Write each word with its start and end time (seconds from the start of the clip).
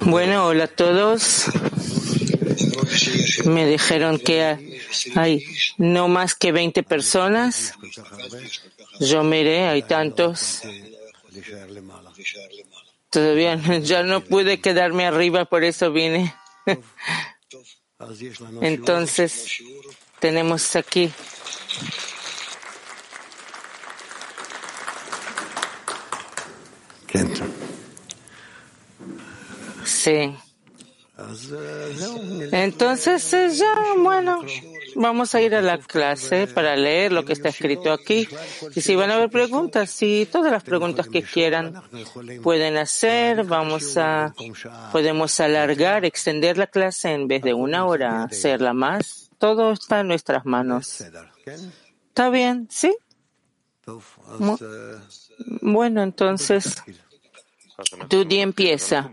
Bueno, 0.00 0.46
hola 0.46 0.64
a 0.64 0.68
todos. 0.68 1.44
Me 3.44 3.66
dijeron 3.66 4.18
que 4.18 4.80
hay 5.14 5.44
no 5.76 6.08
más 6.08 6.34
que 6.34 6.50
20 6.50 6.82
personas. 6.82 7.74
Yo 9.00 9.22
miré, 9.22 9.68
hay 9.68 9.82
tantos. 9.82 10.62
Todavía 13.10 13.56
ya 13.80 14.02
no 14.02 14.24
pude 14.24 14.62
quedarme 14.62 15.04
arriba, 15.04 15.44
por 15.44 15.62
eso 15.62 15.92
vine. 15.92 16.34
Entonces, 18.62 19.62
tenemos 20.20 20.74
aquí 20.74 21.12
Sí. 30.08 30.34
Entonces, 32.52 33.34
eh, 33.34 33.50
ya, 33.50 33.74
bueno, 33.98 34.40
vamos 34.94 35.34
a 35.34 35.42
ir 35.42 35.54
a 35.54 35.60
la 35.60 35.78
clase 35.78 36.46
para 36.46 36.76
leer 36.76 37.12
lo 37.12 37.24
que 37.24 37.34
está 37.34 37.50
escrito 37.50 37.92
aquí. 37.92 38.26
Y 38.74 38.80
si 38.80 38.94
van 38.94 39.10
a 39.10 39.16
haber 39.16 39.28
preguntas, 39.28 39.90
si 39.90 40.26
todas 40.30 40.50
las 40.50 40.62
preguntas 40.62 41.08
que 41.08 41.22
quieran 41.22 41.82
pueden 42.42 42.78
hacer, 42.78 43.44
vamos 43.44 43.98
a, 43.98 44.32
podemos 44.92 45.40
alargar, 45.40 46.04
extender 46.04 46.56
la 46.56 46.68
clase 46.68 47.12
en 47.12 47.28
vez 47.28 47.42
de 47.42 47.52
una 47.52 47.84
hora, 47.84 48.22
hacerla 48.22 48.72
más. 48.72 49.30
Todo 49.38 49.72
está 49.72 50.00
en 50.00 50.08
nuestras 50.08 50.46
manos. 50.46 51.04
¿Está 52.08 52.30
bien? 52.30 52.68
¿Sí? 52.70 52.96
Bueno, 55.60 56.02
entonces. 56.02 56.76
Tu 58.08 58.26
empieza. 58.30 59.10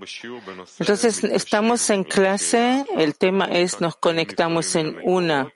Entonces, 0.79 1.23
estamos 1.23 1.87
en 1.91 2.03
clase. 2.03 2.85
El 2.97 3.15
tema 3.15 3.45
es 3.45 3.79
nos 3.79 3.95
conectamos 3.95 4.75
en 4.75 4.97
una 5.03 5.53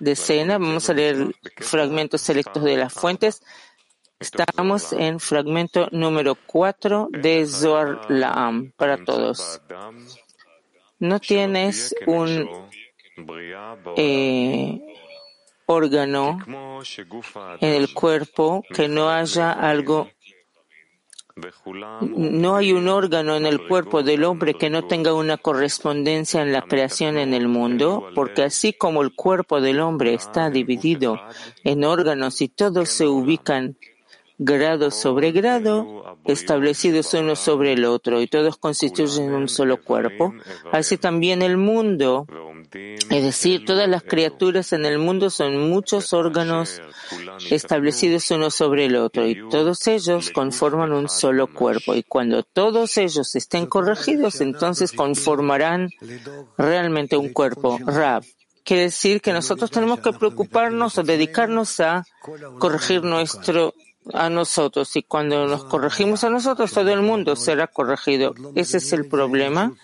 decena. 0.00 0.58
Vamos 0.58 0.90
a 0.90 0.94
leer 0.94 1.34
fragmentos 1.58 2.20
selectos 2.20 2.64
de 2.64 2.76
las 2.76 2.92
fuentes. 2.92 3.42
Estamos 4.18 4.92
en 4.92 5.20
fragmento 5.20 5.88
número 5.92 6.34
4 6.34 7.08
de 7.12 7.46
Zohar 7.46 8.10
Laam 8.10 8.72
para 8.76 9.04
todos. 9.04 9.60
No 10.98 11.20
tienes 11.20 11.94
un 12.06 12.50
eh, 13.96 14.80
órgano 15.66 16.38
en 17.60 17.74
el 17.74 17.94
cuerpo 17.94 18.64
que 18.74 18.88
no 18.88 19.08
haya 19.10 19.52
algo 19.52 20.10
no 22.00 22.56
hay 22.56 22.72
un 22.72 22.88
órgano 22.88 23.36
en 23.36 23.46
el 23.46 23.66
cuerpo 23.66 24.02
del 24.02 24.24
hombre 24.24 24.54
que 24.54 24.70
no 24.70 24.86
tenga 24.86 25.14
una 25.14 25.36
correspondencia 25.36 26.42
en 26.42 26.52
la 26.52 26.62
creación 26.62 27.18
en 27.18 27.34
el 27.34 27.48
mundo, 27.48 28.08
porque 28.14 28.42
así 28.42 28.72
como 28.72 29.02
el 29.02 29.14
cuerpo 29.14 29.60
del 29.60 29.80
hombre 29.80 30.14
está 30.14 30.50
dividido 30.50 31.20
en 31.64 31.84
órganos 31.84 32.40
y 32.40 32.48
todos 32.48 32.88
se 32.88 33.06
ubican 33.06 33.76
grado 34.38 34.92
sobre 34.92 35.32
grado, 35.32 36.16
establecidos 36.24 37.12
uno 37.14 37.34
sobre 37.34 37.72
el 37.72 37.84
otro, 37.84 38.22
y 38.22 38.28
todos 38.28 38.56
constituyen 38.56 39.34
un 39.34 39.48
solo 39.48 39.82
cuerpo. 39.82 40.32
Así 40.70 40.96
también 40.96 41.42
el 41.42 41.56
mundo, 41.56 42.26
es 42.72 43.22
decir, 43.22 43.64
todas 43.64 43.88
las 43.88 44.02
criaturas 44.02 44.72
en 44.72 44.84
el 44.84 44.98
mundo 44.98 45.30
son 45.30 45.70
muchos 45.70 46.12
órganos 46.12 46.80
establecidos 47.50 48.30
uno 48.30 48.50
sobre 48.50 48.86
el 48.86 48.96
otro, 48.96 49.26
y 49.26 49.48
todos 49.48 49.86
ellos 49.86 50.30
conforman 50.30 50.92
un 50.92 51.08
solo 51.08 51.46
cuerpo. 51.46 51.94
Y 51.94 52.02
cuando 52.02 52.42
todos 52.42 52.96
ellos 52.98 53.34
estén 53.36 53.66
corregidos, 53.66 54.40
entonces 54.40 54.92
conformarán 54.92 55.90
realmente 56.56 57.16
un 57.16 57.32
cuerpo. 57.32 57.78
Rab. 57.84 58.24
Quiere 58.64 58.82
decir 58.82 59.22
que 59.22 59.32
nosotros 59.32 59.70
tenemos 59.70 60.00
que 60.00 60.12
preocuparnos 60.12 60.98
o 60.98 61.02
dedicarnos 61.02 61.80
a 61.80 62.04
corregir 62.58 63.02
nuestro 63.02 63.72
a 64.14 64.30
nosotros 64.30 64.94
y 64.96 65.02
cuando 65.02 65.46
nos 65.46 65.64
corregimos 65.64 66.24
a 66.24 66.30
nosotros, 66.30 66.72
todo 66.72 66.90
el 66.90 67.02
mundo 67.02 67.36
será 67.36 67.66
corregido. 67.66 68.34
Ese 68.54 68.78
es 68.78 68.92
el 68.92 69.06
problema, 69.06 69.74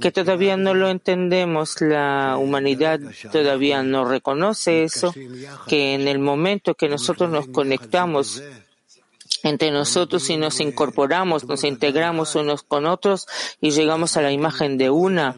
que 0.00 0.12
todavía 0.12 0.56
no 0.56 0.74
lo 0.74 0.88
entendemos. 0.88 1.80
La 1.80 2.36
humanidad 2.38 3.00
todavía 3.32 3.82
no 3.82 4.04
reconoce 4.04 4.84
eso, 4.84 5.14
que 5.66 5.94
en 5.94 6.08
el 6.08 6.18
momento 6.18 6.74
que 6.74 6.88
nosotros 6.88 7.30
nos 7.30 7.48
conectamos 7.48 8.42
entre 9.42 9.70
nosotros 9.70 10.28
y 10.30 10.36
nos 10.36 10.60
incorporamos, 10.60 11.44
nos 11.44 11.64
integramos 11.64 12.34
unos 12.34 12.62
con 12.62 12.86
otros 12.86 13.26
y 13.60 13.70
llegamos 13.70 14.16
a 14.16 14.22
la 14.22 14.32
imagen 14.32 14.78
de 14.78 14.90
una 14.90 15.36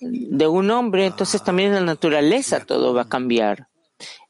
de 0.00 0.48
un 0.48 0.70
hombre, 0.70 1.06
entonces 1.06 1.44
también 1.44 1.68
en 1.68 1.74
la 1.74 1.92
naturaleza 1.92 2.64
todo 2.64 2.92
va 2.92 3.02
a 3.02 3.08
cambiar 3.08 3.68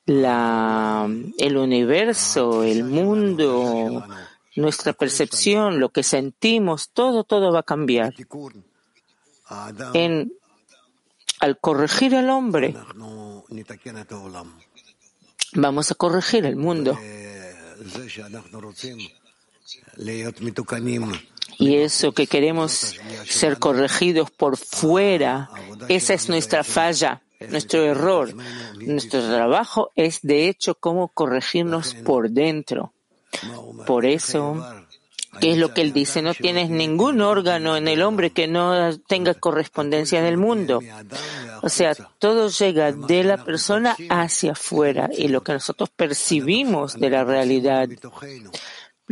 el 0.06 1.56
universo, 1.56 2.64
el 2.64 2.84
mundo, 2.84 4.04
nuestra 4.56 4.92
percepción, 4.92 5.78
lo 5.80 5.90
que 5.90 6.02
sentimos, 6.02 6.90
todo, 6.90 7.24
todo 7.24 7.52
va 7.52 7.60
a 7.60 7.62
cambiar. 7.62 8.14
Al 11.40 11.58
corregir 11.58 12.14
al 12.14 12.30
hombre, 12.30 12.74
vamos 15.54 15.90
a 15.90 15.94
corregir 15.94 16.46
el 16.46 16.56
mundo. 16.56 16.98
Y 21.58 21.76
eso 21.76 22.12
que 22.12 22.26
queremos 22.26 22.96
ser 23.24 23.58
corregidos 23.58 24.30
por 24.30 24.56
fuera, 24.56 25.50
esa 25.88 26.14
es 26.14 26.28
nuestra 26.28 26.64
falla. 26.64 27.22
Nuestro 27.50 27.84
error, 27.84 28.34
nuestro 28.80 29.20
trabajo 29.20 29.91
es 29.94 30.20
de 30.22 30.48
hecho 30.48 30.75
cómo 30.75 31.08
corregirnos 31.08 31.94
por 31.94 32.30
dentro. 32.30 32.92
Por 33.86 34.06
eso, 34.06 34.64
¿qué 35.41 35.52
es 35.52 35.58
lo 35.58 35.72
que 35.72 35.81
él 35.81 35.92
dice? 35.92 36.22
No 36.22 36.34
tienes 36.34 36.70
ningún 36.70 37.20
órgano 37.20 37.76
en 37.76 37.88
el 37.88 38.02
hombre 38.02 38.31
que 38.31 38.47
no 38.47 38.97
tenga 39.08 39.34
correspondencia 39.34 40.19
en 40.19 40.26
el 40.26 40.36
mundo. 40.36 40.81
O 41.62 41.69
sea, 41.69 41.94
todo 42.19 42.48
llega 42.48 42.92
de 42.92 43.25
la 43.25 43.44
persona 43.44 43.97
hacia 44.10 44.52
afuera 44.52 45.08
y 45.16 45.28
lo 45.28 45.42
que 45.42 45.52
nosotros 45.52 45.91
percibimos 45.91 46.98
de 46.98 47.10
la 47.10 47.25
realidad 47.25 47.88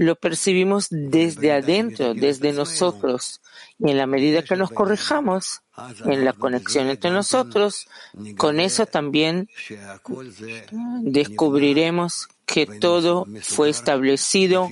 lo 0.01 0.17
percibimos 0.17 0.87
desde 0.91 1.53
adentro, 1.53 2.15
desde 2.15 2.53
nosotros. 2.53 3.41
Y 3.83 3.91
en 3.91 3.97
la 3.97 4.07
medida 4.07 4.43
que 4.43 4.57
nos 4.57 4.71
corrijamos 4.71 5.63
en 6.05 6.25
la 6.25 6.35
conexión 6.35 6.89
entre 6.89 7.11
nosotros, 7.11 7.89
con 8.37 8.61
eso 8.61 8.87
también 8.87 9.49
descubriremos 11.03 12.29
que 12.45 12.67
todo 12.67 13.27
fue 13.43 13.71
establecido 13.71 14.69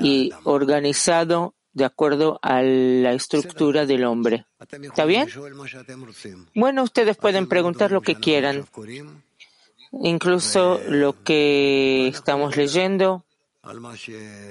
y 0.00 0.32
organizado 0.44 1.54
de 1.72 1.84
acuerdo 1.84 2.38
a 2.42 2.62
la 2.62 3.12
estructura 3.12 3.86
del 3.86 4.04
hombre. 4.04 4.46
¿Está 4.82 5.04
bien? 5.04 5.28
Bueno, 6.54 6.82
ustedes 6.82 7.16
pueden 7.16 7.48
preguntar 7.48 7.92
lo 7.92 8.02
que 8.02 8.16
quieran, 8.16 8.66
incluso 9.92 10.80
lo 10.88 11.22
que 11.22 12.08
estamos 12.08 12.56
leyendo. 12.56 13.24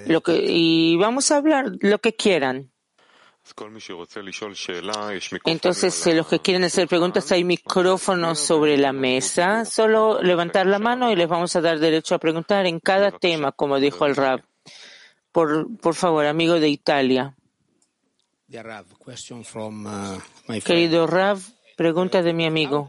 Lo 0.06 0.22
que, 0.22 0.46
y 0.48 0.96
vamos 0.98 1.32
a 1.32 1.38
hablar 1.38 1.72
lo 1.82 2.00
que 2.00 2.16
quieran. 2.16 2.72
Entonces, 5.46 6.16
los 6.16 6.28
que 6.28 6.40
quieren 6.40 6.64
hacer 6.64 6.88
preguntas, 6.88 7.32
hay 7.32 7.44
micrófonos 7.44 8.40
sobre 8.40 8.78
la 8.78 8.94
mesa. 8.94 9.66
Solo 9.66 10.22
levantar 10.22 10.68
la 10.68 10.80
mano 10.80 11.12
y 11.12 11.16
les 11.16 11.28
vamos 11.28 11.56
a 11.56 11.62
dar 11.62 11.80
derecho 11.80 12.16
a 12.16 12.20
preguntar 12.20 12.66
en 12.66 12.80
cada 12.80 13.12
tema, 13.12 13.52
como 13.52 13.80
dijo 13.80 14.06
el 14.06 14.16
Rab. 14.16 14.44
Por, 15.32 15.78
por 15.78 15.96
favor, 15.96 16.26
amigo 16.26 16.60
de 16.60 16.70
Italia. 16.70 17.36
Uh, 18.52 20.60
Querido 20.66 21.06
Rav, 21.06 21.40
pregunta 21.76 22.24
de 22.24 22.34
mi 22.34 22.46
amigo. 22.46 22.88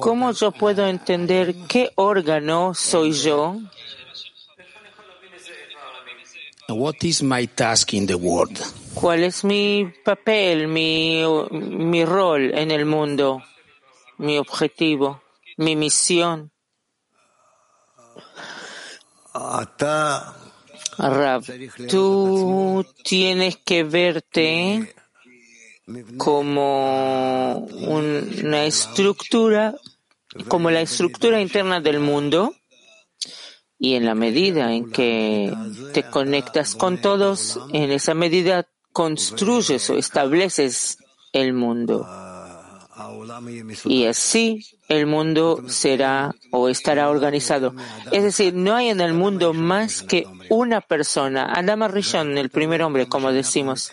¿Cómo 0.00 0.32
yo 0.32 0.50
puedo 0.50 0.88
entender 0.88 1.54
qué 1.68 1.92
órgano 1.94 2.74
soy 2.74 3.12
yo? 3.12 3.60
What 6.68 6.96
is 7.02 7.22
my 7.22 7.46
task 7.46 7.94
in 7.94 8.06
the 8.06 8.16
world? 8.16 8.58
¿Cuál 8.94 9.24
es 9.24 9.44
mi 9.44 9.92
papel, 10.04 10.68
mi, 10.68 11.22
mi 11.50 12.04
rol 12.04 12.56
en 12.56 12.70
el 12.70 12.86
mundo, 12.86 13.42
mi 14.18 14.38
objetivo, 14.38 15.22
mi 15.56 15.76
misión? 15.76 16.52
Rab, 20.98 21.42
tú 21.88 22.86
tienes 23.02 23.56
que 23.56 23.82
verte 23.82 24.94
como 26.16 27.58
una 27.58 28.64
estructura, 28.64 29.74
como 30.48 30.70
la 30.70 30.80
estructura 30.80 31.40
interna 31.40 31.80
del 31.80 32.00
mundo 32.00 32.54
Y 33.78 33.94
en 33.96 34.06
la 34.06 34.14
medida 34.14 34.72
en 34.72 34.90
que 34.90 35.52
te 35.92 36.04
conectas 36.04 36.74
con 36.74 37.00
todos, 37.00 37.60
en 37.72 37.90
esa 37.90 38.14
medida 38.14 38.66
construyes 38.94 39.90
o 39.90 39.98
estableces 39.98 40.98
el 41.32 41.52
mundo. 41.52 42.08
Y 43.84 44.06
así 44.06 44.64
el 44.88 45.06
mundo 45.06 45.64
será 45.66 46.34
o 46.52 46.68
estará 46.68 47.10
organizado. 47.10 47.74
Es 48.12 48.22
decir, 48.22 48.54
no 48.54 48.76
hay 48.76 48.88
en 48.88 49.00
el 49.00 49.12
mundo 49.12 49.52
más 49.52 50.02
que 50.02 50.26
una 50.48 50.80
persona, 50.80 51.52
Adam 51.52 51.82
Rishon, 51.90 52.38
el 52.38 52.50
primer 52.50 52.82
hombre, 52.82 53.08
como 53.08 53.32
decimos. 53.32 53.90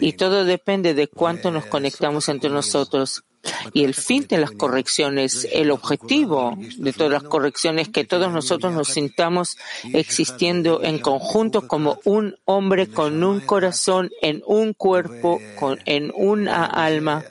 Y 0.00 0.14
todo 0.14 0.44
depende 0.44 0.94
de 0.94 1.06
cuánto 1.06 1.52
nos 1.52 1.66
conectamos 1.66 2.28
entre 2.28 2.50
nosotros. 2.50 3.22
Y 3.72 3.84
el 3.84 3.94
fin 3.94 4.26
de 4.28 4.38
las 4.38 4.50
correcciones, 4.50 5.48
el 5.52 5.70
objetivo 5.70 6.56
de 6.76 6.92
todas 6.92 7.12
las 7.12 7.22
correcciones, 7.22 7.88
que 7.88 8.04
todos 8.04 8.32
nosotros 8.32 8.72
nos 8.72 8.88
sintamos 8.88 9.56
existiendo 9.92 10.82
en 10.82 10.98
conjunto 10.98 11.66
como 11.66 12.00
un 12.04 12.36
hombre 12.44 12.88
con 12.88 13.22
un 13.24 13.40
corazón, 13.40 14.10
en 14.20 14.42
un 14.46 14.74
cuerpo, 14.74 15.40
en 15.86 16.12
una 16.14 16.66
alma. 16.66 17.24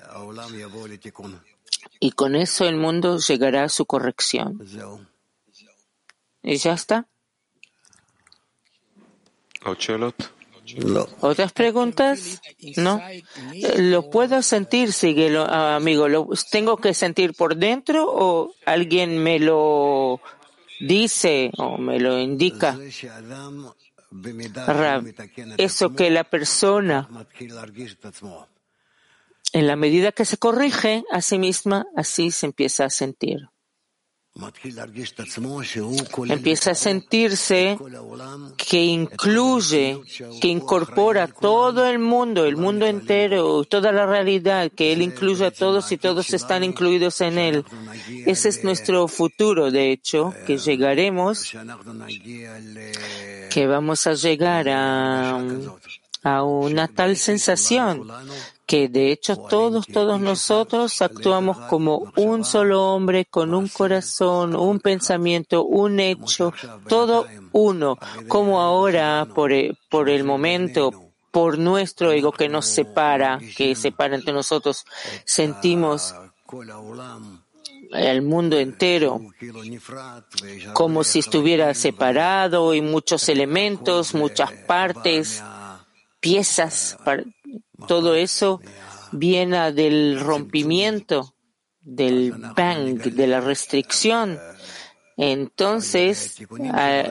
Y 2.00 2.12
con 2.12 2.35
eso 2.35 2.65
el 2.65 2.75
mundo 2.75 3.17
llegará 3.19 3.65
a 3.65 3.69
su 3.69 3.85
corrección. 3.85 4.59
¿Y 6.41 6.57
ya 6.57 6.73
está? 6.73 7.07
¿Otras 11.21 11.51
preguntas? 11.51 12.42
No. 12.77 13.01
¿Lo 13.77 14.10
puedo 14.10 14.42
sentir, 14.42 14.94
sigue 14.94 15.36
amigo? 15.38 16.07
¿Lo 16.07 16.30
tengo 16.51 16.77
que 16.77 16.94
sentir 16.94 17.33
por 17.33 17.56
dentro 17.56 18.06
o 18.07 18.54
alguien 18.66 19.18
me 19.21 19.39
lo 19.39 20.21
dice 20.80 21.51
o 21.57 21.77
me 21.77 22.00
lo 22.00 22.19
indica? 22.19 22.77
eso 25.57 25.95
que 25.95 26.10
la 26.10 26.24
persona, 26.24 27.07
en 29.54 29.68
la 29.68 29.75
medida 29.75 30.12
que 30.12 30.25
se 30.25 30.38
corrige 30.38 31.04
a 31.12 31.22
sí 31.22 31.38
misma, 31.38 31.86
así 31.95 32.31
se 32.31 32.48
empieza 32.48 32.86
a 32.86 32.89
sentir. 32.89 33.50
Empieza 36.30 36.71
a 36.71 36.75
sentirse 36.75 37.77
que 38.57 38.83
incluye, 38.83 40.01
que 40.41 40.47
incorpora 40.47 41.27
todo 41.27 41.86
el 41.86 42.00
mundo, 42.00 42.45
el 42.45 42.57
mundo 42.57 42.86
entero, 42.86 43.63
toda 43.65 43.91
la 43.91 44.06
realidad, 44.06 44.71
que 44.71 44.94
Él 44.94 45.01
incluye 45.01 45.45
a 45.45 45.51
todos 45.51 45.91
y 45.91 45.97
todos 45.97 46.33
están 46.33 46.63
incluidos 46.63 47.21
en 47.21 47.38
Él. 47.38 47.65
Ese 48.25 48.50
es 48.50 48.63
nuestro 48.63 49.07
futuro, 49.07 49.71
de 49.71 49.91
hecho, 49.91 50.33
que 50.45 50.57
llegaremos, 50.57 51.53
que 53.50 53.68
vamos 53.68 54.07
a 54.07 54.13
llegar 54.13 54.69
a, 54.69 55.41
a 56.24 56.44
una 56.44 56.88
tal 56.88 57.18
sensación 57.18 58.07
que 58.69 58.88
de 58.88 59.12
hecho 59.12 59.36
todos, 59.36 59.88
todos 59.88 60.21
nosotros 60.21 61.01
actuamos 61.01 61.57
como 61.57 62.13
un 62.16 62.45
solo 62.45 62.94
hombre 62.94 63.25
con 63.25 63.56
un 63.56 63.68
corazón, 63.68 64.56
un 64.56 64.80
pensamiento, 64.80 65.66
un 65.66 66.00
hecho, 66.00 66.54
todo 66.88 67.25
uno, 67.51 67.98
como 68.27 68.62
ahora 68.62 69.27
por 69.33 69.54
el, 69.54 69.75
por 69.89 70.07
el 70.07 70.24
momento, 70.24 70.92
por 71.31 71.57
nuestro 71.57 72.12
ego 72.12 72.31
que 72.31 72.48
nos 72.48 72.68
separa, 72.68 73.39
que 73.57 73.74
separa 73.74 74.16
entre 74.16 74.33
nosotros, 74.33 74.86
sentimos 75.25 76.13
el 77.92 78.22
mundo 78.22 78.60
entero 78.60 79.19
como 80.74 81.04
si 81.04 81.18
estuviera 81.18 81.74
separado 81.74 82.75
y 82.75 82.81
muchos 82.81 83.30
elementos, 83.30 84.13
muchas 84.13 84.51
partes, 84.51 85.42
piezas, 86.19 86.98
todo 87.87 88.15
eso 88.15 88.61
viene 89.11 89.71
del 89.71 90.19
rompimiento, 90.19 91.33
del 91.81 92.33
bang, 92.55 93.01
de 93.01 93.27
la 93.27 93.41
restricción. 93.41 94.39
Entonces, 95.21 96.38
ah, 96.71 97.04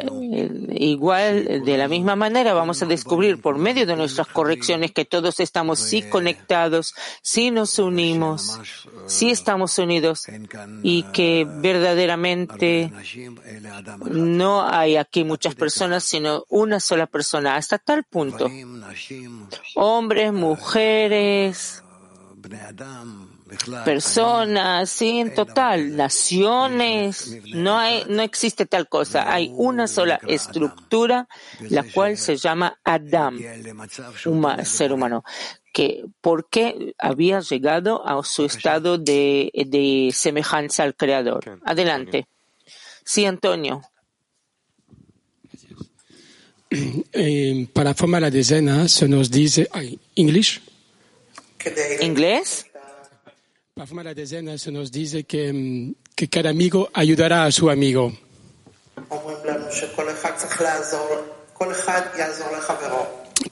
igual, 0.70 1.62
de 1.62 1.76
la 1.76 1.88
misma 1.88 2.16
manera, 2.16 2.55
vamos 2.55 2.82
a 2.82 2.87
descubrir 2.87 3.38
por 3.38 3.58
medio 3.58 3.84
de 3.84 3.96
nuestras 3.96 4.28
correcciones 4.28 4.93
que 4.93 5.05
todos 5.05 5.40
estamos 5.40 5.78
sí 5.78 6.00
conectados, 6.00 6.94
sí 7.20 7.50
nos 7.50 7.78
unimos, 7.78 8.60
sí 9.05 9.28
estamos 9.31 9.78
unidos 9.78 10.25
y 10.82 11.02
que 11.12 11.46
verdaderamente 11.46 12.90
no 14.11 14.66
hay 14.66 14.96
aquí 14.96 15.22
muchas 15.25 15.54
personas, 15.54 16.02
sino 16.02 16.44
una 16.49 16.81
sola 16.81 17.08
persona, 17.08 17.56
hasta 17.56 17.76
tal 17.76 18.04
punto. 18.04 18.49
Hombres, 19.75 20.32
mujeres, 20.32 21.84
personas, 23.84 24.90
sí, 24.90 25.18
en 25.18 25.34
total, 25.34 25.96
naciones, 25.96 27.38
no 27.54 27.78
hay, 27.78 28.04
no 28.08 28.22
existe 28.22 28.66
tal 28.66 28.88
cosa. 28.88 29.32
Hay 29.32 29.52
una 29.54 29.86
sola 29.86 30.20
estructura, 30.26 31.28
la 31.68 31.82
cual 31.82 32.16
se 32.16 32.36
llama 32.36 32.78
Adam, 32.84 33.38
un 34.26 34.64
ser 34.64 34.92
humano. 34.92 35.24
Que, 35.72 36.04
¿Por 36.20 36.48
qué 36.48 36.94
había 36.98 37.40
llegado 37.40 38.06
a 38.06 38.22
su 38.24 38.44
estado 38.44 38.98
de, 38.98 39.50
de 39.54 40.10
semejanza 40.12 40.82
al 40.82 40.94
Creador? 40.94 41.60
Adelante. 41.64 42.26
Sí, 43.04 43.24
Antonio. 43.24 43.82
Eh, 46.70 47.66
para 47.72 47.94
formar 47.94 48.22
la 48.22 48.30
decena 48.30 48.88
se 48.88 49.08
nos 49.08 49.30
dice, 49.30 49.68
¿inglés? 50.14 50.60
¿Inglés? 52.00 52.66
Para 53.78 54.02
la 54.02 54.12
decena 54.12 54.58
se 54.58 54.72
nos 54.72 54.90
dice 54.90 55.22
que, 55.22 55.52
mm, 55.52 55.94
que 56.16 56.28
cada 56.28 56.50
amigo 56.50 56.90
ayudará 56.92 57.44
a 57.44 57.52
su 57.52 57.70
amigo. 57.70 58.12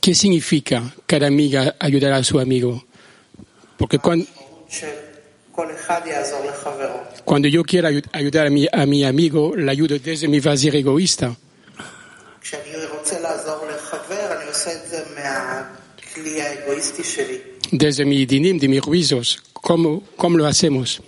¿Qué 0.00 0.14
significa 0.16 0.82
cada 1.06 1.28
amiga 1.28 1.76
ayudará 1.78 2.16
a 2.16 2.24
su 2.24 2.40
amigo? 2.40 2.84
Porque 3.78 4.00
cuando, 4.00 4.26
cuando 7.24 7.46
yo 7.46 7.62
quiero 7.62 7.88
ayudar 8.12 8.48
a 8.48 8.50
mi, 8.50 8.66
a 8.72 8.84
mi 8.84 9.04
amigo, 9.04 9.54
le 9.54 9.70
ayudo 9.70 9.96
desde 9.96 10.26
mi 10.26 10.40
vacío 10.40 10.72
egoísta. 10.72 11.36
Desde 17.70 18.04
mi 18.04 18.26
dinim, 18.26 18.58
de 18.58 18.68
mis 18.68 18.80
juicios, 18.80 19.42
¿cómo, 19.66 20.02
cómo 20.16 20.38
lo 20.38 20.46
hacemos? 20.46 21.02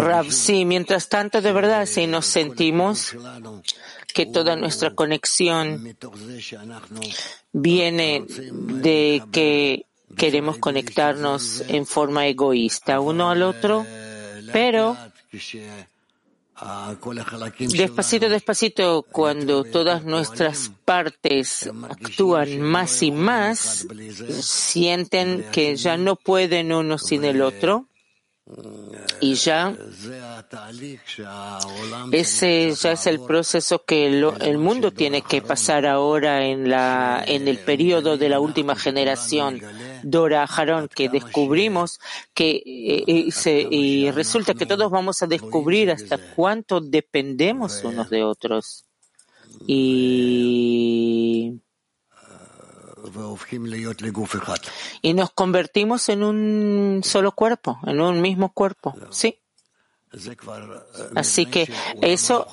Rav, 0.00 0.30
sí, 0.30 0.64
mientras 0.64 1.08
tanto, 1.08 1.40
de 1.40 1.52
verdad, 1.52 1.86
si 1.86 2.06
nos 2.06 2.26
sentimos 2.26 3.16
que 4.14 4.26
toda 4.26 4.54
nuestra 4.54 4.94
conexión 4.94 5.96
viene 7.52 8.24
de 8.28 9.22
que 9.32 9.86
queremos 10.16 10.58
conectarnos 10.58 11.64
en 11.66 11.84
forma 11.84 12.28
egoísta 12.28 13.00
uno 13.00 13.30
al 13.30 13.42
otro, 13.42 13.84
pero 14.52 14.96
Despacito, 17.58 18.28
despacito, 18.28 19.02
cuando 19.02 19.64
todas 19.64 20.04
nuestras 20.04 20.70
partes 20.84 21.68
actúan 21.88 22.60
más 22.60 23.02
y 23.02 23.10
más, 23.10 23.86
sienten 24.40 25.46
que 25.50 25.74
ya 25.76 25.96
no 25.96 26.14
pueden 26.16 26.72
uno 26.72 26.96
sin 26.98 27.24
el 27.24 27.42
otro 27.42 27.86
y 29.22 29.34
ya 29.34 29.74
ese 32.12 32.74
ya 32.74 32.92
es 32.92 33.06
el 33.06 33.20
proceso 33.20 33.84
que 33.86 34.06
el, 34.06 34.58
mundo 34.58 34.92
tiene 34.92 35.22
que 35.22 35.40
pasar 35.40 35.86
ahora 35.86 36.44
en 36.44 36.68
la 36.68 37.24
en 37.26 37.48
el 37.48 37.58
periodo 37.58 38.18
de 38.18 38.28
la 38.28 38.40
última 38.40 38.76
generación 38.76 39.62
Dora 40.02 40.44
Harón 40.44 40.88
que 40.88 41.08
descubrimos 41.08 42.00
que 42.34 42.62
eh, 42.66 43.30
eh, 43.46 43.68
y 43.70 44.10
resulta 44.10 44.52
que 44.52 44.66
todos 44.66 44.90
vamos 44.90 45.22
a 45.22 45.26
descubrir 45.26 45.90
hasta 45.90 46.18
cuánto 46.18 46.82
dependemos 46.82 47.82
unos 47.82 48.10
de 48.10 48.24
otros. 48.24 48.84
Y 49.66 51.60
y 55.02 55.14
nos 55.14 55.30
convertimos 55.32 56.08
en 56.08 56.22
un 56.22 57.02
solo 57.04 57.32
cuerpo, 57.32 57.78
en 57.86 58.00
un 58.00 58.20
mismo 58.20 58.52
cuerpo. 58.52 58.94
Sí. 59.10 59.38
Así 61.16 61.46
que 61.46 61.68
eso, 62.00 62.46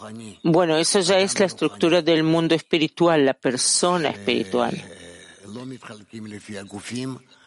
bueno, 0.43 0.77
eso 0.77 0.99
ya 0.99 1.19
es 1.19 1.39
la 1.39 1.45
estructura 1.45 2.01
del 2.01 2.23
mundo 2.23 2.55
espiritual, 2.55 3.25
la 3.25 3.35
persona 3.35 4.09
espiritual. 4.09 4.73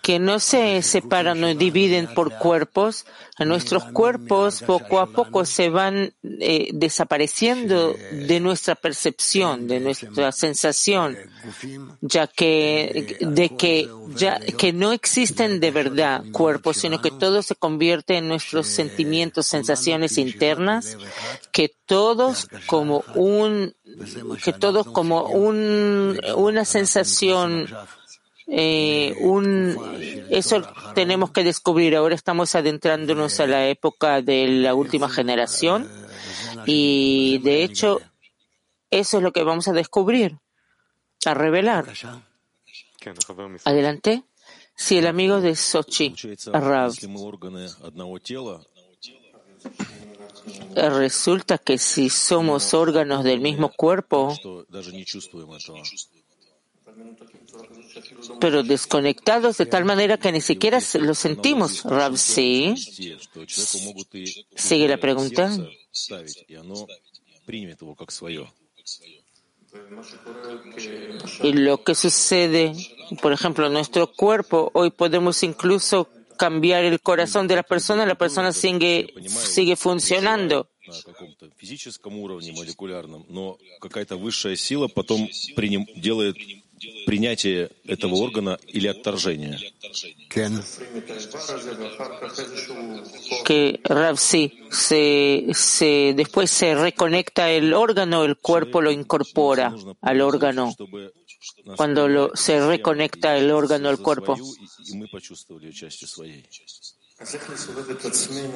Que 0.05 0.19
no 0.19 0.39
se 0.39 0.83
separan 0.83 1.43
o 1.43 1.55
dividen 1.55 2.13
por 2.15 2.37
cuerpos, 2.37 3.07
nuestros 3.39 3.85
cuerpos 3.85 4.61
poco 4.61 5.01
a 5.01 5.07
poco 5.07 5.47
se 5.47 5.71
van 5.71 6.13
eh, 6.23 6.69
desapareciendo 6.75 7.97
de 8.13 8.39
nuestra 8.39 8.75
percepción, 8.75 9.67
de 9.67 9.81
nuestra 9.81 10.31
sensación, 10.31 11.17
ya 12.03 12.27
que 12.27 13.17
de 13.19 13.57
que 13.57 13.89
ya 14.15 14.39
que 14.41 14.75
no 14.75 14.93
existen 14.93 15.59
de 15.59 15.71
verdad 15.71 16.23
cuerpos, 16.33 16.77
sino 16.77 17.01
que 17.01 17.11
todo 17.11 17.41
se 17.41 17.55
convierte 17.55 18.19
en 18.19 18.29
nuestros 18.29 18.67
sentimientos, 18.67 19.47
sensaciones 19.47 20.19
internas, 20.19 20.99
que 21.51 21.73
todos 21.87 22.47
como 22.67 23.05
un 23.15 23.75
que 24.45 24.53
todos 24.53 24.87
como 24.87 25.25
un 25.29 26.21
una 26.37 26.67
sensación 26.67 27.69
eh, 28.47 29.15
un, 29.21 29.77
eso 30.31 30.63
tenemos 30.95 31.31
que 31.31 31.45
descubrir. 31.45 31.97
Ahora 31.97 32.15
estamos 32.15 32.55
adentrándonos 32.55 33.41
a 33.41 33.47
la 33.47 33.67
época 33.69 34.21
de 34.21 34.49
la 34.49 34.75
última 34.75 35.09
generación 35.09 35.89
y 36.67 37.39
de 37.39 37.65
hecho 37.65 38.01
eso 38.91 39.17
es 39.19 39.23
lo 39.23 39.33
que 39.33 39.43
vamos 39.43 39.69
a 39.69 39.73
descubrir, 39.73 40.39
a 41.25 41.35
revelar. 41.35 41.87
Adelante. 43.65 44.25
Si 44.77 44.99
el 44.99 45.07
amigo 45.07 45.41
de 45.41 45.55
Sochi, 45.55 46.15
Rav, 46.53 46.93
resulta 50.75 51.59
que 51.59 51.79
si 51.79 52.11
somos 52.11 52.75
órganos 52.75 53.23
del 53.23 53.41
mismo 53.41 53.71
cuerpo, 53.71 54.37
pero 58.41 58.63
desconectados 58.63 59.59
de 59.59 59.67
tal 59.67 59.85
manera 59.85 60.19
que 60.19 60.33
ni 60.33 60.41
siquiera 60.41 60.81
lo 61.01 61.15
sentimos. 61.15 61.83
Rav, 61.85 62.17
sí. 62.17 62.75
Sigue 64.57 64.89
la 64.89 64.99
pregunta. 64.99 65.51
Y 71.43 71.53
lo 71.53 71.83
que 71.83 71.95
sucede, 71.95 72.73
por 73.21 73.33
ejemplo, 73.33 73.67
en 73.67 73.73
nuestro 73.73 74.13
cuerpo, 74.13 74.71
hoy 74.75 74.91
podemos 74.91 75.43
incluso 75.43 76.09
cambiar 76.37 76.85
el 76.85 77.01
corazón 77.01 77.47
de 77.49 77.57
la 77.57 77.63
persona, 77.63 78.07
la 78.07 78.15
persona 78.17 78.53
sigue, 78.53 79.13
sigue 79.29 79.77
funcionando 79.77 80.69
принятие 87.06 87.70
этого 87.86 88.16
органа 88.16 88.58
или 88.68 88.88
отторжение. 88.88 89.58
Que 93.46 93.80
Rav 93.84 94.18
sí, 94.18 94.60
se, 94.70 95.48
se, 95.54 96.13
después 96.16 96.51
se 96.51 96.75
reconecta 96.75 97.50
el 97.50 97.74
órgano, 97.74 98.24
el 98.24 98.38
cuerpo 98.38 98.82
lo 98.82 98.92
incorpora 98.92 99.74
al 100.01 100.22
órgano. 100.22 100.75
Cuando 101.75 102.08
lo, 102.08 102.36
se 102.36 102.66
reconecta 102.66 103.38
el 103.38 103.51
órgano 103.51 103.89
al 103.89 104.00
cuerpo. 104.00 104.38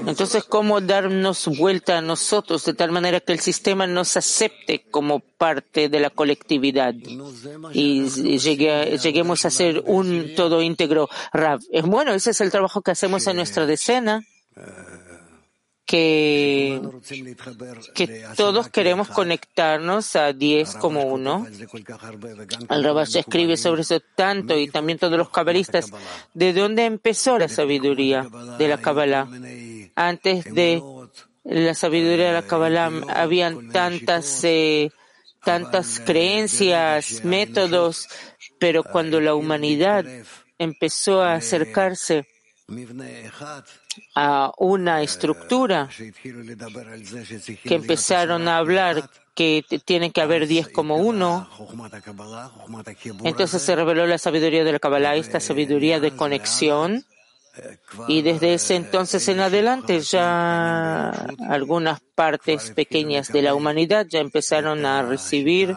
Entonces, 0.07 0.45
¿cómo 0.45 0.81
darnos 0.81 1.47
vuelta 1.47 1.99
a 1.99 2.01
nosotros 2.01 2.65
de 2.65 2.75
tal 2.75 2.91
manera 2.91 3.21
que 3.21 3.33
el 3.33 3.39
sistema 3.39 3.87
nos 3.87 4.17
acepte 4.17 4.85
como 4.91 5.21
parte 5.21 5.89
de 5.89 6.01
la 6.01 6.11
colectividad 6.11 6.93
y 7.73 8.09
lleguemos 8.39 9.45
a 9.45 9.51
ser 9.51 9.83
un 9.87 10.35
todo 10.35 10.61
íntegro? 10.61 11.09
Rav, 11.33 11.61
bueno, 11.85 12.13
ese 12.13 12.31
es 12.31 12.41
el 12.41 12.51
trabajo 12.51 12.83
que 12.83 12.91
hacemos 12.91 13.27
en 13.29 13.37
nuestra 13.37 13.65
decena 13.65 14.25
que, 15.89 16.83
que 17.95 18.27
todos 18.37 18.69
queremos 18.69 19.09
conectarnos 19.09 20.17
a 20.17 20.35
10 20.35 20.75
como 20.75 21.05
uno. 21.05 21.47
El 22.69 22.85
Rabash 22.85 23.17
escribe 23.17 23.57
sobre 23.57 23.81
eso 23.81 23.99
tanto 24.15 24.59
y 24.59 24.69
también 24.69 24.99
todos 24.99 25.17
los 25.17 25.31
cabalistas. 25.31 25.91
¿De 26.35 26.53
dónde 26.53 26.85
empezó 26.85 27.39
la 27.39 27.49
sabiduría 27.49 28.29
de 28.59 28.69
la 28.69 28.77
Kabbalah? 28.77 29.29
Antes 29.95 30.45
de 30.53 30.83
la 31.45 31.73
sabiduría 31.73 32.27
de 32.27 32.33
la 32.35 32.47
Kabbalah 32.47 32.91
habían 33.09 33.71
tantas, 33.71 34.45
eh, 34.45 34.91
tantas 35.43 36.01
creencias, 36.01 37.25
métodos, 37.25 38.09
pero 38.59 38.85
cuando 38.85 39.23
la 39.23 39.35
humanidad 39.35 40.05
empezó 40.59 41.23
a 41.23 41.33
acercarse 41.33 42.27
a 44.15 44.53
una 44.59 45.03
estructura 45.03 45.89
que 47.65 47.75
empezaron 47.75 48.47
a 48.47 48.59
hablar 48.59 49.09
que 49.35 49.65
tiene 49.85 50.11
que 50.11 50.21
haber 50.21 50.47
diez 50.47 50.69
como 50.69 50.97
uno. 50.97 51.49
Entonces 53.25 53.63
se 53.63 53.75
reveló 53.75 54.07
la 54.07 54.19
sabiduría 54.19 54.65
de 54.65 54.73
la 54.73 54.79
Kabbalah, 54.79 55.17
esta 55.17 55.41
sabiduría 55.41 55.99
de 56.01 56.15
conexión. 56.15 57.05
Y 58.07 58.23
desde 58.23 58.55
ese 58.55 58.77
entonces 58.77 59.27
en 59.29 59.41
adelante 59.41 60.01
ya 60.01 61.09
algunas 61.49 62.01
partes 62.15 62.71
pequeñas 62.71 63.29
de 63.29 63.43
la 63.43 63.55
humanidad 63.55 64.07
ya 64.09 64.21
empezaron 64.21 64.85
a 64.87 65.03
recibir 65.03 65.75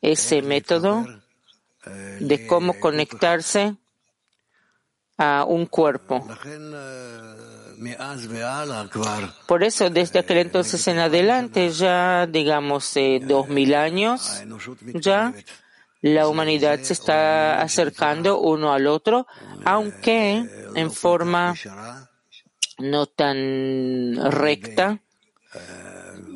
ese 0.00 0.42
método 0.42 1.06
de 2.20 2.46
cómo 2.46 2.80
conectarse 2.80 3.76
a 5.16 5.44
un 5.46 5.66
cuerpo. 5.66 6.26
Por 9.46 9.64
eso, 9.64 9.90
desde 9.90 10.18
aquel 10.20 10.38
entonces 10.38 10.86
en 10.88 10.98
adelante, 10.98 11.70
ya 11.70 12.26
digamos 12.26 12.96
eh, 12.96 13.20
dos 13.22 13.48
mil 13.48 13.74
años, 13.74 14.42
ya 14.94 15.34
la 16.00 16.28
humanidad 16.28 16.80
se 16.80 16.92
está 16.92 17.60
acercando 17.62 18.40
uno 18.40 18.72
al 18.72 18.86
otro, 18.86 19.26
aunque 19.64 20.44
en 20.74 20.90
forma 20.90 21.54
no 22.78 23.06
tan 23.06 24.30
recta, 24.30 25.00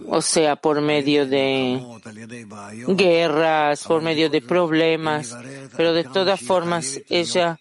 o 0.07 0.23
sea, 0.23 0.57
por 0.57 0.81
medio 0.81 1.27
de 1.27 1.81
guerras, 2.89 3.85
por 3.85 4.01
medio 4.01 4.31
de 4.31 4.41
problemas, 4.41 5.37
pero 5.77 5.93
de 5.93 6.05
todas 6.05 6.41
formas 6.41 7.01
ella 7.11 7.59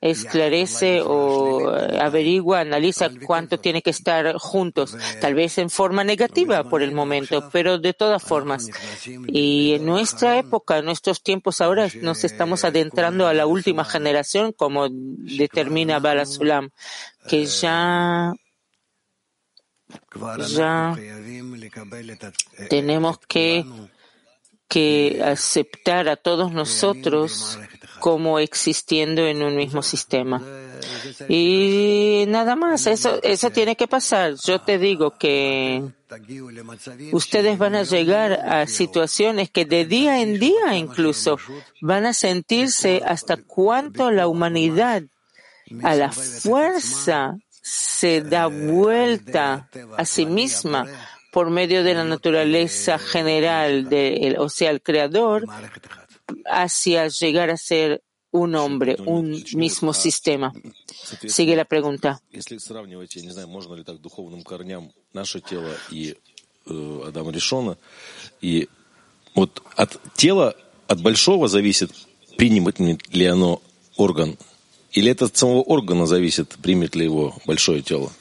esclarece 0.00 1.00
o 1.02 1.74
eh, 1.76 1.98
averigua, 2.00 2.60
analiza 2.60 3.10
cuánto 3.26 3.58
tiene 3.58 3.82
que 3.82 3.90
estar 3.90 4.34
juntos, 4.38 4.96
tal 5.20 5.34
vez 5.34 5.58
en 5.58 5.70
forma 5.70 6.04
negativa 6.04 6.64
por 6.64 6.82
el 6.82 6.92
momento, 6.92 7.48
pero 7.52 7.78
de 7.78 7.94
todas 7.94 8.22
formas. 8.22 8.68
Y 9.26 9.74
en 9.74 9.86
nuestra 9.86 10.38
época, 10.38 10.78
en 10.78 10.84
nuestros 10.84 11.22
tiempos 11.22 11.60
ahora, 11.60 11.88
nos 12.00 12.24
estamos 12.24 12.64
adentrando 12.64 13.26
a 13.26 13.34
la 13.34 13.46
última 13.46 13.84
generación, 13.84 14.52
como 14.52 14.88
determina 14.90 15.98
Balasulam, 15.98 16.70
que 17.28 17.46
ya 17.46 18.34
ya 20.48 20.94
tenemos 22.68 23.18
que, 23.26 23.64
que 24.68 25.22
aceptar 25.24 26.08
a 26.08 26.16
todos 26.16 26.52
nosotros 26.52 27.58
como 28.00 28.38
existiendo 28.38 29.26
en 29.26 29.42
un 29.42 29.56
mismo 29.56 29.82
sistema. 29.82 30.42
Y 31.28 32.24
nada 32.28 32.56
más, 32.56 32.86
eso, 32.86 33.20
eso 33.22 33.50
tiene 33.50 33.76
que 33.76 33.88
pasar. 33.88 34.34
Yo 34.44 34.60
te 34.60 34.78
digo 34.78 35.12
que 35.18 35.82
ustedes 37.12 37.58
van 37.58 37.74
a 37.74 37.82
llegar 37.82 38.32
a 38.32 38.66
situaciones 38.66 39.50
que 39.50 39.64
de 39.64 39.84
día 39.84 40.20
en 40.20 40.38
día 40.38 40.76
incluso 40.76 41.38
van 41.80 42.06
a 42.06 42.14
sentirse 42.14 43.02
hasta 43.04 43.36
cuánto 43.36 44.10
la 44.10 44.26
humanidad 44.26 45.02
a 45.82 45.94
la 45.94 46.12
fuerza 46.12 47.36
se 47.50 48.22
da 48.22 48.46
vuelta 48.46 49.68
a 49.96 50.04
sí 50.04 50.24
misma 50.24 50.86
por 51.30 51.50
medio 51.50 51.84
de 51.84 51.94
la 51.94 52.04
naturaleza 52.04 52.98
general, 52.98 53.88
de, 53.88 54.36
o 54.38 54.48
sea, 54.48 54.70
el 54.70 54.80
creador, 54.80 55.44
hacia 56.46 57.08
llegar 57.08 57.50
a 57.50 57.56
ser 57.56 58.02
un 58.30 58.54
hombre, 58.54 58.96
un 59.06 59.42
mismo 59.54 59.92
sistema. 59.92 60.52
Sigue 61.26 61.56
la 61.56 61.64
pregunta. 61.64 62.20
И 68.40 68.68
вот 69.34 69.62
от 69.76 70.00
тела, 70.14 70.54
от 70.86 71.00
большого 71.00 71.48
зависит, 71.48 71.90
примет 72.36 72.78
ли 72.78 73.24
оно 73.26 73.62
орган, 73.96 74.36
или 74.92 75.10
это 75.10 75.26
от 75.26 75.36
самого 75.36 75.62
органа 75.62 76.06
зависит, 76.06 76.56
примет 76.62 76.94
ли 76.94 77.04
его 77.04 77.34
большое 77.46 77.82
тело. 77.82 78.12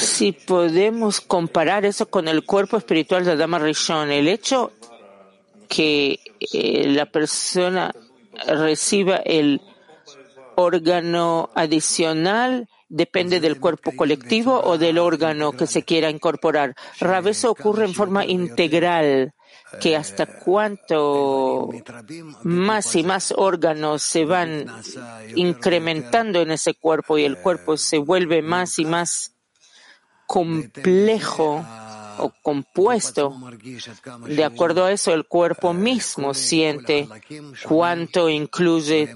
Si 0.00 0.32
podemos 0.32 1.20
comparar 1.20 1.84
eso 1.84 2.06
con 2.06 2.26
el 2.26 2.44
cuerpo 2.44 2.76
espiritual 2.76 3.24
de 3.24 3.32
Adama 3.32 3.58
Rishon, 3.58 4.10
el 4.10 4.26
hecho 4.28 4.72
que 5.70 6.18
eh, 6.52 6.88
la 6.88 7.06
persona 7.06 7.94
reciba 8.46 9.16
el 9.16 9.62
órgano 10.56 11.48
adicional 11.54 12.68
depende 12.88 13.38
del 13.38 13.60
cuerpo 13.60 13.92
colectivo 13.96 14.60
o 14.60 14.76
del 14.76 14.98
órgano 14.98 15.52
que 15.52 15.68
se 15.68 15.84
quiera 15.84 16.10
incorporar. 16.10 16.74
Rab, 16.98 17.28
eso 17.28 17.52
ocurre 17.52 17.84
en 17.84 17.94
forma 17.94 18.26
integral, 18.26 19.32
que 19.80 19.96
hasta 19.96 20.26
cuánto 20.26 21.70
más 22.42 22.96
y 22.96 23.04
más 23.04 23.32
órganos 23.36 24.02
se 24.02 24.24
van 24.24 24.66
incrementando 25.36 26.40
en 26.40 26.50
ese 26.50 26.74
cuerpo 26.74 27.16
y 27.16 27.24
el 27.24 27.38
cuerpo 27.38 27.76
se 27.76 27.98
vuelve 27.98 28.42
más 28.42 28.80
y 28.80 28.84
más 28.84 29.36
complejo 30.26 31.64
o 32.20 32.32
compuesto. 32.42 33.34
De 34.26 34.44
acuerdo 34.44 34.84
a 34.84 34.92
eso, 34.92 35.12
el 35.12 35.26
cuerpo 35.26 35.72
mismo 35.72 36.34
siente 36.34 37.08
cuánto 37.64 38.28
incluye 38.28 39.14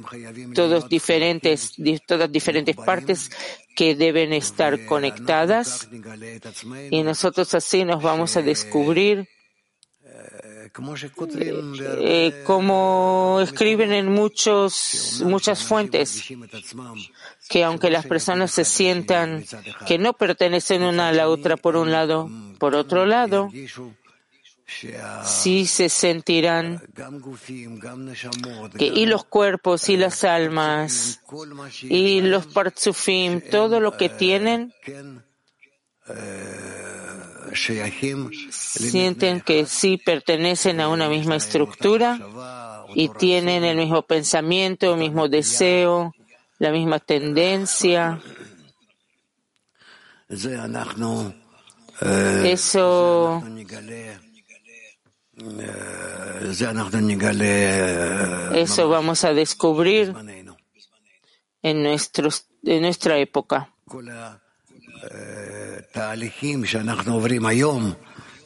todos 0.55 0.89
diferentes, 0.89 1.75
todas 2.07 2.31
diferentes 2.31 2.77
partes 2.77 3.31
que 3.75 3.95
deben 3.95 4.33
estar 4.33 4.85
conectadas 4.87 5.89
y 6.91 7.03
nosotros 7.03 7.55
así 7.55 7.85
nos 7.85 8.03
vamos 8.03 8.37
a 8.37 8.43
descubrir 8.43 9.29
eh, 10.77 12.43
como 12.45 13.39
escriben 13.41 13.93
en 13.93 14.11
muchos, 14.11 15.23
muchas 15.25 15.63
fuentes, 15.63 16.25
que 17.49 17.63
aunque 17.63 17.91
las 17.91 18.07
personas 18.07 18.51
se 18.51 18.65
sientan 18.65 19.45
que 19.87 19.99
no 19.99 20.15
pertenecen 20.15 20.83
una 20.83 21.09
a 21.09 21.13
la 21.13 21.29
otra 21.29 21.57
por 21.57 21.77
un 21.77 21.93
lado, 21.93 22.29
por 22.59 22.75
otro 22.75 23.07
lado, 23.07 23.51
sí 25.25 25.67
se 25.67 25.89
sentirán 25.89 26.83
que 28.77 28.87
y 28.87 29.07
los 29.07 29.25
cuerpos 29.25 29.89
y 29.89 29.97
las 29.97 30.25
almas 30.25 31.21
y 31.83 32.21
los 32.21 32.47
partsufim, 32.47 33.41
todo 33.41 33.79
lo 33.79 33.97
que 33.97 34.09
tienen, 34.09 34.73
sienten 38.51 39.41
que 39.41 39.67
sí 39.67 39.97
pertenecen 39.99 40.81
a 40.81 40.89
una 40.89 41.09
misma 41.09 41.37
estructura 41.37 42.19
y 42.95 43.09
tienen 43.09 43.65
el 43.65 43.77
mismo 43.77 44.03
pensamiento, 44.03 44.95
el 44.95 45.01
mismo 45.01 45.29
deseo, 45.29 46.13
la 46.59 46.71
misma 46.71 46.99
tendencia. 46.99 48.21
Eso 52.45 53.43
eso 58.55 58.89
vamos 58.89 59.25
a 59.25 59.33
descubrir 59.33 60.15
en, 61.63 61.83
nuestros, 61.83 62.47
en 62.63 62.83
nuestra 62.83 63.19
época. 63.19 63.71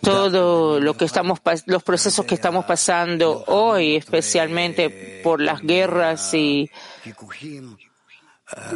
Todo 0.03 0.79
lo 0.81 0.95
que 0.95 1.05
estamos, 1.05 1.41
los 1.67 1.83
procesos 1.83 2.25
que 2.25 2.35
estamos 2.35 2.65
pasando 2.67 3.45
hoy, 3.47 3.97
especialmente 3.97 5.21
por 5.25 5.41
las 5.41 5.61
guerras 5.61 6.33
y, 6.35 6.71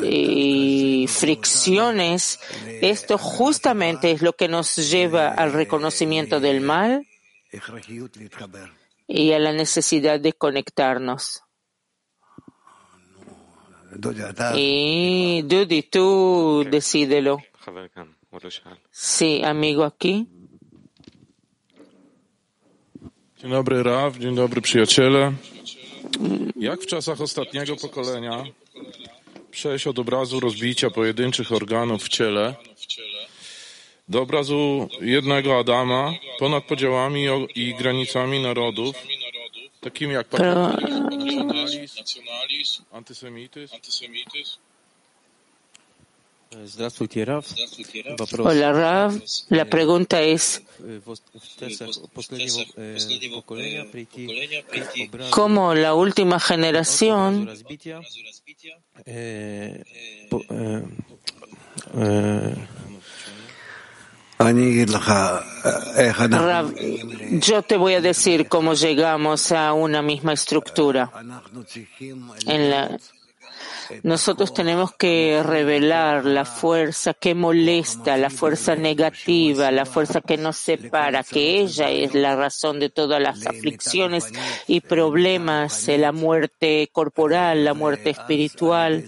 y 0.03 1.07
fricciones, 1.09 2.41
esto 2.81 3.19
justamente 3.19 4.11
es 4.11 4.23
lo 4.23 4.33
que 4.33 4.49
nos 4.49 4.77
lleva 4.91 5.29
al 5.29 5.53
reconocimiento 5.53 6.41
del 6.41 6.61
mal 6.61 7.07
y 9.07 9.33
a 9.33 9.39
la 9.39 9.53
necesidad 9.53 10.19
de 10.19 10.33
conectarnos. 10.33 11.43
Y 14.57 15.43
Dudi, 15.43 15.83
tú 15.83 16.65
decídelo. 16.69 17.39
Sí, 18.93 19.43
amigo 19.45 19.85
aquí. 19.85 20.27
Dzień 23.39 23.51
dobry 23.51 23.83
Raw, 23.83 24.19
dzień 24.19 24.35
dobry 24.35 24.61
przyjaciele. 24.61 25.33
Jak 26.57 26.81
w 26.81 26.87
czasach 26.87 27.21
ostatniego 27.21 27.77
pokolenia 27.77 28.45
przejść 29.51 29.87
od 29.87 29.99
obrazu 29.99 30.41
rozbicia 30.41 30.91
pojedynczych 30.91 31.53
organów 31.53 32.05
w 32.05 32.09
ciele 32.09 32.55
do 34.09 34.23
obrazu 34.23 34.89
jednego 35.01 35.59
Adama 35.59 36.15
ponad 36.39 36.65
podziałami 36.65 37.27
i 37.55 37.75
granicami 37.75 38.43
narodów, 38.43 38.97
takimi 39.81 40.15
jak 40.15 40.33
nacjonalizm, 40.33 42.83
antysemityzm? 42.93 43.77
Hola, 48.39 48.73
Rav. 48.73 49.23
La 49.49 49.65
pregunta 49.65 50.21
es, 50.21 50.63
¿cómo 55.31 55.75
la 55.75 55.95
última 55.95 56.39
generación 56.39 57.49
Rav, 66.31 66.75
yo 67.41 67.63
te 67.63 67.77
voy 67.77 67.95
a 67.95 68.01
decir 68.01 68.49
cómo 68.49 68.75
llegamos 68.75 69.53
a 69.53 69.73
una 69.73 70.03
misma 70.03 70.33
estructura. 70.33 71.11
En 72.47 72.71
la, 72.71 72.99
nosotros 74.03 74.55
tenemos 74.55 74.93
que 74.95 75.43
revelar 75.45 76.25
la 76.25 76.45
fuerza 76.45 77.15
que 77.15 77.35
molesta, 77.35 78.17
la 78.17 78.31
fuerza 78.31 78.75
negativa, 78.75 79.71
la 79.71 79.87
fuerza 79.87 80.21
que 80.21 80.37
nos 80.37 80.57
separa, 80.57 81.23
que 81.23 81.61
ella 81.61 81.91
es 81.91 82.15
la 82.15 82.37
razón 82.37 82.81
de 82.81 82.91
todas 82.91 83.21
las 83.21 83.47
aflicciones 83.47 84.27
y 84.67 84.81
problemas, 84.81 85.89
la 85.89 86.13
muerte 86.13 86.89
corporal, 86.93 87.65
la 87.65 87.75
muerte 87.75 88.11
espiritual. 88.11 89.05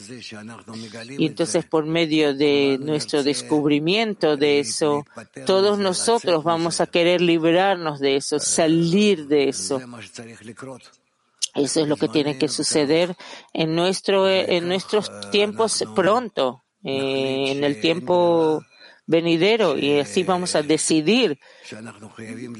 Y 1.18 1.27
entonces 1.27 1.64
por 1.64 1.87
medio 1.87 2.35
de 2.35 2.79
nuestro 2.81 3.23
descubrimiento 3.23 4.37
de 4.37 4.61
eso, 4.61 5.05
todos 5.47 5.79
nosotros 5.79 6.44
vamos 6.44 6.81
a 6.81 6.87
querer 6.87 7.20
librarnos 7.20 8.01
de 8.01 8.16
eso, 8.16 8.38
salir 8.38 9.27
de 9.27 9.49
eso. 9.49 9.81
Eso 11.55 11.81
es 11.83 11.88
lo 11.88 11.97
que 11.97 12.09
tiene 12.09 12.37
que 12.37 12.49
suceder 12.49 13.17
en, 13.53 13.75
nuestro, 13.75 14.29
en 14.29 14.67
nuestros 14.67 15.11
tiempos 15.31 15.85
pronto, 15.95 16.64
eh, 16.83 17.53
en 17.53 17.62
el 17.62 17.81
tiempo 17.81 18.62
venidero, 19.07 19.77
y 19.77 20.01
así 20.01 20.25
vamos 20.25 20.55
a 20.57 20.62
decidir 20.62 21.38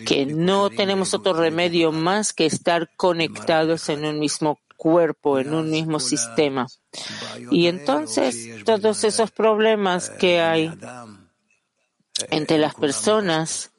que 0.07 0.27
no 0.27 0.71
tenemos 0.71 1.15
otro 1.15 1.33
remedio 1.33 1.91
más 1.91 2.33
que 2.33 2.47
estar 2.47 2.91
conectados 2.97 3.89
en 3.89 4.05
un 4.05 4.19
mismo 4.21 4.61
cuerpo, 4.77 5.39
en 5.39 5.55
un 5.55 5.71
mismo 5.71 5.99
sistema. 6.01 6.67
Y 7.51 7.67
entonces 7.67 8.65
todos 8.65 9.05
esos 9.05 9.31
problemas 9.31 10.11
que 10.11 10.41
hay 10.41 10.71
entre 12.31 12.59
las 12.59 12.75
personas 12.75 13.73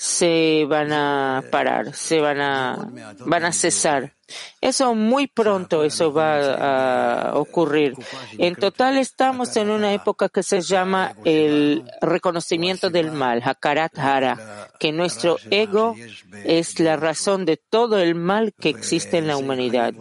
se 0.00 0.64
van 0.64 0.92
a 0.92 1.42
parar, 1.50 1.92
se 1.92 2.20
van 2.20 2.40
a, 2.40 2.88
van 3.26 3.44
a 3.44 3.52
cesar. 3.52 4.14
Eso 4.60 4.94
muy 4.94 5.26
pronto, 5.26 5.82
eso 5.82 6.12
va 6.12 7.30
a 7.30 7.34
ocurrir. 7.36 7.94
En 8.38 8.54
total 8.54 8.96
estamos 8.96 9.56
en 9.56 9.70
una 9.70 9.92
época 9.92 10.28
que 10.28 10.44
se 10.44 10.60
llama 10.60 11.14
el 11.24 11.82
reconocimiento 12.00 12.90
del 12.90 13.10
mal, 13.10 13.42
Hakarat 13.44 13.98
Hara, 13.98 14.68
que 14.78 14.92
nuestro 14.92 15.38
ego 15.50 15.96
es 16.44 16.78
la 16.78 16.94
razón 16.96 17.44
de 17.44 17.56
todo 17.56 17.98
el 17.98 18.14
mal 18.14 18.54
que 18.54 18.68
existe 18.68 19.18
en 19.18 19.26
la 19.26 19.36
humanidad. 19.36 19.94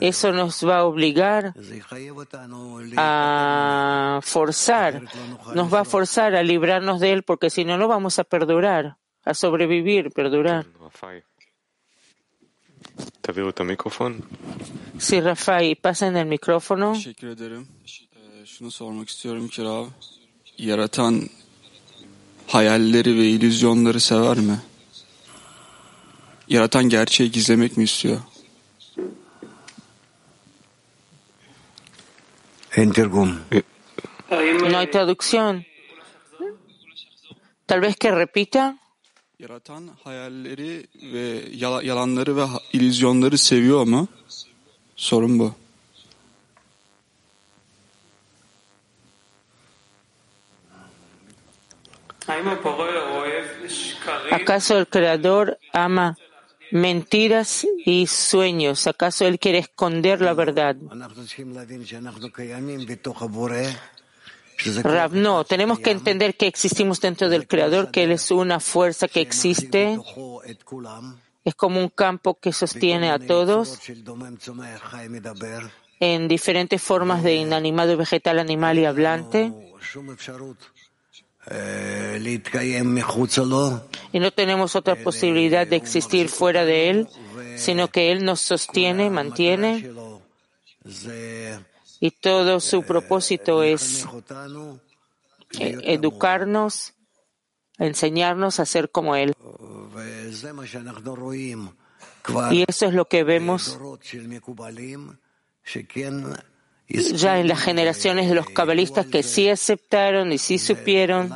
Eso 0.00 0.32
nos 0.32 0.62
va 0.62 0.78
a 0.78 0.84
obligar 0.84 1.54
a 2.96 4.20
forzar, 4.22 5.02
nos 5.54 5.72
va 5.72 5.80
a 5.80 5.84
forzar 5.84 6.34
a 6.34 6.42
librarnos 6.42 7.00
de 7.00 7.12
él 7.12 7.22
porque 7.22 7.50
si 7.50 7.64
no, 7.64 7.76
no 7.76 7.88
vamos 7.88 8.18
a 8.18 8.24
perdurar, 8.24 8.96
a 9.24 9.34
sobrevivir, 9.34 10.10
perdurar. 10.10 10.66
Sí, 14.98 15.20
Rafael, 15.20 15.76
pasen 15.76 16.16
el 16.16 16.26
micrófono. 16.26 16.94
Hayalleri 22.48 23.18
ve 23.18 23.24
illüzyonları 23.26 24.00
sever 24.00 24.36
mi? 24.38 24.60
Yaratan 26.48 26.88
gerçeği 26.88 27.30
gizlemek 27.30 27.76
mi 27.76 27.84
istiyor? 27.84 28.20
Eh, 32.76 33.62
no 34.68 34.78
hay 34.78 34.86
traducción. 34.88 35.64
Tal 37.66 37.80
vez 37.80 37.96
que 37.96 38.10
repita. 38.10 38.76
Yaratan 39.38 39.90
hayalleri 40.04 40.86
ve 41.12 41.42
yalanları 41.82 42.36
ve 42.36 42.44
illüzyonları 42.72 43.38
seviyor 43.38 43.82
ama 43.82 44.06
sorun 44.96 45.38
bu. 45.38 45.54
¿Acaso 54.30 54.78
el 54.78 54.86
creador 54.86 55.56
ama 55.72 56.16
mentiras 56.70 57.64
y 57.84 58.06
sueños? 58.06 58.86
¿Acaso 58.86 59.26
Él 59.26 59.38
quiere 59.38 59.58
esconder 59.58 60.20
la 60.20 60.34
verdad? 60.34 60.76
Rav, 64.82 65.12
no, 65.12 65.44
tenemos 65.44 65.80
que 65.80 65.90
entender 65.90 66.36
que 66.36 66.46
existimos 66.46 67.00
dentro 67.00 67.28
del 67.28 67.46
Creador, 67.46 67.90
que 67.90 68.04
Él 68.04 68.12
es 68.12 68.30
una 68.30 68.60
fuerza 68.60 69.08
que 69.08 69.20
existe, 69.20 69.98
es 71.44 71.54
como 71.54 71.80
un 71.80 71.88
campo 71.88 72.38
que 72.38 72.52
sostiene 72.52 73.10
a 73.10 73.18
todos 73.18 73.80
en 76.00 76.28
diferentes 76.28 76.80
formas 76.80 77.22
de 77.22 77.34
inanimado, 77.34 77.96
vegetal, 77.96 78.38
animal 78.38 78.78
y 78.78 78.84
hablante. 78.84 79.52
Y 84.12 84.18
no 84.18 84.30
tenemos 84.30 84.76
otra 84.76 84.96
posibilidad 84.96 85.66
de 85.66 85.76
existir 85.76 86.28
fuera 86.28 86.64
de 86.64 86.90
Él, 86.90 87.08
sino 87.56 87.88
que 87.88 88.12
Él 88.12 88.24
nos 88.24 88.40
sostiene, 88.40 89.10
mantiene. 89.10 89.92
Y 92.00 92.10
todo 92.10 92.60
su 92.60 92.82
propósito 92.82 93.62
es 93.62 94.06
eh, 95.58 95.78
educarnos, 95.84 96.94
enseñarnos 97.78 98.60
a 98.60 98.66
ser 98.66 98.90
como 98.90 99.16
Él. 99.16 99.34
Y 102.50 102.64
eso 102.66 102.86
es 102.86 102.94
lo 102.94 103.06
que 103.06 103.22
vemos 103.22 103.78
ya 106.88 107.38
en 107.38 107.48
las 107.48 107.60
generaciones 107.60 108.28
de 108.28 108.34
los 108.34 108.48
cabalistas 108.50 109.06
que 109.06 109.22
sí 109.22 109.48
aceptaron 109.48 110.32
y 110.32 110.38
sí 110.38 110.58
supieron. 110.58 111.30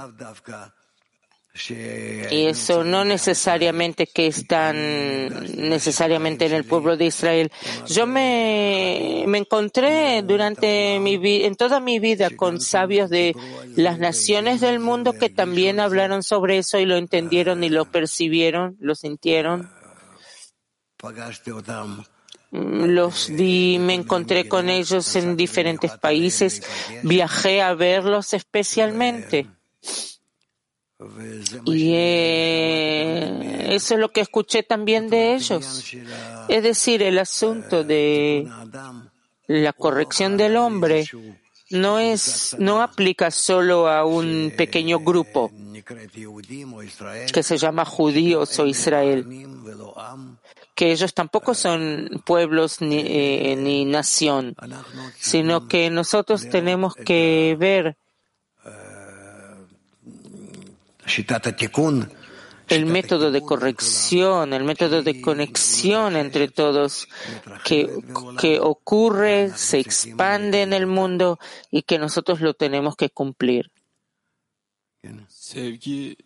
Y 2.30 2.46
eso 2.46 2.84
no 2.84 3.04
necesariamente 3.04 4.06
que 4.06 4.28
están 4.28 4.76
necesariamente 5.68 6.46
en 6.46 6.52
el 6.52 6.64
pueblo 6.64 6.96
de 6.96 7.06
Israel. 7.06 7.50
Yo 7.88 8.06
me, 8.06 9.24
me 9.26 9.38
encontré 9.38 10.22
durante 10.22 11.00
mi 11.00 11.18
en 11.44 11.56
toda 11.56 11.80
mi 11.80 11.98
vida 11.98 12.30
con 12.30 12.60
sabios 12.60 13.10
de 13.10 13.34
las 13.74 13.98
naciones 13.98 14.60
del 14.60 14.78
mundo 14.78 15.14
que 15.14 15.30
también 15.30 15.80
hablaron 15.80 16.22
sobre 16.22 16.58
eso 16.58 16.78
y 16.78 16.84
lo 16.84 16.96
entendieron 16.96 17.64
y 17.64 17.70
lo 17.70 17.86
percibieron, 17.86 18.76
lo 18.78 18.94
sintieron. 18.94 19.68
Los 22.50 23.28
vi, 23.28 23.78
me 23.78 23.94
encontré 23.94 24.48
con 24.48 24.70
ellos 24.70 25.14
en 25.16 25.36
diferentes 25.36 25.92
países, 25.98 26.62
viajé 27.02 27.60
a 27.60 27.74
verlos 27.74 28.32
especialmente. 28.32 29.46
Y 31.66 31.92
eh, 31.94 33.66
eso 33.74 33.94
es 33.94 34.00
lo 34.00 34.10
que 34.10 34.20
escuché 34.20 34.62
también 34.62 35.08
de 35.10 35.34
ellos. 35.34 35.94
Es 36.48 36.62
decir, 36.62 37.02
el 37.02 37.18
asunto 37.18 37.84
de 37.84 38.48
la 39.46 39.72
corrección 39.72 40.36
del 40.36 40.56
hombre 40.56 41.06
no 41.70 41.98
es, 41.98 42.56
no 42.58 42.82
aplica 42.82 43.30
solo 43.30 43.88
a 43.88 44.04
un 44.04 44.52
pequeño 44.56 45.00
grupo 45.00 45.52
que 47.32 47.42
se 47.42 47.58
llama 47.58 47.84
judíos 47.84 48.58
o 48.58 48.66
Israel 48.66 49.26
que 50.78 50.92
ellos 50.92 51.12
tampoco 51.12 51.54
son 51.54 52.22
pueblos 52.24 52.80
ni, 52.80 53.00
eh, 53.00 53.56
ni 53.56 53.84
nación, 53.84 54.54
sino 55.18 55.66
que 55.66 55.90
nosotros 55.90 56.48
tenemos 56.48 56.94
que 56.94 57.56
ver 57.58 57.96
el 62.68 62.86
método 62.86 63.32
de 63.32 63.40
corrección, 63.40 64.52
el 64.52 64.62
método 64.62 65.02
de 65.02 65.20
conexión 65.20 66.14
entre 66.14 66.46
todos 66.46 67.08
que, 67.64 67.90
que 68.40 68.60
ocurre, 68.60 69.50
se 69.56 69.80
expande 69.80 70.62
en 70.62 70.72
el 70.72 70.86
mundo 70.86 71.40
y 71.72 71.82
que 71.82 71.98
nosotros 71.98 72.40
lo 72.40 72.54
tenemos 72.54 72.94
que 72.94 73.10
cumplir. 73.10 73.72
Sevgi 75.28 76.16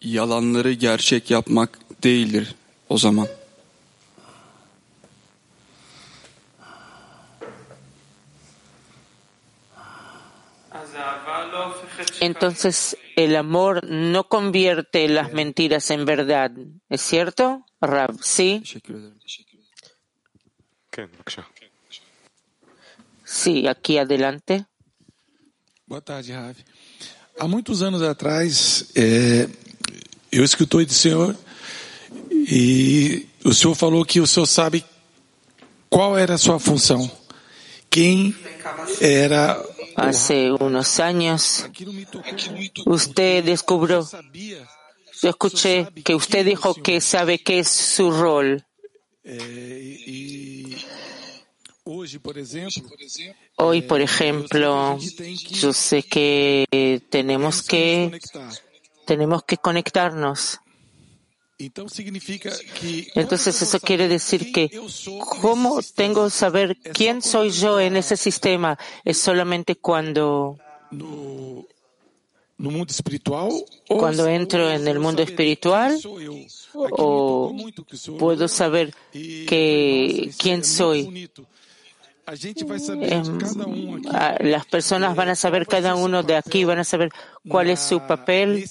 yalanları 0.00 0.72
gerçek 0.72 1.30
yapmak 1.30 1.78
değildir 2.02 2.54
o 2.88 2.98
zaman. 2.98 3.28
Entonces 12.20 12.96
el 13.16 13.36
amor 13.36 13.84
no 13.88 14.28
convierte 14.28 15.08
las 15.08 15.32
mentiras 15.32 15.90
en 15.90 16.04
verdad. 16.04 16.50
¿Es 16.88 17.00
cierto, 17.00 17.64
Rab? 17.80 18.16
Sí. 18.22 18.62
Sí, 23.24 23.66
aquí 23.68 23.98
adelante. 23.98 24.66
Boa 25.86 26.00
tarde, 26.00 26.32
Rav. 26.34 26.56
Há 27.38 27.48
muitos 27.48 27.82
anos 27.82 28.02
atrás, 28.02 28.90
é, 28.94 29.48
eu 30.30 30.44
escutei 30.44 30.84
do 30.84 30.92
senhor 30.92 31.36
e 32.30 33.26
o 33.44 33.54
senhor 33.54 33.74
falou 33.74 34.04
que 34.04 34.20
o 34.20 34.26
senhor 34.26 34.46
sabe 34.46 34.84
qual 35.88 36.18
era 36.18 36.34
a 36.34 36.38
sua 36.38 36.58
função, 36.58 37.10
quem 37.88 38.34
era 39.00 39.58
hace 39.96 40.52
unos 40.52 41.00
años, 41.00 41.66
usted 42.86 43.44
descubrió, 43.44 44.06
yo 45.22 45.28
escuché 45.28 45.88
que 46.04 46.14
usted 46.14 46.44
dijo 46.44 46.74
que 46.74 47.00
sabe 47.00 47.38
qué 47.38 47.60
es 47.60 47.68
su 47.68 48.10
rol. 48.10 48.64
Hoy, 53.56 53.82
por 53.82 54.00
ejemplo, 54.00 54.98
yo 55.50 55.72
sé 55.72 56.02
que 56.02 57.02
tenemos 57.10 57.62
que 57.62 58.20
tenemos 59.06 59.42
que 59.42 59.56
conectarnos. 59.58 60.60
Entonces 63.14 63.62
eso 63.62 63.80
quiere 63.80 64.08
decir 64.08 64.50
que 64.52 64.70
¿cómo 65.42 65.80
tengo 65.94 66.24
que 66.24 66.30
saber 66.30 66.78
quién 66.94 67.20
soy 67.20 67.50
yo 67.50 67.78
en 67.78 67.96
ese 67.96 68.16
sistema? 68.16 68.78
¿Es 69.04 69.18
solamente 69.18 69.76
cuando 69.76 70.56
cuando 73.88 74.26
entro 74.26 74.70
en 74.70 74.88
el 74.88 74.98
mundo 74.98 75.22
espiritual 75.22 76.00
o 76.74 77.54
puedo 78.18 78.48
saber 78.48 78.94
que 79.12 80.30
quién 80.38 80.64
soy? 80.64 81.30
Em, 82.26 83.38
las 84.40 84.66
personas 84.66 85.16
van 85.16 85.30
a 85.30 85.34
saber 85.34 85.66
cada 85.66 85.96
uno 85.96 86.22
de 86.22 86.36
aquí, 86.36 86.64
van 86.64 86.78
a 86.78 86.84
saber 86.84 87.10
cuál 87.48 87.70
es 87.70 87.80
su 87.80 88.00
papel 88.06 88.64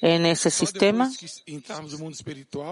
en 0.00 0.26
ese 0.26 0.50
sistema? 0.50 1.10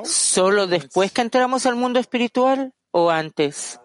¿Solo 0.05 0.67
después 0.67 1.13
que 1.13 1.23
entramos 1.23 1.67
al 1.67 1.77
mundo 1.77 1.99
espiritual 2.01 2.73
o 2.91 3.11
antes? 3.11 3.81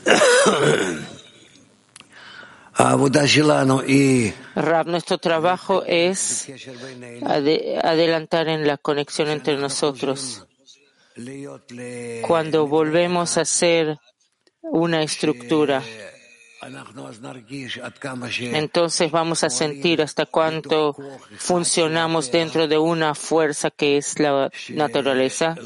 Rab, 4.54 4.86
nuestro 4.86 5.18
trabajo 5.18 5.82
es 5.86 6.48
adelantar 7.82 8.48
en 8.48 8.66
la 8.66 8.78
conexión 8.78 9.28
entre 9.28 9.56
nosotros. 9.56 10.46
Cuando 12.26 12.66
volvemos 12.66 13.36
a 13.36 13.44
ser 13.44 13.98
una 14.62 15.02
estructura, 15.02 15.82
entonces 18.40 19.10
vamos 19.10 19.44
a 19.44 19.50
sentir 19.50 20.02
hasta 20.02 20.26
cuánto 20.26 20.94
funcionamos 21.38 22.30
dentro 22.30 22.68
de 22.68 22.76
una 22.76 23.14
fuerza 23.14 23.70
que 23.70 23.96
es 23.96 24.18
la 24.18 24.50
naturaleza, 24.68 25.56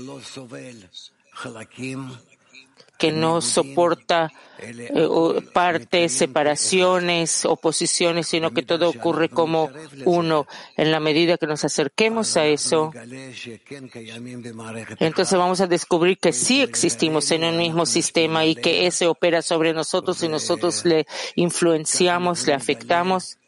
que 2.98 3.12
no 3.12 3.40
soporta 3.40 4.30
eh, 4.58 5.08
partes, 5.52 6.12
separaciones, 6.12 7.44
oposiciones, 7.44 8.28
sino 8.28 8.52
que 8.52 8.62
todo 8.62 8.88
ocurre 8.88 9.28
como 9.28 9.70
uno. 10.04 10.46
En 10.76 10.90
la 10.90 11.00
medida 11.00 11.36
que 11.36 11.46
nos 11.46 11.64
acerquemos 11.64 12.36
a 12.36 12.46
eso, 12.46 12.92
entonces 15.00 15.38
vamos 15.38 15.60
a 15.60 15.66
descubrir 15.66 16.18
que 16.18 16.32
sí 16.32 16.62
existimos 16.62 17.30
en 17.30 17.44
un 17.44 17.56
mismo 17.56 17.84
sistema 17.84 18.44
y 18.44 18.54
que 18.54 18.86
ese 18.86 19.06
opera 19.06 19.42
sobre 19.42 19.72
nosotros 19.72 20.22
y 20.22 20.28
nosotros 20.28 20.84
le 20.84 21.06
influenciamos, 21.34 22.46
le 22.46 22.54
afectamos. 22.54 23.38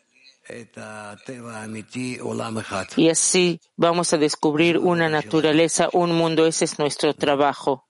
Y 2.97 3.09
así 3.09 3.61
vamos 3.77 4.13
a 4.13 4.19
descubrir 4.19 4.79
una 4.79 5.09
naturaleza, 5.09 5.89
un 5.93 6.13
mundo. 6.13 6.47
Ese 6.47 6.65
es 6.65 6.79
nuestro 6.79 7.15
trabajo. 7.15 7.86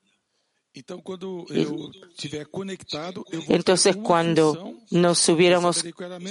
Entonces, 3.48 3.94
ter 3.94 4.02
uma 4.02 4.06
cuando 4.06 4.74
nos 4.90 5.28
hubiéramos 5.30 5.84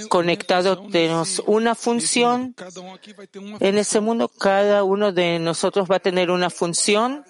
conectado, 0.08 0.86
tenemos 0.88 1.42
una 1.46 1.74
función. 1.74 2.54
um 3.36 3.56
En 3.58 3.76
ese 3.78 4.00
mundo, 4.00 4.28
cada 4.28 4.84
uno 4.84 5.10
de 5.12 5.40
nosotros 5.40 5.88
va 5.90 5.96
a 5.96 6.00
tener 6.00 6.30
una 6.30 6.48
función. 6.48 7.24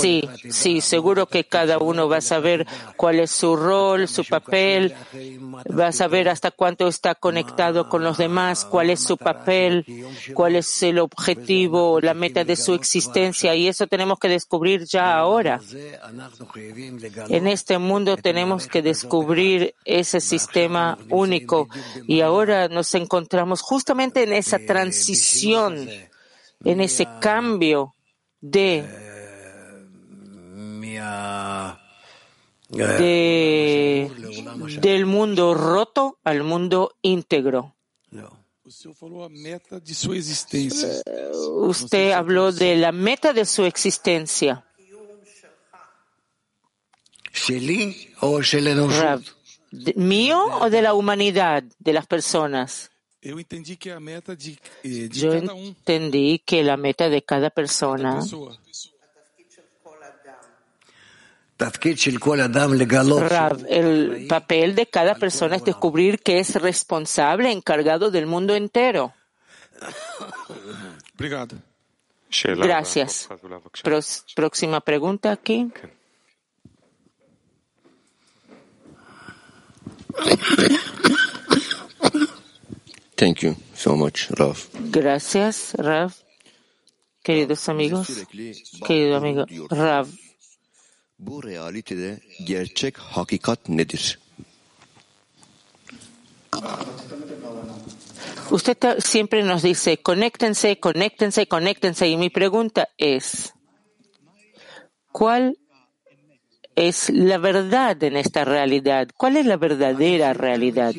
Sí, 0.00 0.28
sí, 0.50 0.80
seguro 0.80 1.26
que 1.26 1.44
cada 1.44 1.78
uno 1.78 2.08
va 2.08 2.16
a 2.16 2.20
saber 2.20 2.66
cuál 2.96 3.20
es 3.20 3.30
su 3.30 3.54
rol, 3.54 4.08
su 4.08 4.24
papel, 4.24 4.94
va 5.78 5.88
a 5.88 5.92
saber 5.92 6.28
hasta 6.28 6.50
cuánto 6.50 6.88
está 6.88 7.14
conectado 7.14 7.88
con 7.88 8.02
los 8.02 8.18
demás, 8.18 8.64
cuál 8.64 8.90
es 8.90 9.00
su 9.00 9.16
papel, 9.16 9.86
cuál 10.34 10.56
es 10.56 10.82
el 10.82 10.98
objetivo, 10.98 12.00
la 12.00 12.14
meta 12.14 12.42
de 12.42 12.56
su 12.56 12.74
existencia, 12.74 13.54
y 13.54 13.68
eso 13.68 13.86
tenemos 13.86 14.18
que 14.18 14.28
descubrir 14.28 14.84
ya 14.86 15.16
ahora. 15.16 15.60
En 17.28 17.46
este 17.46 17.78
mundo 17.78 18.16
tenemos 18.16 18.66
que 18.66 18.82
descubrir 18.82 19.72
ese 19.84 20.20
sistema 20.20 20.98
único 21.10 21.68
y 22.08 22.22
ahora 22.22 22.66
nos 22.66 22.92
encontramos 22.96 23.60
justamente 23.60 24.24
en 24.24 24.32
esa 24.32 24.58
transición, 24.58 25.88
en 26.64 26.80
ese 26.80 27.06
cambio 27.20 27.94
de 28.40 29.17
de, 32.68 34.10
del 34.80 35.06
mundo 35.06 35.54
roto 35.54 36.18
al 36.24 36.42
mundo 36.42 36.96
íntegro. 37.02 37.76
Usted 41.44 42.08
eh, 42.08 42.14
habló 42.14 42.52
de 42.52 42.76
la 42.76 42.92
meta 42.92 43.32
de 43.32 43.46
su 43.46 43.64
existencia. 43.64 44.64
¿Mío 49.96 50.44
o 50.60 50.70
de 50.70 50.82
la 50.82 50.94
humanidad, 50.94 51.64
de 51.78 51.92
las 51.92 52.06
personas? 52.06 52.90
Yo 53.20 53.36
entendí 53.38 53.76
que 56.38 56.62
la 56.62 56.76
meta 56.76 57.08
de 57.08 57.16
eh, 57.16 57.22
cada 57.22 57.50
persona 57.50 58.20
el 63.68 64.26
papel 64.28 64.74
de 64.74 64.86
cada 64.86 65.14
persona 65.16 65.56
es 65.56 65.64
descubrir 65.64 66.20
que 66.20 66.38
es 66.38 66.54
responsable, 66.54 67.50
encargado 67.50 68.10
del 68.10 68.26
mundo 68.26 68.54
entero. 68.54 69.12
Gracias. 72.56 73.28
Próxima 74.34 74.80
pregunta 74.80 75.32
aquí. 75.32 75.70
Thank 83.16 83.40
you 83.40 83.56
so 83.74 83.96
much, 83.96 84.30
Raf. 84.30 84.68
Gracias, 84.74 85.74
Rav. 85.76 86.12
Queridos 87.22 87.68
amigos, 87.68 88.06
Sürekli 88.06 88.54
querido 88.86 89.16
amigo 89.16 89.44
diyor. 89.44 90.06
Usted 98.50 98.78
siempre 99.00 99.42
nos 99.42 99.62
dice, 99.62 99.98
conéctense, 99.98 100.78
conéctense, 100.78 101.46
conéctense. 101.46 102.08
Y 102.08 102.16
mi 102.16 102.30
pregunta 102.30 102.88
es, 102.96 103.52
¿cuál 105.12 105.58
es 106.74 107.10
la 107.10 107.38
verdad 107.38 108.02
en 108.02 108.16
esta 108.16 108.44
realidad? 108.44 109.08
¿Cuál 109.16 109.36
es 109.36 109.46
la 109.46 109.56
verdadera 109.56 110.32
realidad? 110.32 110.94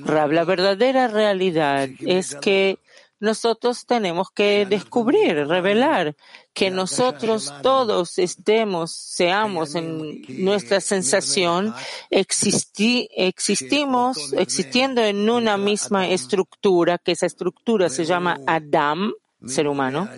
Rav, 0.00 0.32
la 0.32 0.44
verdadera 0.44 1.08
realidad 1.08 1.90
es 2.00 2.36
que 2.36 2.78
nosotros 3.20 3.86
tenemos 3.86 4.30
que 4.30 4.66
descubrir, 4.66 5.46
revelar, 5.46 6.14
que 6.52 6.70
nosotros 6.70 7.52
todos 7.62 8.18
estemos, 8.18 8.92
seamos 8.92 9.74
en 9.74 10.22
nuestra 10.44 10.80
sensación, 10.80 11.74
existi- 12.10 13.08
existimos, 13.16 14.32
existiendo 14.34 15.02
en 15.02 15.28
una 15.30 15.56
misma 15.56 16.08
estructura, 16.08 16.98
que 16.98 17.12
esa 17.12 17.26
estructura 17.26 17.88
se 17.88 18.04
llama 18.04 18.38
Adam, 18.46 19.12
ser 19.46 19.68
humano, 19.68 20.08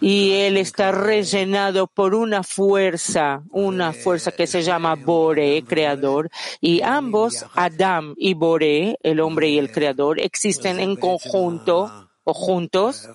y 0.00 0.32
él 0.32 0.58
está 0.58 0.92
rellenado 0.92 1.86
por 1.86 2.14
una 2.14 2.42
fuerza, 2.42 3.42
una 3.50 3.92
fuerza 3.94 4.30
que 4.32 4.46
se 4.46 4.62
llama 4.62 4.94
Bore, 4.94 5.62
creador, 5.64 6.28
y 6.60 6.82
ambos, 6.82 7.46
Adam 7.54 8.14
y 8.18 8.34
Bore, 8.34 8.98
el 9.02 9.20
hombre 9.20 9.48
y 9.48 9.58
el 9.58 9.70
creador, 9.72 10.20
existen 10.20 10.80
en 10.80 10.96
conjunto 10.96 12.10
o 12.24 12.34
juntos. 12.34 13.08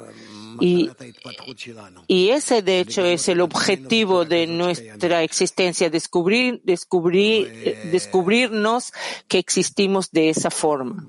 Y, 0.60 0.90
y, 2.08 2.30
ese, 2.30 2.64
de 2.64 2.80
hecho, 2.80 3.06
es 3.06 3.28
el 3.30 3.42
objetivo 3.42 4.26
de 4.26 4.48
nuestra 4.48 5.22
existencia, 5.22 5.90
descubrir, 5.90 6.62
descubrir, 6.64 7.48
eh, 7.48 7.90
descubrirnos 7.92 8.92
que 9.28 9.38
existimos 9.38 10.10
de 10.10 10.30
esa 10.30 10.50
forma. 10.50 11.06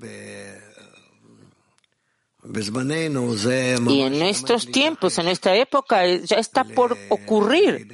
Y 3.87 4.01
en 4.01 4.19
nuestros 4.19 4.71
tiempos, 4.71 5.17
en 5.17 5.25
nuestra 5.25 5.55
época, 5.55 6.05
eh, 6.05 6.21
ya 6.25 6.37
está 6.37 6.63
por 6.63 6.97
ocurrir 7.09 7.87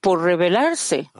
por 0.00 0.22
revelarse. 0.22 1.10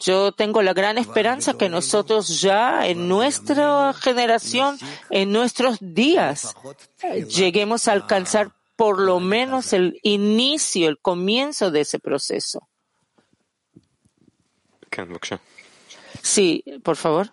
Yo 0.00 0.32
tengo 0.32 0.62
la 0.62 0.72
gran 0.72 0.98
esperanza 0.98 1.54
que 1.54 1.68
nosotros 1.68 2.40
ya 2.40 2.86
en 2.86 3.08
nuestra 3.08 3.92
generación, 3.94 4.78
en 5.10 5.32
nuestros 5.32 5.78
días, 5.80 6.54
eh, 7.02 7.24
lleguemos 7.24 7.88
a 7.88 7.92
alcanzar 7.92 8.52
por 8.76 9.00
lo 9.00 9.20
menos 9.20 9.72
el 9.72 9.98
inicio, 10.02 10.88
el 10.88 10.98
comienzo 10.98 11.70
de 11.70 11.80
ese 11.80 11.98
proceso. 11.98 12.68
Sí, 16.22 16.64
por 16.82 16.96
favor. 16.96 17.28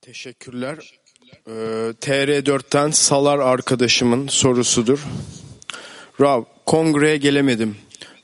Teşekkürler. 0.00 1.00
Ee, 1.46 1.92
TR4'ten 2.00 2.90
kongreye 6.68 7.16
gelemedim 7.16 7.76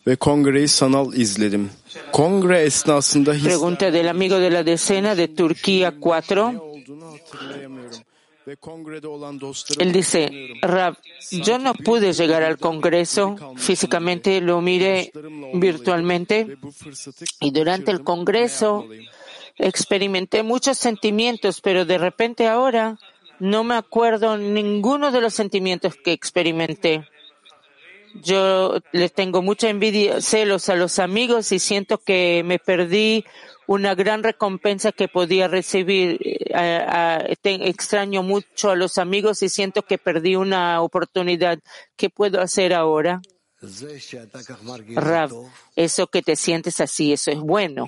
ve 0.06 0.16
kongreyi 0.16 0.68
sanal 0.68 1.12
izledim. 1.12 1.70
Kongre 2.12 2.62
esnasında 2.62 3.34
his 3.34 3.44
Pregunta 3.44 3.92
del 3.92 4.10
amigo 4.10 4.40
de 4.40 4.52
la 4.52 4.66
decena 4.66 5.16
de 5.16 5.34
Turquía 5.34 6.00
4. 6.00 6.38
olduğunu 6.38 7.04
hatırlayamıyorum. 7.12 7.98
Ve 8.48 8.54
kongrede 8.56 9.08
olan 9.08 9.40
dostlarım 9.40 9.88
Él 9.88 9.94
dice, 9.94 10.30
Rab, 10.64 10.94
yo 11.30 11.64
no 11.64 11.72
pude 11.74 12.12
llegar 12.12 12.42
al 12.42 12.56
Congreso 12.56 13.36
físicamente, 13.56 14.40
lo 14.40 14.60
miré 14.60 15.10
virtualmente 15.54 16.46
y 17.40 17.50
durante 17.50 17.90
el 17.90 18.04
Congreso 18.04 18.84
experimenté 19.58 20.42
muchos 20.42 20.76
sentimientos, 20.78 21.60
pero 21.62 21.86
de 21.86 21.98
repente 21.98 22.46
ahora 22.46 22.98
no 23.40 23.64
me 23.64 23.76
acuerdo 23.76 24.36
ninguno 24.36 25.10
de 25.10 25.20
los 25.20 25.34
sentimientos 25.34 25.94
que 26.04 26.12
experimenté. 26.12 27.13
Yo 28.14 28.80
les 28.92 29.12
tengo 29.12 29.42
mucha 29.42 29.68
envidia, 29.68 30.20
celos 30.20 30.68
a 30.68 30.76
los 30.76 30.98
amigos 30.98 31.50
y 31.52 31.58
siento 31.58 31.98
que 31.98 32.42
me 32.44 32.58
perdí 32.58 33.24
una 33.66 33.94
gran 33.94 34.22
recompensa 34.22 34.92
que 34.92 35.08
podía 35.08 35.48
recibir. 35.48 36.18
Eh, 36.22 37.34
extraño 37.42 38.22
mucho 38.22 38.70
a 38.70 38.76
los 38.76 38.98
amigos 38.98 39.42
y 39.42 39.48
siento 39.48 39.82
que 39.82 39.98
perdí 39.98 40.36
una 40.36 40.80
oportunidad. 40.80 41.58
¿Qué 41.96 42.10
puedo 42.10 42.40
hacer 42.40 42.72
ahora? 42.72 43.20
Rav, 44.94 45.30
eso 45.74 46.06
que 46.06 46.22
te 46.22 46.36
sientes 46.36 46.80
así, 46.80 47.12
eso 47.12 47.30
es 47.30 47.38
bueno. 47.38 47.86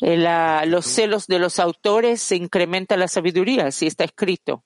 Eh, 0.00 0.66
los 0.66 0.86
celos 0.86 1.26
de 1.26 1.38
los 1.38 1.58
autores 1.58 2.32
incrementan 2.32 3.00
la 3.00 3.08
sabiduría, 3.08 3.66
así 3.66 3.86
está 3.86 4.04
escrito. 4.04 4.64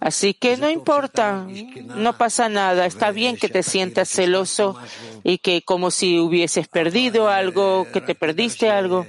Así 0.00 0.34
que 0.34 0.56
no 0.56 0.70
importa, 0.70 1.46
no 1.48 2.12
pasa 2.12 2.48
nada, 2.48 2.86
está 2.86 3.10
bien 3.12 3.36
que 3.36 3.48
te 3.48 3.62
sientas 3.62 4.08
celoso 4.08 4.76
y 5.24 5.38
que 5.38 5.62
como 5.62 5.90
si 5.90 6.18
hubieses 6.18 6.68
perdido 6.68 7.28
algo, 7.28 7.86
que 7.92 8.00
te 8.00 8.14
perdiste 8.14 8.70
algo. 8.70 9.06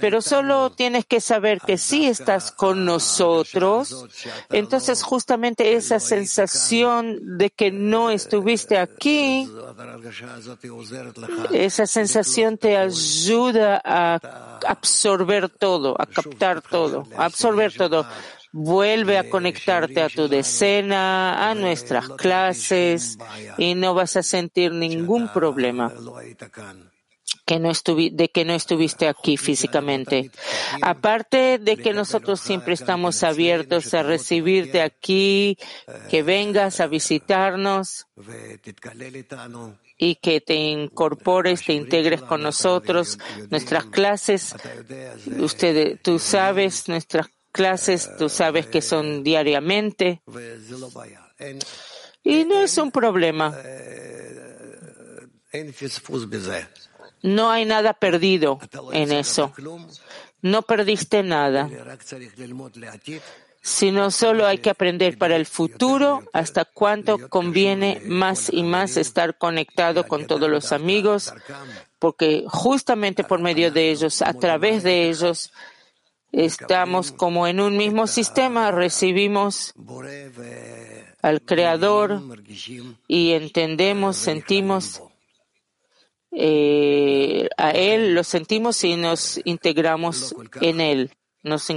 Pero 0.00 0.22
solo 0.22 0.70
tienes 0.70 1.04
que 1.06 1.20
saber 1.20 1.60
que 1.60 1.78
si 1.78 2.06
estás 2.06 2.52
con 2.52 2.84
nosotros, 2.84 4.06
entonces 4.50 5.02
justamente 5.02 5.74
esa 5.74 6.00
sensación 6.00 7.38
de 7.38 7.50
que 7.50 7.70
no 7.70 8.10
estuviste 8.10 8.78
aquí, 8.78 9.48
esa 11.52 11.86
sensación 11.86 12.58
te 12.58 12.76
ayuda 12.76 13.80
a 13.84 14.20
absorber 14.66 15.48
todo, 15.48 15.96
a 15.98 16.06
captar 16.06 16.62
todo, 16.62 17.06
a 17.16 17.24
absorber 17.24 17.72
todo. 17.72 18.06
Vuelve 18.50 19.18
a 19.18 19.28
conectarte 19.28 20.00
a 20.00 20.08
tu 20.08 20.26
decena, 20.26 21.50
a 21.50 21.54
nuestras 21.54 22.08
clases 22.08 23.18
y 23.58 23.74
no 23.74 23.92
vas 23.92 24.16
a 24.16 24.22
sentir 24.22 24.72
ningún 24.72 25.28
problema 25.28 25.92
que 27.44 27.58
no 27.58 27.72
de 27.72 28.28
que 28.28 28.44
no 28.44 28.54
estuviste 28.54 29.08
aquí 29.08 29.36
físicamente. 29.36 30.30
Aparte 30.82 31.58
de 31.58 31.76
que 31.76 31.92
nosotros 31.92 32.40
siempre 32.40 32.74
estamos 32.74 33.22
abiertos 33.22 33.94
a 33.94 34.02
recibirte 34.02 34.82
aquí, 34.82 35.56
que 36.10 36.22
vengas 36.22 36.80
a 36.80 36.86
visitarnos 36.86 38.06
y 39.96 40.16
que 40.16 40.40
te 40.40 40.54
incorpores, 40.54 41.64
te 41.64 41.72
integres 41.72 42.22
con 42.22 42.42
nosotros. 42.42 43.18
Nuestras 43.50 43.86
clases, 43.86 44.54
ustedes, 45.38 46.00
tú 46.02 46.18
sabes, 46.18 46.88
nuestras 46.88 47.28
clases, 47.52 48.10
tú 48.18 48.28
sabes 48.28 48.66
que 48.66 48.82
son 48.82 49.24
diariamente 49.24 50.22
y 52.22 52.44
no 52.44 52.60
es 52.60 52.76
un 52.78 52.90
problema. 52.90 53.56
No 57.22 57.50
hay 57.50 57.64
nada 57.64 57.94
perdido 57.94 58.58
en 58.92 59.12
eso. 59.12 59.52
No 60.40 60.62
perdiste 60.62 61.22
nada, 61.22 61.68
sino 63.60 64.10
solo 64.10 64.46
hay 64.46 64.58
que 64.58 64.70
aprender 64.70 65.18
para 65.18 65.36
el 65.36 65.46
futuro 65.46 66.22
hasta 66.32 66.64
cuánto 66.64 67.28
conviene 67.28 68.00
más 68.06 68.50
y 68.52 68.62
más 68.62 68.96
estar 68.96 69.36
conectado 69.36 70.06
con 70.06 70.26
todos 70.26 70.48
los 70.48 70.72
amigos, 70.72 71.34
porque 71.98 72.44
justamente 72.46 73.24
por 73.24 73.40
medio 73.40 73.72
de 73.72 73.90
ellos, 73.90 74.22
a 74.22 74.32
través 74.32 74.84
de 74.84 75.08
ellos, 75.08 75.52
estamos 76.30 77.10
como 77.10 77.46
en 77.46 77.60
un 77.60 77.76
mismo 77.76 78.06
sistema, 78.06 78.70
recibimos 78.70 79.74
al 81.20 81.42
Creador 81.42 82.22
y 83.08 83.32
entendemos, 83.32 84.16
sentimos 84.16 85.02
eh, 86.30 87.48
a 87.56 87.70
Él, 87.70 88.14
lo 88.14 88.24
sentimos 88.24 88.82
y 88.84 88.96
nos 88.96 89.40
integramos 89.44 90.34
en 90.60 90.80
Él. 90.80 91.10
Nos 91.42 91.68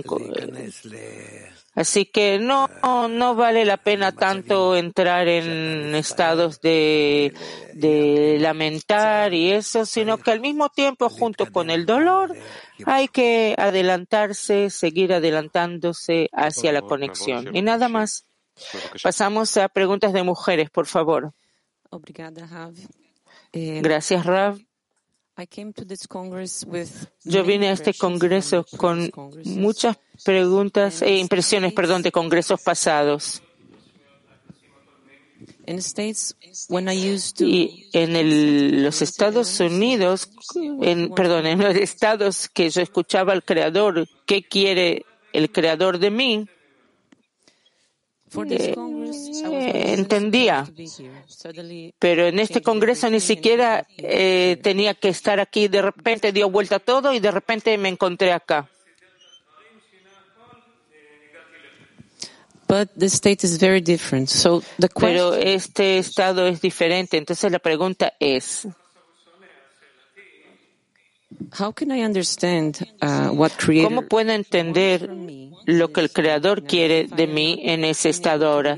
Así 1.74 2.06
que 2.06 2.38
no, 2.40 2.68
no 3.08 3.36
vale 3.36 3.64
la 3.64 3.78
pena 3.78 4.12
tanto 4.12 4.76
entrar 4.76 5.30
en 5.30 5.96
estados 5.96 6.60
de, 6.60 7.34
de 7.74 8.38
lamentar 8.40 9.34
y 9.34 9.52
eso, 9.52 9.86
sino 9.86 10.18
que 10.18 10.32
al 10.32 10.42
mismo 10.42 10.68
tiempo, 10.70 11.10
junto 11.10 11.50
con 11.50 11.70
el 11.70 11.86
dolor, 11.86 12.36
hay 12.86 13.08
que 13.08 13.56
adelantarse, 13.58 14.70
seguir 14.70 15.14
adelantándose 15.14 16.30
hacia 16.34 16.74
la 16.74 16.82
conexión. 16.82 17.56
Y 17.56 17.62
nada 17.62 17.88
más. 17.88 18.26
Pasamos 19.02 19.56
a 19.58 19.70
preguntas 19.70 20.14
de 20.14 20.24
mujeres, 20.24 20.70
por 20.70 20.86
favor. 20.86 21.34
Obrigada, 21.90 22.46
Rav. 22.48 22.74
Gracias, 23.82 24.26
Rav. 24.26 24.58
Yo 27.24 27.44
vine 27.44 27.70
a 27.70 27.72
este 27.74 27.94
congreso 27.94 28.66
con 28.78 29.10
muchas 29.46 29.98
preguntas 30.24 31.02
e 31.02 31.18
impresiones, 31.18 31.74
perdón, 31.74 32.02
de 32.04 32.12
congresos 32.12 32.62
pasados. 32.62 33.42
Y 37.46 37.90
en 37.94 38.16
el- 38.16 38.84
los 38.84 39.02
Estados 39.02 39.60
Unidos, 39.60 40.30
en, 40.82 41.12
perdón, 41.14 41.46
en 41.48 41.60
los 41.60 41.76
estados 41.76 42.48
que 42.50 42.70
yo 42.70 42.82
escuchaba 42.82 43.34
al 43.34 43.44
Creador, 43.44 44.08
¿qué 44.28 44.44
quiere 44.44 45.06
el 45.34 45.52
Creador 45.52 45.98
de 45.98 46.12
mí? 46.12 46.46
Eh, 48.56 48.74
Entendía. 49.12 50.68
Pero 52.00 52.28
en 52.28 52.40
este 52.40 52.62
congreso 52.62 53.10
ni 53.10 53.20
siquiera 53.20 53.86
eh, 53.98 54.58
tenía 54.62 54.94
que 54.94 55.10
estar 55.10 55.40
aquí. 55.40 55.68
De 55.68 55.82
repente 55.82 56.32
dio 56.32 56.50
vuelta 56.50 56.80
todo 56.80 57.14
y 57.14 57.20
de 57.20 57.32
repente 57.32 57.78
me 57.78 57.90
encontré 57.90 58.32
acá. 58.32 58.70
but 62.72 62.88
the 62.96 63.10
state 63.10 63.44
is 63.44 63.58
very 63.58 63.82
different. 63.82 64.30
So 64.30 64.64
the 64.80 64.88
Pero 64.88 65.32
question, 65.32 65.48
este 65.60 65.98
estado 65.98 66.48
es 66.48 66.62
diferente. 66.62 67.18
Entonces 67.18 67.52
la 67.52 67.60
pregunta 67.60 68.14
es, 68.18 68.66
¿cómo 73.84 74.02
puedo 74.08 74.32
entender 74.32 75.10
lo 75.66 75.92
que 75.92 76.02
el 76.02 76.12
Creador 76.12 76.64
quiere 76.64 77.08
de 77.08 77.28
mí 77.28 77.60
en 77.64 77.84
ese 77.84 78.10
estado 78.10 78.48
ahora? 78.48 78.78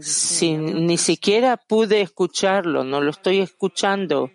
Si 0.00 0.56
ni 0.56 0.96
siquiera 0.98 1.56
pude 1.56 2.00
escucharlo, 2.00 2.84
no 2.84 3.00
lo 3.00 3.10
estoy 3.10 3.40
escuchando. 3.40 4.30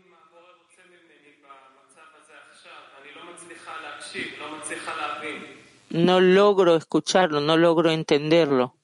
No 5.89 6.19
logro 6.19 6.75
escucharlo, 6.75 7.39
no 7.39 7.55
logro 7.55 7.91
entenderlo. 7.91 8.75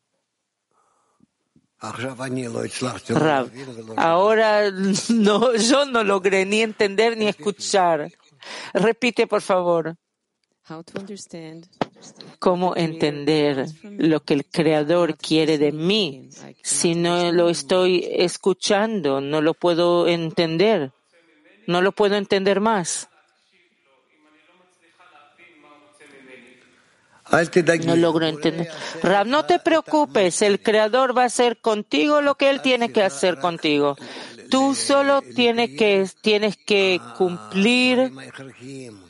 Ahora 3.95 4.69
no, 5.10 5.56
yo 5.56 5.86
no 5.86 6.04
logré 6.04 6.45
ni 6.45 6.62
entender 6.62 7.17
ni 7.17 7.28
escuchar. 7.28 8.12
Repite, 8.73 9.28
por 9.28 9.41
favor, 9.41 9.95
how 10.69 10.84
to 10.84 10.99
understand 10.99 11.67
cómo 12.39 12.75
entender 12.75 13.67
lo 13.84 14.21
que 14.21 14.34
el 14.34 14.45
Creador 14.45 15.17
quiere 15.17 15.58
de 15.58 15.71
mí. 15.71 16.30
Si 16.63 16.95
no 16.95 17.32
lo 17.32 17.49
estoy 17.49 18.08
escuchando, 18.12 19.21
no 19.21 19.41
lo 19.41 19.54
puedo 19.54 20.08
entender. 20.08 20.91
No 21.67 21.82
lo 21.82 21.91
puedo 21.91 22.15
entender 22.15 22.62
más. 22.62 23.10
No 27.86 27.95
logro 27.95 28.25
entender. 28.25 28.69
Rab, 29.04 29.28
no 29.28 29.45
te 29.45 29.60
preocupes, 29.60 30.41
el 30.41 30.62
Creador 30.62 31.15
va 31.15 31.23
a 31.23 31.25
hacer 31.25 31.62
contigo 31.62 32.21
lo 32.21 32.36
que 32.36 32.49
Él 32.49 32.62
tiene 32.62 32.91
que 32.91 33.04
hacer 33.04 33.38
contigo. 33.38 33.97
Tú 34.50 34.76
solo 34.76 35.22
tienes 35.22 35.72
que, 35.78 36.08
tienes 36.22 36.58
que 36.58 37.00
cumplir 37.18 38.12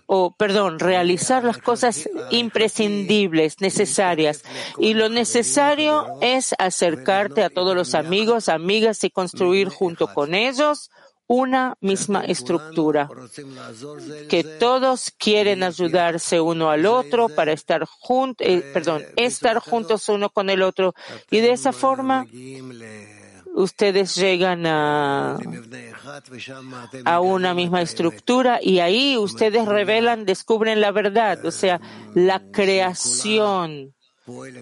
o, 0.06 0.32
perdón, 0.32 0.80
realizar 0.80 1.43
las 1.43 1.60
cosas 1.60 2.10
imprescindibles, 2.32 3.62
necesarias. 3.62 4.43
Y 4.78 4.95
lo 4.95 5.10
necesario 5.10 6.08
es 6.21 6.56
acercarte 6.58 7.43
a 7.43 7.49
todos 7.49 7.75
los 7.75 7.93
amigos, 7.93 8.49
amigas 8.49 9.04
y 9.04 9.12
construir 9.12 9.69
junto 9.69 10.13
con 10.13 10.34
ellos 10.34 10.89
una 11.28 11.78
misma 11.80 12.25
estructura, 12.25 13.08
que 14.30 14.43
todos 14.43 15.12
quieren 15.15 15.62
ayudarse 15.62 16.41
uno 16.41 16.71
al 16.71 16.88
otro 16.88 17.30
para 17.30 17.54
estar 17.54 17.86
juntos, 17.86 18.47
perdón, 18.73 19.04
estar 19.15 19.60
juntos 19.60 20.10
uno 20.10 20.32
con 20.32 20.49
el 20.49 20.63
otro. 20.63 20.95
Y 21.30 21.41
de 21.41 21.52
esa 21.52 21.71
forma 21.71 22.25
ustedes 23.59 24.15
llegan 24.15 24.65
a, 24.65 25.37
una 27.21 27.53
misma 27.53 27.81
estructura 27.81 28.59
y 28.61 28.79
ahí 28.79 29.17
ustedes 29.17 29.65
revelan, 29.65 30.25
descubren 30.25 30.79
la 30.79 30.91
verdad, 30.91 31.45
o 31.45 31.51
sea, 31.51 31.81
la 32.15 32.41
creación 32.51 33.93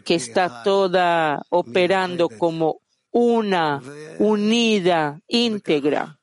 que 0.03 0.15
está 0.15 0.63
toda 0.63 1.43
operando 1.49 2.29
como 2.29 2.81
una 3.11 3.81
unida, 4.17 5.19
íntegra. 5.27 6.19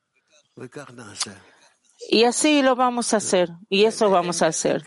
Y 2.09 2.23
así 2.25 2.61
lo 2.61 2.75
vamos 2.75 3.13
a 3.13 3.17
hacer, 3.17 3.49
y 3.69 3.85
eso 3.85 4.09
vamos 4.09 4.41
a 4.41 4.47
hacer. 4.47 4.83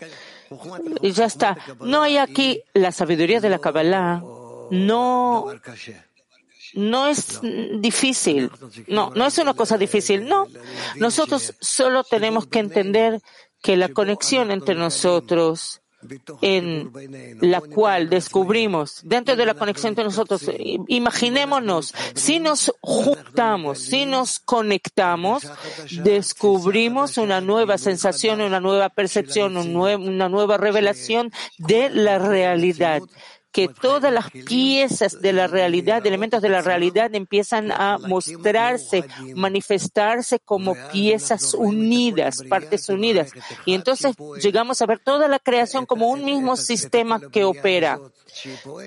Y 1.01 1.11
ya 1.11 1.25
está. 1.25 1.57
No 1.79 2.01
hay 2.01 2.17
aquí 2.17 2.63
la 2.73 2.91
sabiduría 2.91 3.39
de 3.39 3.49
la 3.49 3.59
Kabbalah. 3.59 4.21
No, 4.71 5.47
no 6.73 7.07
es 7.07 7.39
difícil. 7.79 8.49
No, 8.87 9.11
no 9.15 9.25
es 9.25 9.37
una 9.37 9.53
cosa 9.53 9.77
difícil. 9.77 10.27
No. 10.27 10.47
Nosotros 10.97 11.53
solo 11.59 12.03
tenemos 12.03 12.47
que 12.47 12.59
entender 12.59 13.19
que 13.61 13.75
la 13.77 13.89
conexión 13.89 14.51
entre 14.51 14.75
nosotros 14.75 15.81
en 16.41 16.93
la 17.41 17.59
cual 17.59 18.09
descubrimos, 18.09 19.01
dentro 19.03 19.35
de 19.35 19.45
la 19.45 19.53
conexión 19.53 19.89
entre 19.89 20.05
nosotros, 20.05 20.43
i- 20.57 20.79
imaginémonos, 20.87 21.93
si 22.15 22.39
nos 22.39 22.71
juntamos, 22.79 23.79
si 23.79 24.05
nos 24.05 24.39
conectamos, 24.39 25.43
descubrimos 26.03 27.17
una 27.17 27.41
nueva 27.41 27.77
sensación, 27.77 28.39
una 28.39 28.61
nueva 28.61 28.87
percepción, 28.87 29.57
una 29.57 30.29
nueva 30.29 30.55
revelación 30.57 31.33
de 31.57 31.89
la 31.89 32.17
realidad 32.17 33.01
que 33.51 33.67
todas 33.67 34.13
las 34.13 34.29
piezas 34.29 35.21
de 35.21 35.33
la 35.33 35.47
realidad, 35.47 36.05
elementos 36.05 36.41
de 36.41 36.49
la 36.49 36.61
realidad 36.61 37.13
empiezan 37.15 37.71
a 37.71 37.97
mostrarse, 37.97 39.05
manifestarse 39.35 40.39
como 40.39 40.75
piezas 40.91 41.53
unidas, 41.53 42.43
partes 42.47 42.89
unidas. 42.89 43.31
Y 43.65 43.73
entonces 43.73 44.15
llegamos 44.41 44.81
a 44.81 44.85
ver 44.85 44.99
toda 44.99 45.27
la 45.27 45.39
creación 45.39 45.85
como 45.85 46.09
un 46.09 46.23
mismo 46.23 46.55
sistema 46.55 47.19
que 47.31 47.43
opera. 47.43 47.99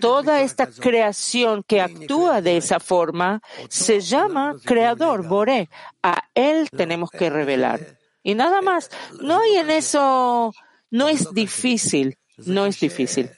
Toda 0.01 0.41
esta 0.43 0.69
creación 0.69 1.65
que 1.67 1.81
actúa 1.81 2.41
de 2.41 2.57
esa 2.57 2.79
forma 2.79 3.43
se 3.69 4.01
llama 4.01 4.55
creador, 4.65 5.27
Boré. 5.27 5.69
A 6.03 6.29
él 6.35 6.69
tenemos 6.71 7.11
que 7.11 7.31
revelar. 7.31 7.99
Y 8.23 8.35
nada 8.35 8.63
más. 8.63 8.91
No 9.21 9.41
hay 9.41 9.57
en 9.57 9.71
eso, 9.71 10.53
no 10.91 11.09
es 11.09 11.33
difícil, 11.35 12.17
no 12.37 12.67
es 12.67 12.79
difícil. 12.79 13.31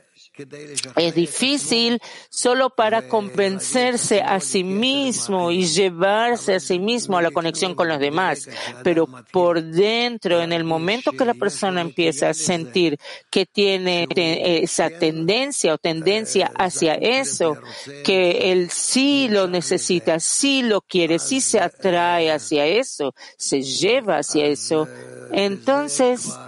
Es 0.96 1.14
difícil 1.14 2.00
solo 2.30 2.70
para 2.70 3.02
convencerse 3.02 4.20
a 4.22 4.40
sí 4.40 4.64
mismo 4.64 5.50
y 5.50 5.66
llevarse 5.66 6.54
a 6.54 6.60
sí 6.60 6.78
mismo 6.78 7.16
a 7.18 7.22
la 7.22 7.30
conexión 7.30 7.74
con 7.74 7.88
los 7.88 7.98
demás. 8.00 8.48
Pero 8.82 9.08
por 9.30 9.62
dentro, 9.62 10.40
en 10.42 10.52
el 10.52 10.64
momento 10.64 11.12
que 11.12 11.24
la 11.24 11.34
persona 11.34 11.80
empieza 11.80 12.28
a 12.30 12.34
sentir 12.34 12.98
que 13.30 13.46
tiene 13.46 14.06
te- 14.12 14.62
esa 14.62 14.90
tendencia 14.90 15.74
o 15.74 15.78
tendencia 15.78 16.50
hacia 16.54 16.94
eso, 16.94 17.58
que 18.02 18.52
él 18.52 18.70
sí 18.70 19.28
lo 19.30 19.46
necesita, 19.48 20.20
sí 20.20 20.62
lo 20.62 20.80
quiere, 20.82 21.18
sí 21.18 21.40
se 21.40 21.60
atrae 21.60 22.30
hacia 22.32 22.66
eso, 22.66 23.14
se 23.36 23.62
lleva 23.62 24.18
hacia 24.18 24.46
eso, 24.46 24.90
entonces 25.30 26.40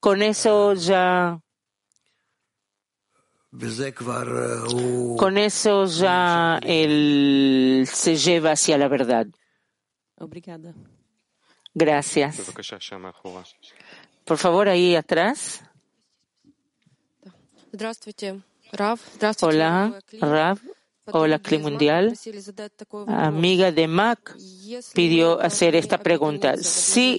con 0.00 0.22
eso 0.22 0.74
ya 0.74 1.40
con 5.16 5.38
eso 5.38 5.86
ya 5.86 6.58
él 6.62 7.88
se 7.90 8.16
lleva 8.16 8.52
hacia 8.52 8.76
la 8.76 8.88
verdad. 8.88 9.26
Gracias. 11.74 12.36
Por 14.24 14.36
favor, 14.36 14.68
ahí 14.68 14.96
atrás. 14.96 15.62
Hola, 19.42 19.98
Rav 20.20 20.58
o 21.12 21.26
la 21.26 21.38
CLI 21.38 21.58
mundial, 21.58 22.14
ah, 23.06 23.26
amiga 23.26 23.72
de 23.72 23.88
Mac, 23.88 24.36
pidió 24.94 25.40
hacer 25.40 25.74
esta 25.76 25.98
pregunta. 25.98 26.56
Si 26.56 27.18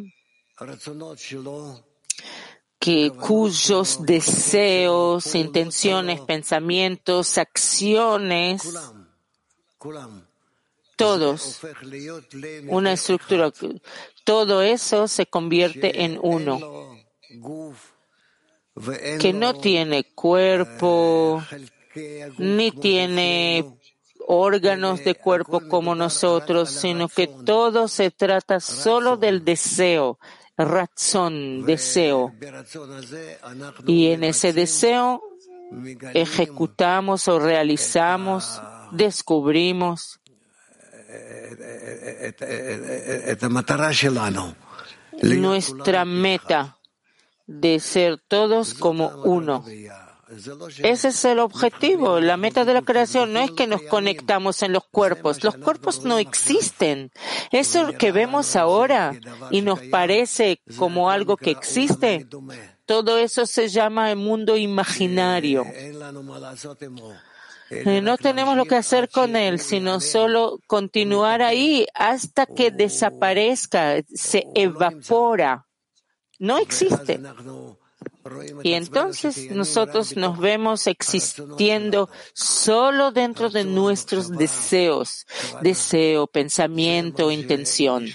que 2.79 3.11
cuyos 3.11 4.05
deseos, 4.05 5.35
intenciones, 5.35 6.21
pensamientos, 6.21 7.39
acciones, 7.39 8.63
todos, 10.97 11.61
una 12.69 12.93
estructura, 12.93 13.53
todo 14.25 14.63
eso 14.63 15.09
se 15.09 15.27
convierte 15.27 16.05
en 16.05 16.19
uno, 16.23 16.99
que 19.21 19.33
no 19.33 19.55
tiene 19.55 20.05
cuerpo, 20.05 21.43
ni 22.39 22.71
tiene 22.73 23.65
órganos 24.27 25.05
de 25.05 25.15
cuerpo 25.15 25.61
como 25.69 25.95
nosotros, 25.95 26.71
sino 26.71 27.09
que 27.09 27.27
todo 27.27 27.89
se 27.89 28.11
trata 28.11 28.59
solo 28.61 29.17
del 29.17 29.45
deseo, 29.45 30.19
razón, 30.57 31.65
deseo. 31.65 32.33
Y 33.87 34.09
en 34.09 34.25
ese 34.25 34.53
deseo 34.53 35.23
ejecutamos 36.15 37.29
o 37.29 37.39
realizamos, 37.39 38.61
descubrimos 38.93 40.21
nuestra 45.23 46.05
meta 46.05 46.77
de 47.47 47.81
ser 47.81 48.19
todos 48.29 48.75
como 48.75 49.09
uno. 49.25 49.65
Ese 50.79 51.09
es 51.09 51.25
el 51.25 51.39
objetivo, 51.39 52.19
la 52.19 52.37
meta 52.37 52.65
de 52.65 52.75
la 52.75 52.83
creación. 52.83 53.33
No 53.33 53.41
es 53.41 53.51
que 53.51 53.67
nos 53.67 53.83
conectamos 53.83 54.63
en 54.63 54.73
los 54.73 54.85
cuerpos. 54.85 55.45
Los 55.45 55.57
cuerpos 55.57 56.05
no 56.05 56.19
existen. 56.19 57.13
Eso 57.53 57.93
que 57.99 58.11
vemos 58.11 58.57
ahora 58.57 59.15
y 59.51 59.61
nos 59.61 59.81
parece 59.81 60.61
como 60.79 61.11
algo 61.11 61.37
que 61.37 61.51
existe, 61.51 62.27
todo 62.87 63.19
eso 63.19 63.47
se 63.47 63.69
llama 63.69 64.11
el 64.11 64.17
mundo 64.17 64.57
imaginario. 64.57 65.65
Eh, 67.71 68.01
No 68.03 68.17
tenemos 68.19 68.57
lo 68.57 68.65
que 68.67 68.77
hacer 68.77 69.09
con 69.09 69.37
él, 69.37 69.59
sino 69.59 70.01
solo 70.01 70.59
continuar 70.67 71.43
ahí 71.43 71.87
hasta 71.95 72.47
que 72.47 72.71
desaparezca, 72.71 74.03
se 74.13 74.47
evapora 74.55 75.64
no 76.45 76.59
existe. 76.59 77.21
Y 78.63 78.73
entonces 78.75 79.51
nosotros 79.51 80.17
nos 80.17 80.39
vemos 80.39 80.87
existiendo 80.87 82.09
solo 82.33 83.13
dentro 83.13 83.51
de 83.51 83.65
nuestros 83.65 84.31
deseos, 84.31 85.27
deseo, 85.63 86.27
pensamiento, 86.27 87.31
intención. 87.31 88.07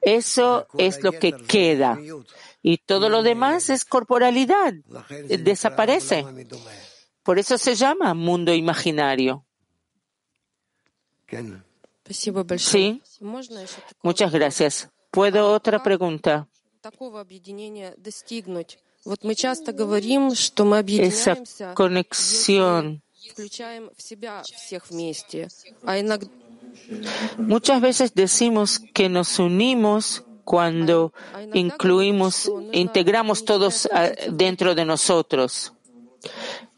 Eso 0.00 0.66
es 0.78 1.02
lo 1.02 1.12
que 1.12 1.32
queda. 1.32 1.98
Y 2.62 2.78
todo 2.78 3.08
lo 3.08 3.22
demás 3.22 3.70
es 3.70 3.84
corporalidad, 3.84 4.72
desaparece. 5.28 6.24
Por 7.22 7.38
eso 7.38 7.58
se 7.58 7.74
llama 7.74 8.14
mundo 8.14 8.52
imaginario. 8.54 9.44
Sí, 12.56 13.02
muchas 14.02 14.32
gracias. 14.32 14.90
¿Puedo 15.10 15.52
otra 15.52 15.82
pregunta? 15.82 16.48
такого 16.83 17.21
объединения 17.21 17.93
достигнуть? 17.97 18.79
Вот 19.05 19.23
мы 19.23 19.35
часто 19.35 19.71
говорим, 19.71 20.35
что 20.35 20.65
мы 20.65 20.77
Esa 20.77 21.31
объединяемся, 21.33 21.73
conexión. 21.75 23.01
включаем 23.31 23.89
в 23.95 24.01
себя 24.01 24.43
всех 24.43 24.89
вместе. 24.89 25.47
А 25.83 25.99
иногда 25.99 26.27
Muchas 27.37 27.81
veces 27.81 28.13
decimos 28.13 28.79
que 28.79 29.09
nos 29.09 29.39
unimos 29.39 30.23
cuando 30.43 31.13
incluimos, 31.53 32.51
integramos 32.71 33.45
todos 33.45 33.87
ah, 33.91 34.09
dentro 34.31 34.75
de 34.75 34.85
nosotros. 34.85 35.73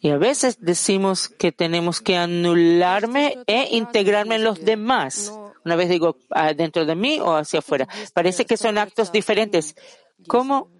Y 0.01 0.09
a 0.09 0.17
veces 0.17 0.57
decimos 0.59 1.29
que 1.29 1.51
tenemos 1.51 2.01
que 2.01 2.17
anularme 2.17 3.37
e 3.47 3.75
integrarme 3.77 4.35
en 4.35 4.43
los 4.43 4.63
demás. 4.63 5.31
Una 5.66 5.74
vez 5.74 5.88
digo 5.88 6.16
ah, 6.30 6.54
dentro 6.54 6.86
de 6.86 6.94
mí 6.94 7.18
o 7.20 7.34
hacia 7.34 7.58
afuera. 7.58 7.88
Parece 8.14 8.44
que 8.44 8.56
son 8.56 8.78
actos 8.78 9.10
diferentes. 9.10 9.74
¿Cómo, 10.28 10.70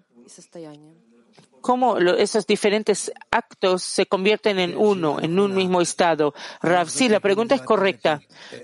cómo 1.59 1.97
esos 1.97 2.47
diferentes 2.47 3.11
actos 3.29 3.83
se 3.83 4.05
convierten 4.05 4.59
en 4.59 4.77
uno, 4.77 5.19
en 5.19 5.37
un 5.37 5.53
mismo 5.53 5.81
estado? 5.81 6.33
Rav, 6.61 6.89
sí, 6.89 7.09
la 7.09 7.19
pregunta 7.19 7.53
es 7.53 7.63
correcta. 7.63 8.21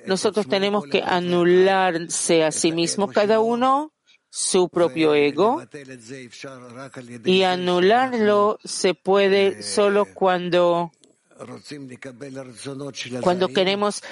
Nosotros 0.07 0.47
tenemos 0.47 0.85
que 0.85 1.03
anularse 1.05 2.45
a 2.45 2.51
sí 2.51 2.71
mismo 2.71 3.09
cada 3.09 3.41
uno 3.41 3.91
su 4.29 4.69
propio 4.69 5.15
ego 5.15 5.61
y 7.25 7.43
anularlo 7.43 8.59
se 8.63 8.93
puede 8.93 9.61
solo 9.61 10.05
cuando 10.13 10.89
cuando 13.21 13.49
queremos 13.49 14.03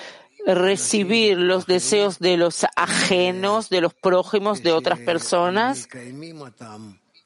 recibir 0.46 1.38
los 1.38 1.66
deseos 1.66 2.20
de 2.20 2.38
los 2.38 2.66
ajenos, 2.76 3.70
de 3.70 3.82
los 3.82 3.94
prójimos, 3.94 4.64
de 4.64 4.72
otras 4.72 5.00
personas 5.00 5.88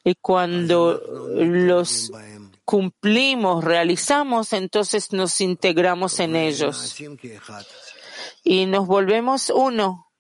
y 0.07 0.13
cuando 0.15 1.01
los 1.35 2.11
cumplimos, 2.63 3.63
realizamos, 3.63 4.53
entonces 4.53 5.11
nos 5.13 5.41
integramos 5.41 6.19
en 6.19 6.35
ellos 6.35 6.95
y 8.43 8.67
nos 8.67 8.85
volvemos 8.85 9.49
uno. 9.49 10.11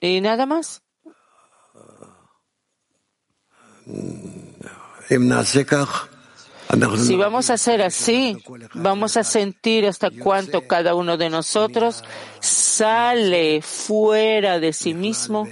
Y 0.00 0.20
nada 0.20 0.46
más. 0.46 0.82
Si 6.98 7.16
vamos 7.16 7.50
a 7.50 7.54
hacer 7.54 7.82
así, 7.82 8.36
vamos 8.74 9.16
a 9.16 9.24
sentir 9.24 9.86
hasta 9.86 10.10
cuánto 10.10 10.66
cada 10.66 10.94
uno 10.94 11.16
de 11.16 11.30
nosotros 11.30 12.02
sale 12.40 13.60
fuera 13.62 14.58
de 14.58 14.72
sí 14.72 14.94
mismo, 14.94 15.46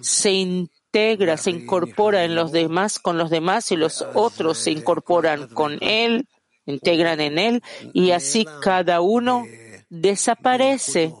se 0.00 0.32
integra, 0.32 1.36
se 1.36 1.50
incorpora 1.50 2.24
en 2.24 2.34
los 2.34 2.52
demás, 2.52 2.98
con 2.98 3.18
los 3.18 3.30
demás 3.30 3.70
y 3.70 3.76
los 3.76 4.04
otros 4.14 4.58
se 4.58 4.70
incorporan 4.70 5.48
con 5.48 5.78
él, 5.82 6.26
integran 6.66 7.20
en 7.20 7.38
él 7.38 7.62
y 7.92 8.10
así 8.10 8.46
cada 8.62 9.00
uno 9.00 9.44
desaparece 9.88 11.14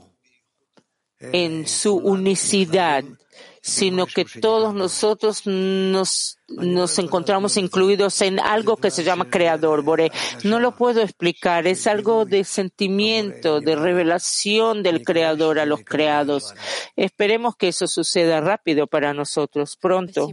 en 1.20 1.66
su 1.66 1.96
unicidad, 1.96 3.04
sino 3.68 4.06
que 4.06 4.24
todos 4.24 4.74
nosotros 4.74 5.42
nos, 5.46 6.38
nos 6.48 6.98
encontramos 6.98 7.56
incluidos 7.56 8.22
en 8.22 8.40
algo 8.40 8.76
que 8.76 8.90
se 8.90 9.04
llama 9.04 9.28
creador, 9.28 9.82
Bore. 9.82 10.10
No 10.44 10.58
lo 10.58 10.74
puedo 10.74 11.02
explicar, 11.02 11.66
es 11.66 11.86
algo 11.86 12.24
de 12.24 12.44
sentimiento, 12.44 13.60
de 13.60 13.76
revelación 13.76 14.82
del 14.82 15.02
creador 15.02 15.58
a 15.58 15.66
los 15.66 15.80
creados. 15.84 16.54
Esperemos 16.96 17.56
que 17.56 17.68
eso 17.68 17.86
suceda 17.86 18.40
rápido 18.40 18.86
para 18.86 19.12
nosotros, 19.12 19.76
pronto. 19.76 20.28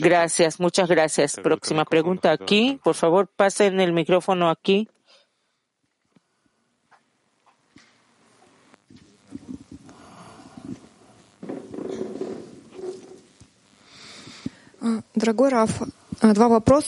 Gracias, 0.00 0.60
muchas 0.60 0.88
gracias. 0.88 1.36
Próxima 1.42 1.84
pregunta 1.84 2.30
aquí. 2.30 2.78
Por 2.84 2.94
favor, 2.94 3.28
pasen 3.34 3.80
el 3.80 3.92
micrófono 3.92 4.50
aquí. 4.50 4.88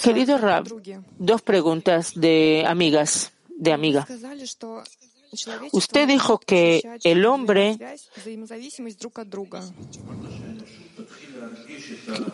Querido 0.03 0.38
Rab, 0.38 0.66
dos 1.18 1.43
preguntas 1.43 2.12
de 2.14 2.64
amigas, 2.66 3.32
de 3.49 3.72
amiga. 3.72 4.07
Usted 5.72 6.09
dijo 6.09 6.38
que 6.38 6.82
el 7.05 7.24
hombre, 7.24 7.78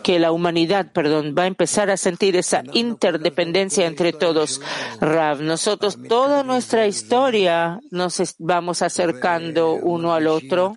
que 0.02 0.18
la 0.18 0.32
humanidad, 0.32 0.90
perdón, 0.92 1.34
va 1.38 1.44
a 1.44 1.46
empezar 1.46 1.90
a 1.90 1.96
sentir 1.96 2.34
esa 2.34 2.64
interdependencia 2.72 3.86
entre 3.86 4.12
todos. 4.12 4.60
Rav, 5.00 5.42
nosotros 5.42 5.96
toda 6.08 6.42
nuestra 6.42 6.88
historia 6.88 7.80
nos 7.90 8.34
vamos 8.38 8.82
acercando 8.82 9.74
uno 9.74 10.12
al 10.12 10.26
otro 10.26 10.76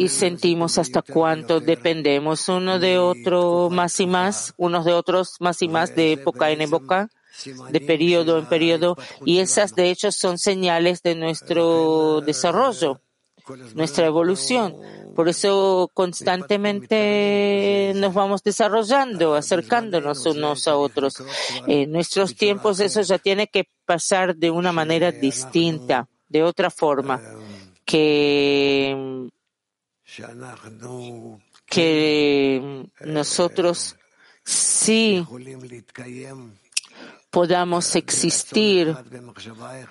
y 0.00 0.08
sentimos 0.08 0.78
hasta 0.78 1.02
cuánto 1.02 1.60
dependemos 1.60 2.48
uno 2.48 2.78
de 2.78 2.98
otro 2.98 3.68
más 3.68 4.00
y 4.00 4.06
más, 4.06 4.54
unos 4.56 4.86
de 4.86 4.94
otros 4.94 5.36
más 5.40 5.60
y 5.60 5.68
más 5.68 5.94
de 5.94 6.12
época 6.12 6.50
en 6.50 6.62
época, 6.62 7.10
de 7.70 7.80
periodo 7.82 8.38
en 8.38 8.46
periodo, 8.46 8.96
y 9.26 9.40
esas 9.40 9.74
de 9.74 9.90
hecho 9.90 10.10
son 10.10 10.38
señales 10.38 11.02
de 11.02 11.16
nuestro 11.16 12.22
desarrollo, 12.22 13.02
nuestra 13.74 14.06
evolución. 14.06 14.74
Por 15.14 15.28
eso 15.28 15.90
constantemente 15.92 17.92
nos 17.96 18.14
vamos 18.14 18.42
desarrollando, 18.42 19.34
acercándonos 19.34 20.24
unos 20.24 20.66
a 20.66 20.78
otros. 20.78 21.22
En 21.66 21.92
nuestros 21.92 22.36
tiempos 22.36 22.80
eso 22.80 23.02
ya 23.02 23.18
tiene 23.18 23.48
que 23.48 23.68
pasar 23.84 24.34
de 24.34 24.50
una 24.50 24.72
manera 24.72 25.12
distinta, 25.12 26.08
de 26.26 26.42
otra 26.42 26.70
forma, 26.70 27.20
que 27.84 29.28
que 31.66 32.86
nosotros 33.00 33.96
sí 34.44 35.24
podamos 37.30 37.94
existir 37.94 38.96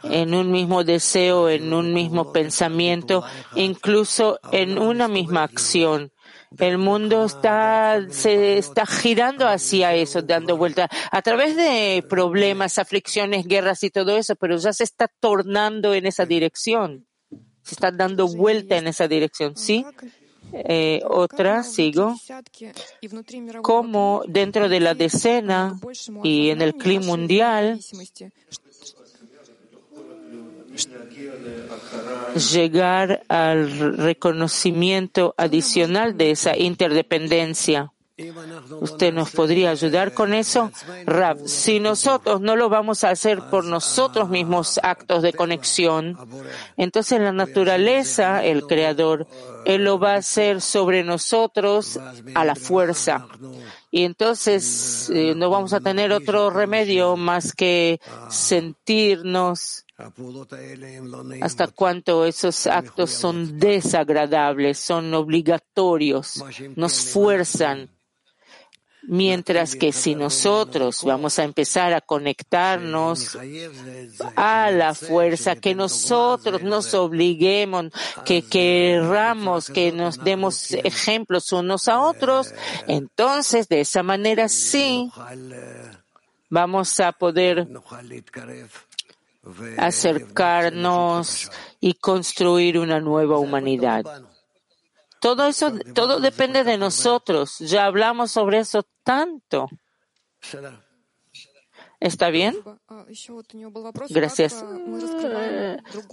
en 0.04 0.34
un 0.34 0.52
mismo 0.52 0.84
deseo, 0.84 1.50
en 1.50 1.74
un 1.74 1.94
mismo 1.94 2.34
pensamiento, 2.34 3.24
incluso 3.56 4.40
en 4.52 4.78
una 4.78 5.08
misma 5.08 5.44
acción. 5.44 6.12
El 6.58 6.80
mundo 6.80 7.26
está, 7.26 8.00
se 8.10 8.58
está 8.58 8.86
girando 8.86 9.48
hacia 9.48 9.94
eso, 9.94 10.22
dando 10.22 10.58
vuelta 10.58 10.90
a 11.12 11.22
través 11.22 11.56
de 11.56 12.04
problemas, 12.10 12.80
aflicciones, 12.80 13.46
guerras 13.46 13.84
y 13.84 13.92
todo 13.92 14.18
eso, 14.18 14.36
pero 14.36 14.58
ya 14.58 14.74
se 14.74 14.84
está 14.84 15.08
tornando 15.08 15.94
en 15.94 16.08
esa 16.08 16.26
dirección. 16.26 17.09
Se 17.70 17.76
está 17.76 17.92
dando 17.92 18.28
vuelta 18.28 18.78
en 18.78 18.88
esa 18.88 19.08
dirección, 19.08 19.56
¿sí? 19.56 19.86
Eh, 20.54 21.04
otra, 21.08 21.62
sigo, 21.62 22.16
como 23.62 24.24
dentro 24.28 24.68
de 24.68 24.80
la 24.80 24.96
decena 24.96 25.80
y 26.24 26.50
en 26.50 26.64
el 26.64 26.74
clima 26.74 27.06
mundial 27.06 27.80
llegar 32.52 33.22
al 33.28 33.98
reconocimiento 33.98 35.36
adicional 35.38 36.18
de 36.18 36.32
esa 36.32 36.58
interdependencia. 36.58 37.92
¿Usted 38.82 39.14
nos 39.14 39.32
podría 39.32 39.72
ayudar 39.72 40.14
con 40.14 40.34
eso? 40.34 40.72
Rab, 41.06 41.48
si 41.48 41.80
nosotros 41.80 42.42
no 42.42 42.56
lo 42.56 42.70
vamos 42.70 43.04
a 43.04 43.12
hacer 43.12 43.40
por 43.50 43.66
nosotros 43.66 44.30
mismos 44.30 44.80
actos 44.84 45.22
de 45.24 45.34
conexión, 45.34 46.18
entonces 46.78 47.20
la 47.22 47.32
naturaleza, 47.32 48.44
el 48.44 48.64
Creador, 48.64 49.28
Él 49.66 49.84
lo 49.84 50.00
va 50.00 50.14
a 50.14 50.18
hacer 50.18 50.62
sobre 50.62 51.04
nosotros 51.04 52.00
a 52.36 52.46
la 52.46 52.56
fuerza. 52.56 53.28
Y 53.92 54.04
entonces 54.04 55.10
eh, 55.14 55.34
no 55.36 55.50
vamos 55.50 55.74
a 55.74 55.80
tener 55.80 56.12
otro 56.12 56.50
remedio 56.50 57.16
más 57.16 57.54
que 57.54 58.00
sentirnos 58.30 59.86
hasta 61.42 61.68
cuánto 61.68 62.26
esos 62.26 62.68
actos 62.68 63.12
son 63.12 63.60
desagradables, 63.60 64.80
son 64.80 65.14
obligatorios, 65.14 66.42
nos 66.76 67.02
fuerzan 67.02 67.90
Mientras 69.04 69.76
que 69.76 69.92
si 69.92 70.14
nosotros 70.14 71.04
vamos 71.04 71.40
a 71.40 71.44
empezar 71.44 71.94
a 71.94 72.02
conectarnos 72.02 73.38
a 74.36 74.72
la 74.72 74.94
fuerza, 74.94 75.56
que 75.56 75.74
nosotros 75.74 76.62
nos 76.64 76.94
obliguemos, 76.94 77.92
que 78.26 78.42
querramos, 78.42 79.70
que 79.70 79.92
nos 79.92 80.24
demos 80.24 80.72
ejemplos 80.72 81.52
unos 81.54 81.88
a 81.88 82.02
otros, 82.02 82.54
entonces 82.88 83.70
de 83.70 83.82
esa 83.82 84.04
manera 84.04 84.50
sí 84.50 85.10
vamos 86.50 87.00
a 87.00 87.12
poder 87.14 87.68
acercarnos 89.78 91.52
y 91.80 91.94
construir 91.94 92.78
una 92.78 93.00
nueva 93.00 93.40
humanidad. 93.40 94.04
Todo 95.20 95.48
eso, 95.48 95.74
todo 95.94 96.20
depende 96.20 96.64
de 96.64 96.78
nosotros. 96.78 97.60
Ya 97.60 97.86
hablamos 97.86 98.32
sobre 98.32 98.60
eso 98.60 98.84
tanto. 99.04 99.68
¿Está 102.00 102.30
bien? 102.30 102.56
Gracias. 104.10 104.66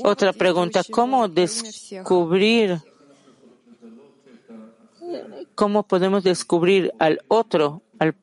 Otra 0.03 0.33
pregunta. 0.33 0.83
¿Cómo 0.91 1.29
descubrir, 1.29 2.83
cómo 5.55 5.85
podemos 5.85 6.25
descubrir 6.25 6.93
al 6.99 7.21
otro, 7.29 7.83
al 8.01 8.17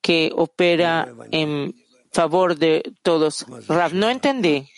que 0.00 0.32
opera 0.34 1.12
en 1.30 1.79
favor 2.12 2.56
de 2.56 2.92
todos. 3.02 3.46
Rav, 3.68 3.92
no 3.94 4.08
entendí. 4.08 4.68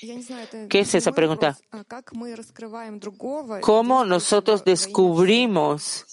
¿Qué 0.68 0.80
es 0.80 0.95
esa 0.95 1.12
pregunta? 1.12 1.57
¿Cómo 3.61 4.05
nosotros 4.05 4.64
descubrimos 4.64 6.07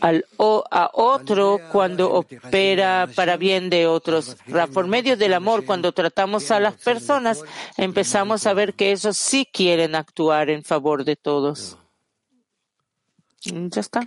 al, 0.00 0.24
o, 0.36 0.64
a 0.70 0.90
otro 0.94 1.58
cuando 1.70 2.12
opera 2.12 3.08
para 3.14 3.36
bien 3.36 3.70
de 3.70 3.86
otros. 3.86 4.36
Rav, 4.46 4.70
Por 4.70 4.86
medio 4.86 5.16
del 5.16 5.34
amor, 5.34 5.64
cuando 5.64 5.92
tratamos 5.92 6.50
a 6.50 6.60
las 6.60 6.74
personas, 6.76 7.42
empezamos 7.76 8.46
a 8.46 8.54
ver 8.54 8.74
que 8.74 8.92
ellos 8.92 9.16
sí 9.16 9.46
quieren 9.50 9.94
actuar 9.94 10.50
en 10.50 10.64
favor 10.64 11.04
de 11.04 11.16
todos. 11.16 11.76
Mm, 13.46 13.68
Ya 13.68 13.80
está. 13.80 14.00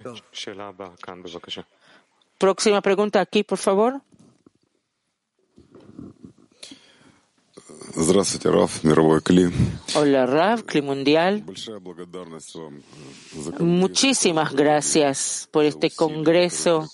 Próxima 2.43 2.81
pregunta 2.83 3.21
aquí, 3.21 3.43
por 3.43 3.59
favor. 3.59 4.01
Здравствуйте, 7.95 8.51
Раф, 8.51 8.85
мировой 8.85 9.21
Кли. 9.21 9.51
Hola, 9.97 10.25
Rav, 10.25 10.63
Cli 10.63 10.83
Mundial. 10.83 11.43
Большая 11.45 11.81
благодарность 11.81 12.55
вам 12.55 12.83
за 13.35 13.61
Muchísimas 13.63 14.55
gracias 14.55 15.49
por 15.51 15.65
este 15.65 15.91
congreso. 15.91 16.89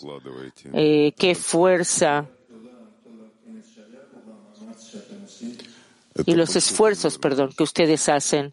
Eh, 0.72 1.12
qué 1.18 1.34
fuerza 1.34 2.26
y 6.24 6.34
los 6.34 6.56
esfuerzos, 6.56 7.18
perdón, 7.18 7.50
que 7.56 7.64
ustedes 7.64 8.08
hacen. 8.08 8.52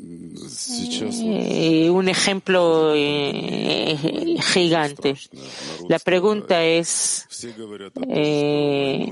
Eh, 0.00 1.90
un 1.90 2.08
ejemplo 2.08 2.92
eh, 2.94 4.36
gigante. 4.52 5.16
La 5.88 5.98
pregunta 5.98 6.64
es, 6.64 7.26
eh, 8.08 9.06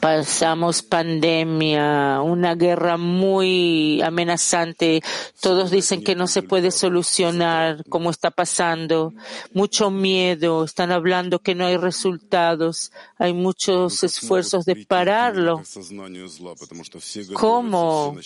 pasamos 0.00 0.82
pandemia, 0.82 2.20
una 2.22 2.54
guerra 2.54 2.96
muy 2.96 4.00
amenazante. 4.02 5.02
Todos 5.40 5.70
dicen 5.70 6.02
que 6.02 6.14
no 6.14 6.26
se 6.26 6.42
puede 6.42 6.70
solucionar 6.70 7.84
como 7.88 8.10
está 8.10 8.30
pasando. 8.30 9.12
Mucho 9.52 9.90
miedo. 9.90 10.64
Están 10.64 10.90
hablando 10.90 11.40
que 11.40 11.54
no 11.54 11.66
hay 11.66 11.76
resultados. 11.76 12.92
Hay 13.18 13.32
muchos 13.32 14.02
esfuerzos 14.02 14.64
de 14.64 14.86
pararlo. 14.86 15.62
¿Cómo? 17.34 18.16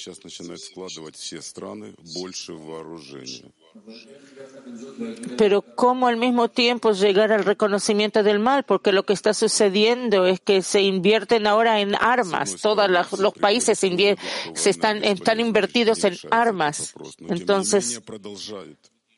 Pero 5.36 5.62
cómo 5.62 6.06
al 6.06 6.16
mismo 6.16 6.48
tiempo 6.48 6.92
llegar 6.92 7.32
al 7.32 7.44
reconocimiento 7.44 8.22
del 8.22 8.38
mal, 8.38 8.64
porque 8.64 8.92
lo 8.92 9.04
que 9.04 9.12
está 9.12 9.34
sucediendo 9.34 10.26
es 10.26 10.40
que 10.40 10.62
se 10.62 10.82
invierten 10.82 11.46
ahora 11.46 11.80
en 11.80 11.94
armas. 11.96 12.56
Todos 12.60 12.88
los 13.18 13.34
países 13.34 13.78
se 13.78 14.70
están, 14.70 15.04
están 15.04 15.40
invertidos 15.40 16.04
en 16.04 16.16
armas. 16.30 16.94
Entonces, 17.28 18.00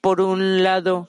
por 0.01 0.21
un 0.21 0.63
lado, 0.63 1.09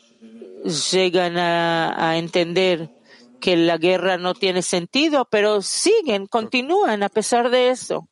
llegan 0.91 1.37
a, 1.37 2.09
a 2.09 2.17
entender 2.17 2.96
que 3.39 3.55
la 3.55 3.77
guerra 3.77 4.17
no 4.17 4.33
tiene 4.33 4.61
sentido, 4.61 5.27
pero 5.29 5.61
siguen, 5.61 6.27
continúan 6.27 7.03
a 7.03 7.09
pesar 7.09 7.49
de 7.49 7.69
eso. 7.69 8.07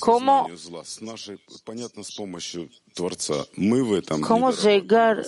¿Cómo, 0.00 0.48
¿Cómo 4.26 4.50
llegar? 4.52 5.24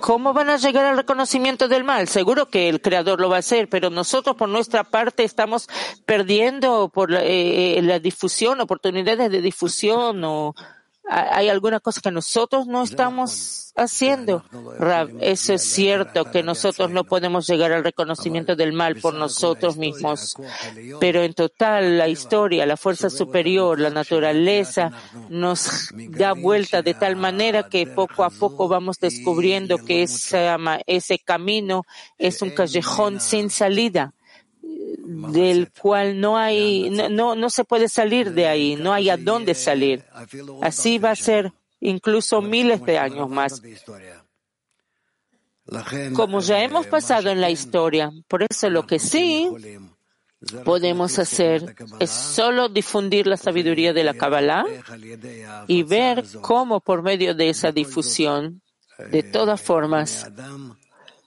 ¿Cómo 0.00 0.32
van 0.32 0.50
a 0.50 0.56
llegar 0.56 0.84
al 0.86 0.96
reconocimiento 0.96 1.68
del 1.68 1.84
mal? 1.84 2.08
Seguro 2.08 2.48
que 2.48 2.68
el 2.68 2.80
Creador 2.80 3.20
lo 3.20 3.28
va 3.28 3.36
a 3.36 3.40
hacer, 3.40 3.68
pero 3.68 3.90
nosotros 3.90 4.36
por 4.36 4.48
nuestra 4.48 4.84
parte 4.84 5.24
estamos 5.24 5.68
perdiendo 6.06 6.88
por 6.88 7.10
la, 7.10 7.22
eh, 7.24 7.78
eh 7.78 7.82
la 7.82 7.98
difusión, 7.98 8.60
oportunidades 8.60 9.30
de 9.30 9.40
difusión 9.40 10.24
o 10.24 10.54
hay 11.12 11.48
alguna 11.48 11.80
cosa 11.80 12.00
que 12.00 12.10
nosotros 12.12 12.66
no 12.68 12.82
estamos 12.84 13.72
haciendo. 13.76 14.44
Rab, 14.78 15.10
eso 15.20 15.54
es 15.54 15.62
cierto 15.62 16.30
que 16.30 16.42
nosotros 16.42 16.90
no 16.90 17.04
podemos 17.04 17.46
llegar 17.48 17.72
al 17.72 17.82
reconocimiento 17.82 18.54
del 18.54 18.72
mal 18.72 18.96
por 18.96 19.14
nosotros 19.14 19.76
mismos. 19.76 20.36
Pero 21.00 21.22
en 21.22 21.34
total, 21.34 21.98
la 21.98 22.06
historia, 22.08 22.64
la 22.66 22.76
fuerza 22.76 23.10
superior, 23.10 23.80
la 23.80 23.90
naturaleza 23.90 24.92
nos 25.28 25.88
da 25.94 26.32
vuelta 26.34 26.82
de 26.82 26.94
tal 26.94 27.16
manera 27.16 27.64
que 27.68 27.86
poco 27.86 28.22
a 28.24 28.30
poco 28.30 28.68
vamos 28.68 28.98
descubriendo 29.00 29.78
que 29.78 30.06
ma- 30.58 30.80
ese 30.86 31.18
camino 31.18 31.84
es 32.18 32.40
un 32.42 32.50
callejón 32.50 33.20
sin 33.20 33.50
salida 33.50 34.12
del 34.98 35.70
cual 35.72 36.20
no 36.20 36.36
hay, 36.36 36.90
no, 36.90 37.08
no, 37.08 37.34
no 37.34 37.50
se 37.50 37.64
puede 37.64 37.88
salir 37.88 38.32
de 38.32 38.46
ahí, 38.46 38.76
no 38.76 38.92
hay 38.92 39.10
a 39.10 39.16
dónde 39.16 39.54
salir. 39.54 40.04
Así 40.62 40.98
va 40.98 41.12
a 41.12 41.16
ser 41.16 41.52
incluso 41.80 42.40
miles 42.40 42.84
de 42.84 42.98
años 42.98 43.28
más, 43.28 43.62
como 46.14 46.40
ya 46.40 46.62
hemos 46.62 46.86
pasado 46.86 47.30
en 47.30 47.40
la 47.40 47.50
historia. 47.50 48.10
Por 48.28 48.44
eso 48.48 48.70
lo 48.70 48.86
que 48.86 48.98
sí 48.98 49.48
podemos 50.64 51.18
hacer 51.18 51.76
es 51.98 52.10
solo 52.10 52.68
difundir 52.68 53.26
la 53.26 53.36
sabiduría 53.36 53.92
de 53.92 54.04
la 54.04 54.14
Kabbalah 54.14 54.64
y 55.66 55.82
ver 55.82 56.24
cómo 56.40 56.80
por 56.80 57.02
medio 57.02 57.34
de 57.34 57.50
esa 57.50 57.72
difusión, 57.72 58.62
de 59.10 59.22
todas 59.22 59.60
formas, 59.60 60.30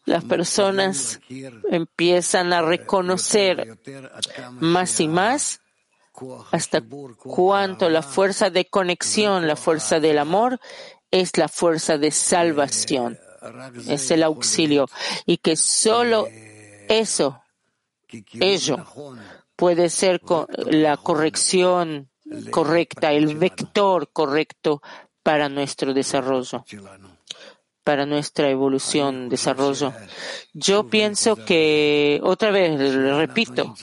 las 0.06 0.24
personas 0.24 1.20
empiezan 1.70 2.54
a 2.54 2.62
reconocer 2.62 3.78
más 4.60 5.00
y 5.00 5.08
más 5.08 5.62
hasta 6.52 6.82
cuánto 7.18 7.90
la 7.90 8.02
fuerza 8.02 8.50
de 8.50 8.66
conexión, 8.66 9.48
la 9.48 9.56
fuerza 9.56 10.00
del 10.00 10.20
amor, 10.20 10.60
es 11.10 11.38
la 11.38 11.48
fuerza 11.48 11.98
de 11.98 12.12
salvación, 12.12 13.18
es 13.88 14.12
el 14.12 14.24
auxilio, 14.24 14.88
y 15.26 15.38
que 15.38 15.56
solo 15.56 16.28
eso, 16.88 17.42
ello, 18.34 18.86
puede 19.56 19.90
ser 19.90 20.22
la 20.66 20.98
corrección 20.98 22.10
correcta, 22.52 23.12
el 23.12 23.36
vector 23.38 24.10
correcto 24.12 24.82
para 25.24 25.50
nuestro 25.50 25.94
desarrollo 25.94 26.64
para 27.84 28.06
nuestra 28.06 28.50
evolución, 28.50 29.30
desarrollo. 29.30 29.94
Yo 30.54 30.88
pienso 30.88 31.36
que, 31.36 32.20
otra 32.24 32.52
vez, 32.52 32.80
repito, 32.94 33.76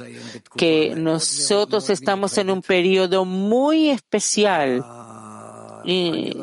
que 0.56 0.94
nosotros 0.96 1.90
estamos 1.90 2.38
en 2.38 2.50
un 2.50 2.62
periodo 2.62 3.24
muy 3.24 3.90
especial. 3.90 4.84
Y 5.82 6.36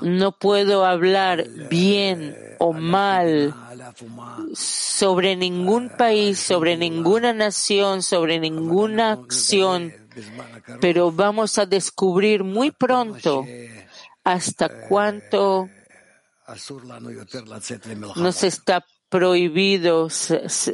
no 0.00 0.32
puedo 0.32 0.84
hablar 0.84 1.46
bien 1.70 2.36
o 2.58 2.72
mal 2.72 3.54
sobre 4.54 5.36
ningún 5.36 5.88
país, 5.88 6.40
sobre 6.40 6.76
ninguna 6.76 7.32
nación, 7.32 8.02
sobre 8.02 8.40
ninguna 8.40 9.12
acción, 9.12 9.92
pero 10.80 11.12
vamos 11.12 11.56
a 11.58 11.66
descubrir 11.66 12.42
muy 12.42 12.72
pronto 12.72 13.44
hasta 14.24 14.86
cuánto 14.88 15.68
nos 18.16 18.44
está 18.44 18.84
prohibido 19.08 20.08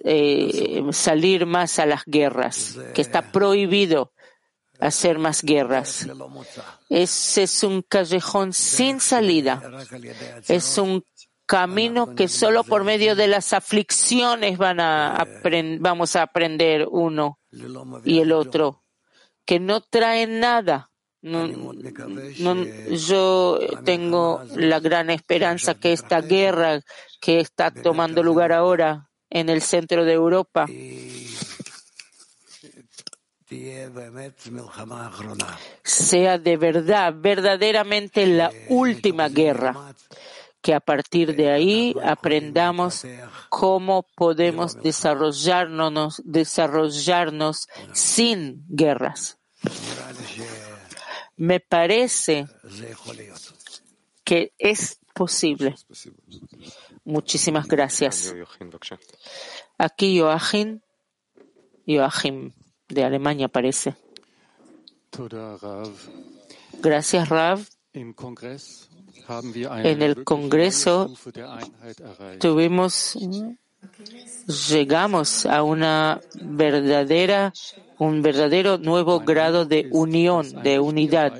eh, 0.04 0.84
salir 0.92 1.46
más 1.46 1.78
a 1.78 1.86
las 1.86 2.02
guerras, 2.06 2.78
que 2.94 3.02
está 3.02 3.32
prohibido 3.32 4.12
hacer 4.78 5.18
más 5.18 5.42
guerras. 5.42 6.06
Ese 6.88 7.42
es 7.42 7.62
un 7.64 7.82
callejón 7.82 8.52
sin 8.52 9.00
salida. 9.00 9.62
Es 10.46 10.78
un 10.78 11.04
camino 11.46 12.14
que 12.14 12.28
solo 12.28 12.62
por 12.62 12.84
medio 12.84 13.16
de 13.16 13.26
las 13.26 13.52
aflicciones 13.52 14.58
van 14.58 14.80
a 14.80 15.26
vamos 15.80 16.14
a 16.14 16.22
aprender 16.22 16.86
uno 16.90 17.40
y 18.04 18.20
el 18.20 18.32
otro, 18.32 18.84
que 19.44 19.58
no 19.58 19.80
traen 19.80 20.40
nada. 20.40 20.90
No- 21.20 21.46
no- 22.38 22.64
yo 22.96 23.58
tengo 23.84 24.40
la 24.56 24.78
gran 24.80 25.10
esperanza 25.10 25.74
que 25.74 25.92
esta 25.92 26.20
guerra 26.20 26.80
que 27.20 27.40
está 27.40 27.70
tomando 27.82 28.22
lugar 28.22 28.52
ahora 28.52 29.08
en 29.30 29.48
el 29.48 29.60
centro 29.62 30.04
de 30.04 30.12
Europa. 30.12 30.66
Sea 35.82 36.38
de 36.38 36.56
verdad, 36.56 37.14
verdaderamente 37.16 38.26
la 38.26 38.52
última 38.68 39.28
guerra, 39.28 39.94
que 40.60 40.74
a 40.74 40.80
partir 40.80 41.34
de 41.34 41.50
ahí 41.50 41.94
aprendamos 42.04 43.04
cómo 43.48 44.06
podemos 44.14 44.74
desarrollarnos, 44.82 46.20
desarrollarnos 46.24 47.68
sin 47.92 48.64
guerras 48.68 49.38
me 51.38 51.60
parece 51.60 52.46
que 54.24 54.52
es 54.58 54.98
posible. 55.14 55.74
Muchísimas 57.04 57.66
gracias. 57.66 58.34
Aquí 59.78 60.20
Joachim, 60.20 60.80
Joachim 61.86 62.52
de 62.88 63.04
Alemania 63.04 63.48
parece. 63.48 63.96
Gracias, 66.80 67.28
Rav. 67.28 67.60
En 67.92 68.14
el 70.02 70.24
Congreso 70.24 71.14
tuvimos 72.38 73.18
llegamos 74.68 75.46
a 75.46 75.62
una 75.62 76.20
verdadera, 76.40 77.52
un 77.98 78.22
verdadero 78.22 78.78
nuevo 78.78 79.20
grado 79.20 79.64
de 79.64 79.88
unión, 79.90 80.62
de 80.62 80.78
unidad. 80.78 81.32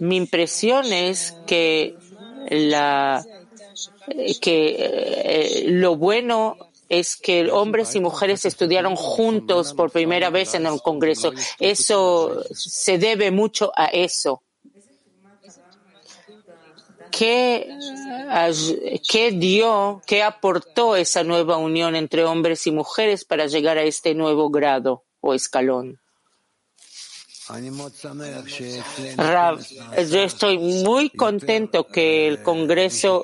Mi 0.00 0.16
impresión 0.16 0.92
es 0.92 1.34
que 1.46 1.96
la 2.50 3.24
que 4.40 4.76
eh, 4.78 5.64
lo 5.68 5.96
bueno 5.96 6.56
es 6.98 7.16
que 7.16 7.50
hombres 7.50 7.94
y 7.94 8.00
mujeres 8.00 8.44
estudiaron 8.44 8.96
juntos 8.96 9.74
por 9.74 9.90
primera 9.90 10.30
vez 10.30 10.54
en 10.54 10.66
el 10.66 10.80
Congreso. 10.82 11.32
Eso 11.58 12.42
se 12.52 12.98
debe 12.98 13.30
mucho 13.30 13.72
a 13.76 13.86
eso. 13.86 14.42
¿Qué, 17.10 17.68
¿Qué 19.08 19.30
dio, 19.30 20.02
qué 20.04 20.24
aportó 20.24 20.96
esa 20.96 21.22
nueva 21.22 21.56
unión 21.56 21.94
entre 21.94 22.24
hombres 22.24 22.66
y 22.66 22.72
mujeres 22.72 23.24
para 23.24 23.46
llegar 23.46 23.78
a 23.78 23.84
este 23.84 24.14
nuevo 24.14 24.50
grado 24.50 25.04
o 25.20 25.32
escalón? 25.32 26.00
Rav, 29.16 29.60
yo 30.10 30.22
estoy 30.22 30.58
muy 30.58 31.10
contento 31.10 31.86
que 31.86 32.26
el 32.26 32.42
Congreso 32.42 33.22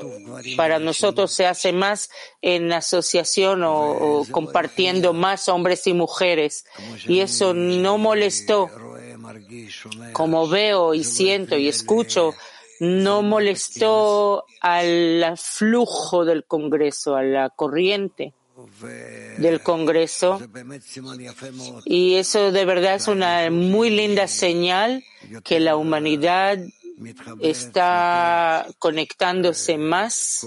para 0.56 0.78
nosotros 0.78 1.32
se 1.32 1.46
hace 1.46 1.72
más 1.72 2.10
en 2.42 2.70
asociación 2.72 3.62
o, 3.64 4.26
compartiendo 4.30 5.14
más 5.14 5.48
hombres 5.48 5.86
y 5.86 5.94
mujeres. 5.94 6.66
Y 7.06 7.20
eso 7.20 7.54
no 7.54 7.96
molestó. 7.96 8.68
Como 10.12 10.48
veo 10.48 10.92
y 10.92 11.04
siento 11.04 11.56
y 11.56 11.68
escucho, 11.68 12.34
no 12.80 13.22
molestó 13.22 14.44
al 14.60 15.34
flujo 15.36 16.26
del 16.26 16.44
Congreso, 16.44 17.16
a 17.16 17.22
la 17.22 17.48
corriente 17.48 18.34
del 19.38 19.60
Congreso. 19.62 20.40
Y 21.84 22.14
eso 22.14 22.52
de 22.52 22.64
verdad 22.64 22.96
es 22.96 23.08
una 23.08 23.50
muy 23.50 23.90
linda 23.90 24.28
señal 24.28 25.04
que 25.44 25.60
la 25.60 25.76
humanidad 25.76 26.58
está 27.40 28.66
conectándose 28.78 29.78
más 29.78 30.46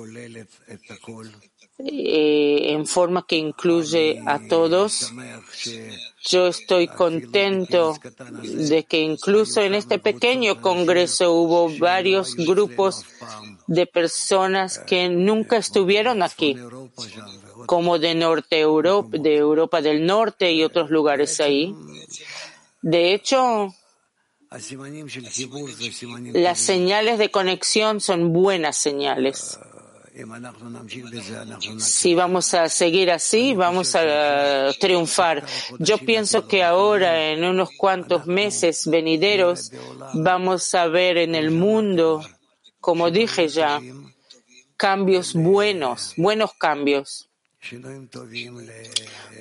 eh, 1.80 2.72
en 2.72 2.86
forma 2.86 3.26
que 3.28 3.36
incluye 3.36 4.22
a 4.26 4.39
todos. 4.47 5.11
Yo 6.24 6.47
estoy 6.47 6.88
contento 6.88 7.97
de 8.43 8.84
que 8.84 9.01
incluso 9.01 9.61
en 9.61 9.74
este 9.74 9.97
pequeño 9.97 10.61
congreso 10.61 11.34
hubo 11.34 11.76
varios 11.78 12.36
grupos 12.36 13.03
de 13.68 13.86
personas 13.86 14.80
que 14.80 15.09
nunca 15.09 15.57
estuvieron 15.57 16.24
aquí 16.24 16.57
como 17.66 17.99
de 17.99 18.16
Norte 18.16 18.59
Europa, 18.59 19.18
de 19.18 19.38
Europa 19.38 19.82
del 19.82 20.05
Norte 20.05 20.51
y 20.51 20.64
otros 20.64 20.89
lugares 20.89 21.39
ahí. 21.39 21.74
De 22.82 23.14
hecho, 23.14 23.74
las 26.34 26.59
señales 26.59 27.18
de 27.18 27.32
conexión 27.32 28.01
son 28.01 28.34
buenas 28.34 28.78
señales. 28.78 29.57
Si 31.80 32.14
vamos 32.14 32.53
a 32.53 32.70
seguir 32.70 33.09
así, 33.09 33.55
vamos 33.55 33.95
a 33.95 34.72
triunfar. 34.80 35.43
Yo 35.80 35.97
pienso 35.97 36.47
que 36.47 36.64
ahora, 36.64 37.32
en 37.32 37.43
unos 37.43 37.70
cuantos 37.76 38.28
meses 38.28 38.88
venideros, 38.88 39.72
vamos 40.14 40.76
a 40.76 40.88
ver 40.88 41.18
en 41.18 41.34
el 41.34 41.49
mundo, 41.49 42.24
como 42.84 43.09
dije 43.11 43.47
ya, 43.47 43.79
cambios 44.75 45.34
buenos, 45.36 46.15
buenos 46.17 46.51
cambios. 46.55 47.29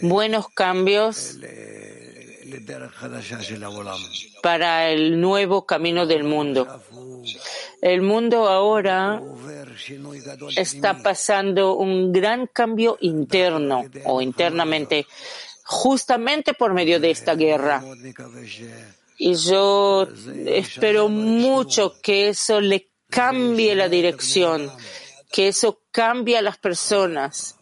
Buenos 0.01 0.49
cambios 0.51 1.39
para 4.45 4.91
el 4.91 5.21
nuevo 5.21 5.67
camino 5.67 6.07
del 6.07 6.23
mundo. 6.23 6.69
El 7.81 8.03
mundo 8.03 8.49
ahora 8.49 9.21
está 10.57 11.03
pasando 11.03 11.75
un 11.75 12.13
gran 12.13 12.47
cambio 12.47 12.97
interno 13.01 13.83
o 14.05 14.23
internamente, 14.23 15.05
justamente 15.65 16.55
por 16.55 16.75
medio 16.75 17.01
de 17.01 17.11
esta 17.11 17.35
guerra. 17.35 17.83
Y 19.19 19.35
yo 19.35 20.07
espero 20.47 21.09
mucho 21.09 22.01
que 22.01 22.29
eso 22.29 22.61
le 22.61 22.92
cambie 23.13 23.75
la 23.75 23.89
dirección, 23.89 24.73
que 25.31 25.49
eso 25.49 25.83
cambie 25.93 26.39
a 26.39 26.43
las 26.43 26.59
personas 26.59 27.57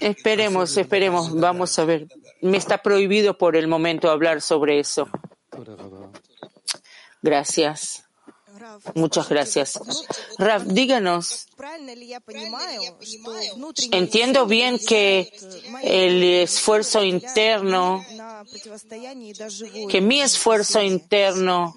Esperemos, 0.00 0.76
esperemos, 0.76 1.34
vamos 1.34 1.78
a 1.78 1.84
ver. 1.84 2.08
Me 2.40 2.56
está 2.56 2.82
prohibido 2.82 3.38
por 3.38 3.54
el 3.56 3.68
momento 3.68 4.10
hablar 4.10 4.40
sobre 4.40 4.80
eso. 4.80 5.08
Gracias. 7.22 8.04
Muchas 8.94 9.28
gracias. 9.28 9.78
Rav, 10.38 10.64
díganos, 10.64 11.46
entiendo 13.92 14.46
bien 14.46 14.78
que 14.78 15.32
el 15.82 16.22
esfuerzo 16.22 17.02
interno, 17.04 18.04
que 19.88 20.00
mi 20.00 20.20
esfuerzo 20.20 20.82
interno 20.82 21.76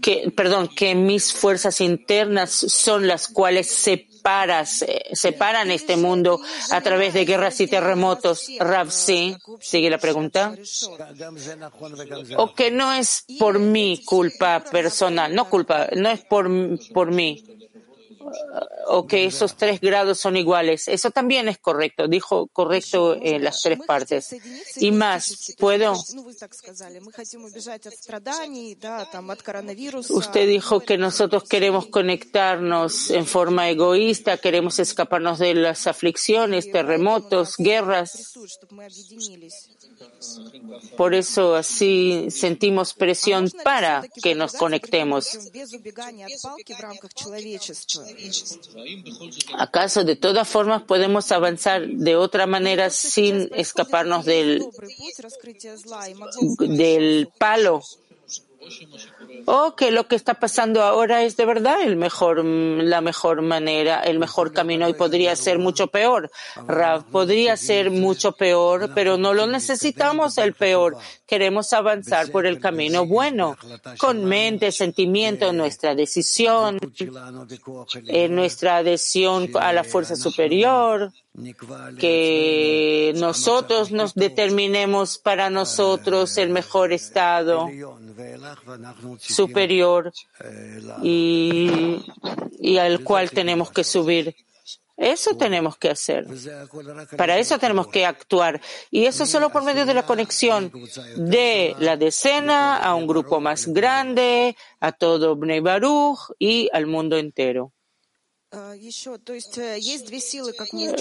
que, 0.00 0.32
perdón, 0.34 0.68
que 0.68 0.94
mis 0.94 1.32
fuerzas 1.32 1.80
internas 1.80 2.50
son 2.50 3.06
las 3.06 3.28
cuales 3.28 3.68
separas, 3.68 4.84
separan 5.12 5.70
este 5.70 5.96
mundo 5.96 6.40
a 6.70 6.80
través 6.80 7.14
de 7.14 7.24
guerras 7.24 7.60
y 7.60 7.66
terremotos. 7.66 8.48
Rav, 8.58 8.90
sí, 8.90 9.36
sigue 9.60 9.90
la 9.90 9.98
pregunta. 9.98 10.54
O 12.36 12.54
que 12.54 12.70
no 12.70 12.92
es 12.92 13.24
por 13.38 13.58
mi 13.58 14.02
culpa 14.04 14.62
personal, 14.70 15.34
no 15.34 15.48
culpa, 15.48 15.88
no 15.94 16.10
es 16.10 16.20
por, 16.20 16.50
por 16.92 17.10
mí 17.12 17.44
o 18.86 19.06
que 19.06 19.24
esos 19.26 19.56
tres 19.56 19.80
grados 19.80 20.18
son 20.18 20.36
iguales. 20.36 20.88
Eso 20.88 21.10
también 21.10 21.48
es 21.48 21.58
correcto, 21.58 22.08
dijo 22.08 22.48
correcto 22.48 23.16
en 23.20 23.44
las 23.44 23.60
tres 23.60 23.80
partes. 23.86 24.34
Y 24.76 24.90
más, 24.90 25.54
¿puedo? 25.58 25.94
Usted 30.10 30.48
dijo 30.48 30.80
que 30.80 30.98
nosotros 30.98 31.44
queremos 31.44 31.86
conectarnos 31.86 33.10
en 33.10 33.26
forma 33.26 33.70
egoísta, 33.70 34.36
queremos 34.36 34.78
escaparnos 34.78 35.38
de 35.38 35.54
las 35.54 35.86
aflicciones, 35.86 36.70
terremotos, 36.70 37.56
guerras. 37.56 38.32
Por 40.96 41.14
eso 41.14 41.54
así 41.54 42.28
sentimos 42.30 42.94
presión 42.94 43.50
para 43.64 44.04
que 44.22 44.34
nos 44.34 44.54
conectemos. 44.54 45.38
¿Acaso 49.58 50.04
de 50.04 50.16
todas 50.16 50.48
formas 50.48 50.82
podemos 50.82 51.30
avanzar 51.32 51.86
de 51.86 52.16
otra 52.16 52.46
manera 52.46 52.90
sin 52.90 53.48
escaparnos 53.54 54.24
del, 54.24 54.64
del 56.58 57.28
palo 57.38 57.82
o 59.46 59.74
que 59.74 59.90
lo 59.90 60.06
que 60.06 60.16
está 60.16 60.34
pasando 60.34 60.82
ahora 60.82 61.22
es 61.22 61.36
de 61.36 61.44
verdad 61.44 61.82
el 61.82 61.96
mejor, 61.96 62.44
la 62.44 63.00
mejor 63.00 63.42
manera, 63.42 64.00
el 64.00 64.18
mejor 64.18 64.52
camino 64.52 64.88
y 64.88 64.94
podría 64.94 65.34
ser 65.36 65.58
mucho 65.58 65.88
peor. 65.88 66.30
Rav, 66.66 67.04
podría 67.04 67.56
ser 67.56 67.90
mucho 67.90 68.32
peor, 68.32 68.90
pero 68.94 69.16
no 69.18 69.34
lo 69.34 69.46
necesitamos 69.46 70.38
el 70.38 70.54
peor. 70.54 70.96
Queremos 71.26 71.72
avanzar 71.72 72.30
por 72.30 72.46
el 72.46 72.60
camino 72.60 73.06
bueno, 73.06 73.56
con 73.98 74.24
mente, 74.24 74.70
sentimiento, 74.70 75.52
nuestra 75.52 75.94
decisión, 75.94 76.78
en 78.06 78.34
nuestra 78.34 78.76
adhesión 78.76 79.50
a 79.58 79.72
la 79.72 79.84
fuerza 79.84 80.14
superior, 80.16 81.12
que 81.98 83.14
nosotros 83.16 83.90
nos 83.90 84.14
determinemos 84.14 85.16
para 85.18 85.48
nosotros 85.48 86.36
el 86.36 86.50
mejor 86.50 86.92
estado 86.92 87.68
superior 89.18 90.12
y, 91.02 92.02
al 92.78 93.02
cual 93.04 93.30
tenemos 93.30 93.70
que 93.70 93.84
subir. 93.84 94.34
Eso 94.96 95.36
tenemos 95.36 95.76
que 95.78 95.90
hacer. 95.90 96.26
Para 97.16 97.38
eso 97.38 97.58
tenemos 97.58 97.88
que 97.88 98.06
actuar. 98.06 98.60
Y 98.90 99.06
eso 99.06 99.26
solo 99.26 99.50
por 99.50 99.64
medio 99.64 99.84
de 99.86 99.94
la 99.94 100.04
conexión 100.04 100.70
de 101.16 101.74
la 101.78 101.96
decena 101.96 102.76
a 102.76 102.94
un 102.94 103.06
grupo 103.06 103.40
más 103.40 103.66
grande, 103.66 104.56
a 104.80 104.92
todo 104.92 105.34
Bnei 105.34 105.60
Baruch 105.60 106.18
y 106.38 106.68
al 106.72 106.86
mundo 106.86 107.16
entero. 107.16 107.72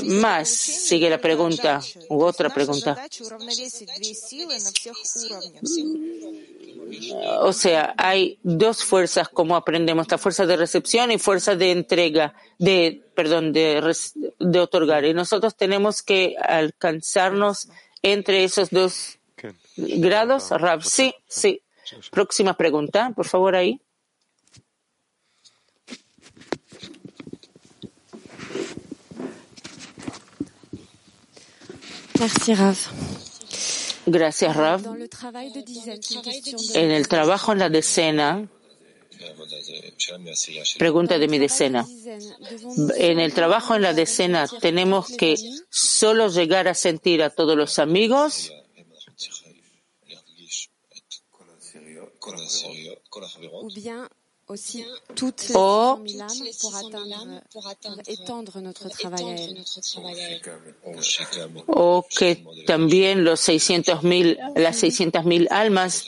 Más, 0.04 0.48
sigue 0.48 1.10
la 1.10 1.20
pregunta, 1.20 1.82
u 2.08 2.24
otra 2.24 2.50
pregunta. 2.50 2.96
O 7.42 7.52
sea, 7.52 7.94
hay 7.98 8.40
dos 8.42 8.84
fuerzas 8.86 9.28
como 9.28 9.58
aprendemos, 9.58 10.10
la 10.10 10.18
fuerza 10.18 10.46
de 10.46 10.56
recepción 10.56 11.12
y 11.12 11.18
fuerza 11.18 11.56
de 11.56 11.72
entrega, 11.72 12.34
de, 12.58 13.04
perdón, 13.16 13.52
de, 13.52 13.96
de 14.40 14.60
otorgar. 14.60 15.04
Y 15.04 15.14
nosotros 15.14 15.56
tenemos 15.56 16.02
que 16.02 16.36
alcanzarnos 16.42 17.68
entre 18.02 18.46
esos 18.46 18.70
dos 18.70 19.20
grados. 19.76 20.52
Rav, 20.52 20.84
sí, 20.84 21.14
sí. 21.28 21.62
Próxima 22.12 22.56
pregunta, 22.56 23.12
por 23.14 23.28
favor, 23.28 23.56
ahí. 23.56 23.82
Merci 32.22 32.54
Rav. 32.54 32.78
Gracias, 34.06 34.56
Rav. 34.56 34.82
En 36.76 36.92
el 36.92 37.08
trabajo 37.08 37.52
en 37.52 37.60
la 37.60 37.70
decena, 37.70 38.48
pregunta 40.78 41.18
de 41.18 41.28
mi 41.28 41.40
decena. 41.40 41.84
En 42.98 43.20
el 43.20 43.34
trabajo 43.34 43.74
en 43.74 43.82
la 43.82 43.94
decena, 43.94 44.48
¿tenemos 44.48 45.08
que 45.18 45.36
solo 45.72 46.28
llegar 46.28 46.68
a 46.68 46.76
sentir 46.76 47.24
a 47.24 47.32
todos 47.32 47.58
los 47.58 47.80
amigos 47.80 48.52
Ou 53.54 53.70
bien 53.70 54.08
aussi 54.52 54.86
toutes 55.16 55.48
les 55.50 55.56
Oh. 55.56 55.98
100 56.06 56.08
000 56.08 56.24
âmes 56.24 56.50
pour, 56.62 56.76
atteindre, 56.76 57.42
pour 57.52 57.72
étendre 58.08 58.62
notre 58.62 58.90
travail 58.90 59.24
à 59.24 59.36
elles. 59.36 59.64
o 61.68 62.06
que 62.18 62.38
también 62.66 63.24
los 63.24 63.40
600.000, 63.48 64.38
las 64.56 64.84
600.000 64.84 65.48
almas 65.50 66.06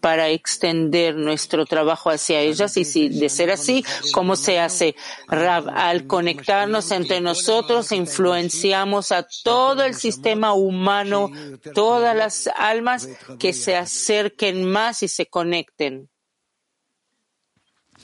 para 0.00 0.30
extender 0.30 1.14
nuestro 1.16 1.66
trabajo 1.66 2.10
hacia 2.10 2.40
ellas? 2.40 2.76
Y 2.76 2.84
si 2.84 3.08
de 3.08 3.28
ser 3.28 3.50
así, 3.50 3.84
¿cómo 4.12 4.36
se 4.36 4.58
hace? 4.58 4.94
Rav, 5.28 5.68
al 5.68 6.06
conectarnos 6.06 6.90
entre 6.90 7.20
nosotros, 7.20 7.92
influenciamos 7.92 9.12
a 9.12 9.26
todo 9.44 9.82
el 9.84 9.94
sistema 9.94 10.52
humano, 10.52 11.30
todas 11.74 12.16
las 12.16 12.48
almas 12.56 13.08
que 13.38 13.52
se 13.52 13.76
acerquen 13.76 14.64
más 14.64 15.02
y 15.02 15.08
se 15.08 15.26
conecten 15.26 16.08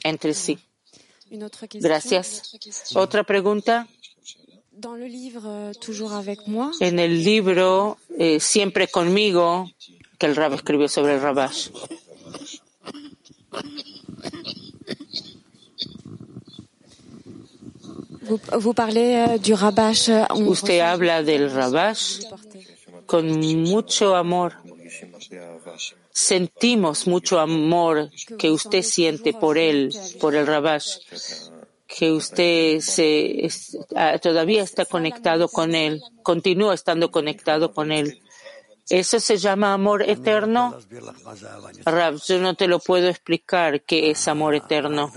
entre 0.05 0.35
sí. 0.35 0.59
Gracias. 1.81 2.43
Otra 2.95 3.25
pregunta. 3.25 3.87
Euh, 4.75 5.73
En 6.81 6.99
el 6.99 7.23
libro 7.23 7.99
eh, 8.19 8.41
Siempre 8.41 8.89
conmigo, 8.89 9.71
que 10.19 10.27
el 10.27 10.37
Rab 10.37 10.55
escribió 10.55 10.89
sobre 10.89 11.15
el 11.15 11.21
Rabash, 11.21 11.69
euh, 18.31 18.39
euh, 20.11 20.49
usted 20.49 20.81
habla 20.81 21.23
del 21.23 21.51
Rabash 21.51 22.21
con 23.07 23.29
mucho 23.63 24.17
amor. 24.17 24.62
Sentimos 26.13 27.07
mucho 27.07 27.41
amor 27.41 28.11
que 28.39 28.51
usted 28.51 28.83
siente 28.83 29.33
por 29.33 29.57
él, 29.57 29.95
por 30.21 30.35
el 30.35 30.47
Rabash, 30.47 30.99
que 31.87 32.13
usted 32.13 32.81
se, 32.81 33.49
ah, 33.95 34.19
todavía 34.19 34.63
está 34.63 34.85
conectado 34.85 35.49
con 35.49 35.75
él, 35.75 36.03
continúa 36.23 36.75
estando 36.75 37.11
conectado 37.11 37.73
con 37.73 37.93
él. 37.93 38.21
¿Eso 38.89 39.21
se 39.21 39.37
llama 39.37 39.73
amor 39.73 40.03
eterno? 40.03 40.77
Rab, 41.85 42.21
yo 42.27 42.39
no 42.39 42.55
te 42.55 42.67
lo 42.67 42.79
puedo 42.79 43.09
explicar 43.09 43.83
qué 43.83 44.11
es 44.11 44.27
amor 44.29 44.55
eterno. 44.55 45.11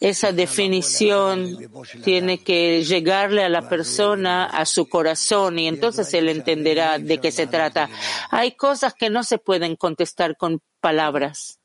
Esa 0.00 0.32
definición 0.32 1.58
tiene 2.02 2.42
que 2.42 2.82
llegarle 2.82 3.44
a 3.44 3.48
la 3.48 3.68
persona, 3.68 4.46
a 4.46 4.64
su 4.64 4.88
corazón, 4.88 5.58
y 5.58 5.68
entonces 5.68 6.12
él 6.14 6.28
entenderá 6.28 6.98
de 6.98 7.18
qué 7.18 7.30
se 7.30 7.46
trata. 7.46 7.90
Hay 8.30 8.52
cosas 8.52 8.94
que 8.94 9.10
no 9.10 9.22
se 9.22 9.38
pueden 9.38 9.76
contestar 9.76 10.36
con 10.36 10.62
palabras. 10.80 11.60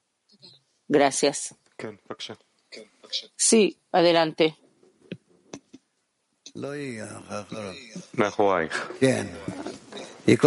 Gracias. 0.88 1.56
Sí, 3.36 3.80
adelante. 3.92 4.58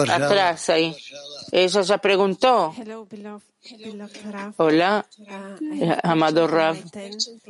Atrás, 0.09 0.71
ahí. 0.71 0.97
Ella 1.51 1.83
ya 1.83 1.99
preguntó. 1.99 2.73
Hola, 4.57 5.05
eh, 5.19 5.97
amado 6.05 6.47
Rav. 6.47 6.77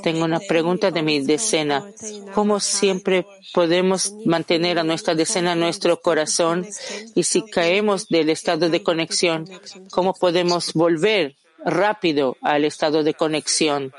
Tengo 0.02 0.24
una 0.24 0.40
pregunta 0.40 0.90
de 0.90 1.02
mi 1.02 1.20
decena. 1.20 1.84
¿Cómo 2.32 2.58
siempre 2.58 3.26
podemos 3.52 4.14
mantener 4.24 4.78
a 4.78 4.84
nuestra 4.84 5.14
decena 5.14 5.52
en 5.52 5.60
nuestro 5.60 6.00
corazón? 6.00 6.66
Y 7.14 7.24
si 7.24 7.42
caemos 7.42 8.08
del 8.08 8.30
estado 8.30 8.70
de 8.70 8.82
conexión, 8.82 9.46
¿cómo 9.90 10.14
podemos 10.14 10.72
volver 10.72 11.36
rápido 11.62 12.38
al 12.40 12.64
estado 12.64 13.02
de 13.02 13.12
conexión? 13.12 13.92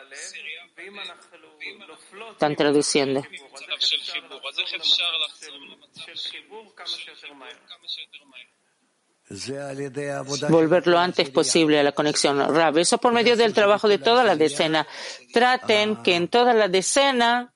Están 2.38 2.56
traduciendo. 2.56 3.24
Volver 10.50 10.86
lo 10.86 11.00
antes 11.00 11.32
posible 11.32 11.80
a 11.80 11.84
la 11.84 11.94
conexión. 11.94 12.38
Rab, 12.38 12.78
eso 12.78 13.00
por 13.00 13.12
medio 13.12 13.36
del 13.36 13.56
trabajo 13.56 13.88
de 13.88 13.98
toda 13.98 14.24
la 14.24 14.36
decena. 14.36 14.86
Traten 15.34 16.04
que 16.04 16.16
en 16.16 16.28
toda 16.28 16.54
la 16.54 16.68
decena 16.68 17.52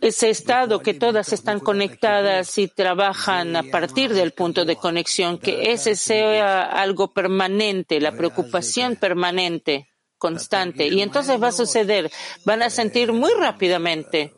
ese 0.00 0.30
estado 0.30 0.80
que 0.80 0.94
todas 0.94 1.32
están 1.32 1.60
conectadas 1.60 2.58
y 2.58 2.68
trabajan 2.68 3.54
a 3.54 3.62
partir 3.64 4.14
del 4.14 4.32
punto 4.32 4.64
de 4.64 4.76
conexión, 4.76 5.38
que 5.38 5.72
ese 5.72 5.94
sea 5.94 6.62
algo 6.62 7.12
permanente, 7.12 8.00
la 8.00 8.12
preocupación 8.12 8.96
permanente, 8.96 9.88
constante. 10.18 10.88
Y 10.88 11.00
entonces 11.00 11.40
va 11.42 11.48
a 11.48 11.52
suceder, 11.52 12.10
van 12.44 12.62
a 12.62 12.70
sentir 12.70 13.12
muy 13.12 13.30
rápidamente 13.38 14.34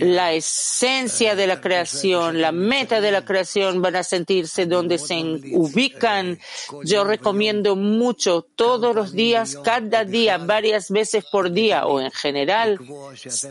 la 0.00 0.32
esencia 0.32 1.34
de 1.34 1.46
la 1.46 1.60
creación, 1.60 2.40
la 2.40 2.52
meta 2.52 3.00
de 3.00 3.12
la 3.12 3.24
creación, 3.24 3.82
van 3.82 3.96
a 3.96 4.02
sentirse 4.02 4.66
donde 4.66 4.98
se 4.98 5.16
ubican. 5.52 6.38
Yo 6.84 7.04
recomiendo 7.04 7.76
mucho 7.76 8.42
todos 8.42 8.94
los 8.94 9.12
días, 9.12 9.56
cada 9.62 10.04
día, 10.04 10.38
varias 10.38 10.90
veces 10.90 11.24
por 11.30 11.52
día 11.52 11.86
o 11.86 12.00
en 12.00 12.10
general, 12.10 12.78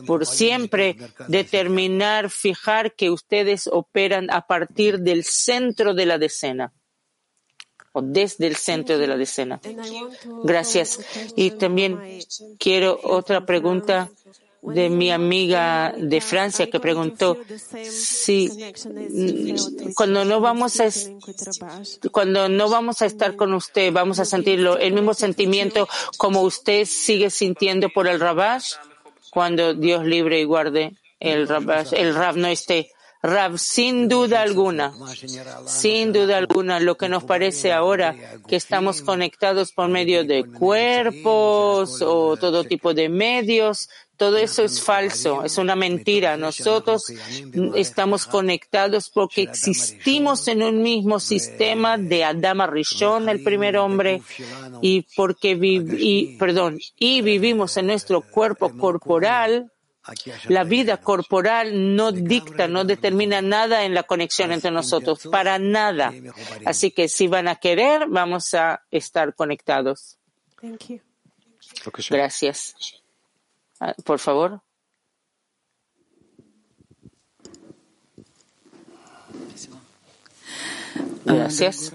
por 0.05 0.25
siempre, 0.25 0.97
determinar, 1.27 2.29
fijar 2.29 2.95
que 2.95 3.09
ustedes 3.09 3.69
operan 3.71 4.29
a 4.31 4.47
partir 4.47 4.99
del 4.99 5.23
centro 5.23 5.93
de 5.93 6.05
la 6.05 6.17
decena 6.17 6.73
o 7.97 8.01
desde 8.01 8.47
el 8.47 8.55
centro 8.55 8.97
de 8.97 9.07
la 9.07 9.17
decena. 9.17 9.59
Gracias. 10.43 10.99
Y 11.35 11.51
también 11.51 11.99
quiero 12.59 12.99
otra 13.03 13.45
pregunta 13.45 14.09
de 14.61 14.89
mi 14.89 15.11
amiga 15.11 15.93
de 15.97 16.19
Francia 16.19 16.69
que 16.69 16.79
preguntó 16.79 17.37
si 17.83 18.49
cuando 19.95 20.25
no 20.25 20.41
vamos 20.41 20.79
a 20.81 20.89
cuando 22.11 22.49
no 22.49 22.67
vamos 22.67 23.01
a 23.01 23.05
estar 23.05 23.35
con 23.35 23.53
usted 23.53 23.93
vamos 23.93 24.19
a 24.19 24.25
sentirlo 24.25 24.77
el 24.77 24.93
mismo 24.93 25.13
sentimiento 25.13 25.87
como 26.17 26.41
usted 26.41 26.85
sigue 26.85 27.29
sintiendo 27.29 27.87
por 27.89 28.07
el 28.07 28.19
Rabash 28.19 28.73
cuando 29.29 29.73
Dios 29.73 30.03
libre 30.03 30.41
y 30.41 30.43
guarde 30.43 30.97
el 31.19 31.47
Rabash, 31.47 31.93
el 31.93 32.13
Rab 32.13 32.37
no 32.37 32.47
esté. 32.47 32.91
Rab, 33.27 33.57
sin 33.57 34.07
duda 34.07 34.41
alguna, 34.41 34.93
sin 35.65 36.13
duda 36.13 36.37
alguna, 36.37 36.79
lo 36.79 36.95
que 36.95 37.09
nos 37.09 37.25
parece 37.25 37.73
ahora 37.73 38.15
que 38.47 38.55
estamos 38.55 39.01
conectados 39.01 39.73
por 39.73 39.89
medio 39.89 40.23
de 40.23 40.45
cuerpos 40.45 42.01
o 42.01 42.37
todo 42.37 42.63
tipo 42.63 42.93
de 42.93 43.09
medios, 43.09 43.89
todo 44.15 44.37
eso 44.37 44.63
es 44.63 44.81
falso, 44.81 45.43
es 45.43 45.57
una 45.57 45.75
mentira. 45.75 46.37
Nosotros 46.37 47.11
estamos 47.75 48.25
conectados 48.25 49.09
porque 49.09 49.41
existimos 49.41 50.47
en 50.47 50.63
un 50.63 50.81
mismo 50.81 51.19
sistema 51.19 51.97
de 51.97 52.23
Adama 52.23 52.65
Rishon, 52.65 53.27
el 53.27 53.43
primer 53.43 53.75
hombre, 53.75 54.21
y 54.81 55.05
porque 55.17 55.59
y, 55.61 56.37
perdón, 56.37 56.79
y 56.97 57.21
vivimos 57.21 57.75
en 57.75 57.87
nuestro 57.87 58.21
cuerpo 58.21 58.71
corporal 58.77 59.69
la 60.47 60.63
vida 60.63 60.97
corporal 60.97 61.95
no 61.95 62.11
dicta, 62.11 62.67
no 62.67 62.83
determina 62.83 63.41
nada 63.41 63.83
en 63.83 63.93
la 63.93 64.03
conexión 64.03 64.51
entre 64.51 64.71
nosotros, 64.71 65.27
para 65.31 65.59
nada. 65.59 66.13
Así 66.65 66.91
que 66.91 67.07
si 67.07 67.27
van 67.27 67.47
a 67.47 67.55
querer, 67.55 68.07
vamos 68.07 68.53
a 68.53 68.83
estar 68.91 69.35
conectados. 69.35 70.17
Thank 70.61 70.85
you. 70.89 71.01
Gracias. 72.09 72.75
Ah, 73.79 73.93
Por 74.03 74.19
favor. 74.19 74.61
Gracias. 81.25 81.93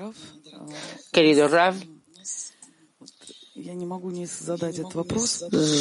Querido 1.13 1.49
Rav, 1.49 1.75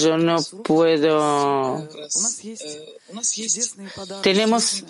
yo 0.02 0.18
no 0.18 0.38
puedo. 0.64 1.88
Tenemos. 4.22 4.84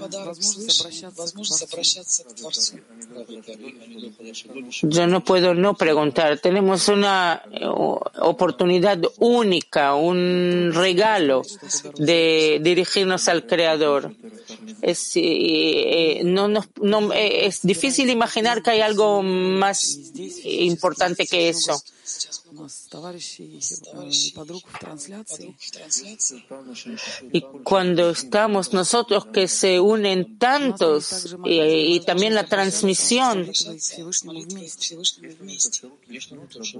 Yo 4.83 5.07
no 5.07 5.23
puedo 5.23 5.53
no 5.53 5.73
preguntar. 5.75 6.39
Tenemos 6.39 6.87
una 6.87 7.43
oportunidad 8.19 8.99
única, 9.19 9.95
un 9.95 10.71
regalo 10.73 11.43
de 11.97 12.59
dirigirnos 12.61 13.27
al 13.27 13.45
Creador. 13.45 14.13
Eh, 14.81 14.93
eh, 15.15 16.21
eh, 16.23 17.45
es, 17.45 17.61
difícil 17.61 18.09
imaginar 18.09 18.61
que 18.61 18.71
hay 18.71 18.81
algo 18.81 19.23
más 19.23 19.97
importante 20.43 21.25
que 21.25 21.49
eso. 21.49 21.81
Y 27.31 27.41
cuando 27.63 28.09
estamos 28.09 28.73
nosotros 28.73 29.25
que 29.27 29.47
se 29.47 29.79
unen 29.79 30.37
tantos 30.37 31.37
y 31.45 31.99
también 32.01 32.35
la 32.35 32.45
transmisión, 32.45 33.49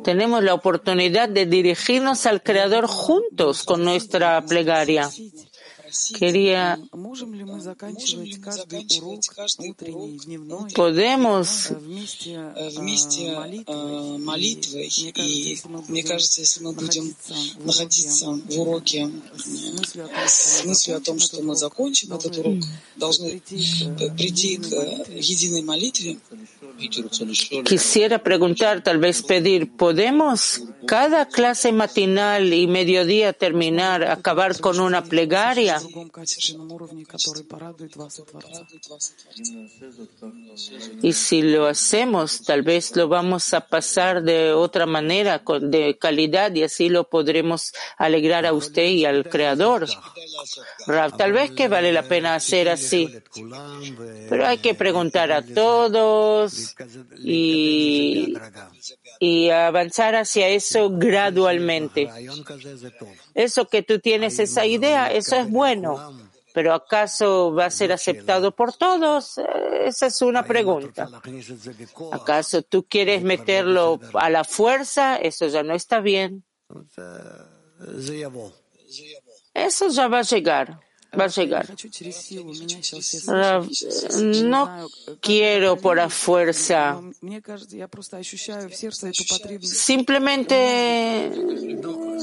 tenemos 0.04 0.44
la 0.44 0.54
oportunidad 0.54 1.30
de 1.30 1.46
dirigirnos 1.46 2.26
al 2.26 2.44
Creador 2.44 2.88
juntos 2.88 3.64
con 3.64 3.84
nuestra 3.84 4.46
plegaria. 4.46 5.10
Quería, 6.14 6.80
Можем 6.94 7.34
ли 7.34 7.44
мы 7.44 7.60
заканчивать 7.60 8.40
каждый 8.40 8.88
урок, 9.00 9.22
утренний, 9.60 10.20
дневной, 10.20 10.70
podemos 10.72 11.70
э, 11.70 11.76
вместе, 11.76 13.26
э, 13.68 14.18
молитвой? 14.18 14.88
И 14.88 15.58
мне 15.90 16.04
кажется, 16.04 16.42
если 16.42 16.64
мы 16.64 16.72
будем 16.72 17.14
находиться 17.60 18.32
в 18.32 18.60
уроке 18.60 19.12
э, 19.36 20.28
с 20.28 20.64
мыслью 20.64 20.98
о 20.98 21.02
том, 21.02 21.20
что 21.20 21.42
мы 21.42 21.56
закончим 21.56 22.14
этот 22.14 22.38
урок, 22.38 22.64
должны 22.96 23.28
э, 23.28 24.10
прийти 24.16 24.58
к 24.58 24.72
э, 24.72 25.20
единой 25.20 25.62
молитве, 25.62 26.18
Quisiera 27.64 28.20
preguntar, 28.20 28.84
tal 28.84 28.98
vez 28.98 29.22
pedir, 29.24 29.76
¿podemos 29.76 30.64
cada 30.88 31.28
clase 31.28 31.72
matinal 31.72 32.54
y 32.54 32.68
mediodía 32.68 33.34
terminar, 33.34 34.04
acabar 34.04 34.60
con 34.60 34.80
una 34.80 35.04
plegaria? 35.04 35.80
Y 41.02 41.14
si 41.14 41.42
lo 41.42 41.68
hacemos, 41.68 42.42
tal 42.44 42.62
vez 42.62 42.96
lo 42.96 43.08
vamos 43.08 43.54
a 43.54 43.62
pasar 43.62 44.24
de 44.24 44.54
otra 44.54 44.86
manera, 44.86 45.44
de 45.62 45.98
calidad, 45.98 46.54
y 46.54 46.64
así 46.64 46.90
lo 46.90 47.08
podremos 47.08 47.74
alegrar 47.98 48.46
a 48.46 48.54
usted 48.54 48.86
y 48.86 49.06
al 49.06 49.30
Creador. 49.30 49.88
Tal 51.18 51.32
vez 51.32 51.52
que 51.52 51.68
vale 51.68 51.92
la 51.92 52.04
pena 52.04 52.36
hacer 52.36 52.70
así, 52.70 53.10
pero 54.30 54.46
hay 54.46 54.58
que 54.58 54.74
preguntar 54.74 55.32
a 55.32 55.42
todos 55.42 56.61
y, 57.18 58.34
y 59.20 59.50
avanzar 59.50 60.16
hacia 60.16 60.48
eso 60.50 60.90
gradualmente. 60.92 62.10
Eso 63.34 63.68
que 63.68 63.84
tú 63.84 64.00
tienes 64.00 64.40
esa 64.40 64.66
idea, 64.66 65.12
eso 65.12 65.36
es 65.36 65.50
bueno, 65.50 66.18
pero 66.54 66.74
¿acaso 66.74 67.54
va 67.54 67.66
a 67.66 67.72
ser 67.72 67.92
aceptado 67.92 68.56
por 68.56 68.74
todos? 68.74 69.38
Eh, 69.38 69.44
Esa 69.86 70.08
es 70.08 70.22
una 70.22 70.44
pregunta. 70.44 71.10
¿Acaso 72.12 72.62
tú 72.62 72.86
quieres 72.88 73.24
meterlo 73.24 74.00
a 74.14 74.30
la 74.30 74.44
fuerza? 74.44 75.16
Eso 75.18 75.48
ya 75.48 75.64
no 75.64 75.74
está 75.74 76.02
bien. 76.02 76.44
Eso 79.54 79.88
ya 79.90 80.08
va 80.08 80.20
a 80.20 80.24
llegar, 80.24 80.80
va 81.20 81.26
a 81.26 81.28
llegar. 81.28 81.68
Eh, 83.30 84.34
no 84.44 84.88
quiero 85.20 85.78
por 85.78 85.98
la 85.98 86.10
fuerza. 86.10 87.00
Simplemente 89.62 91.32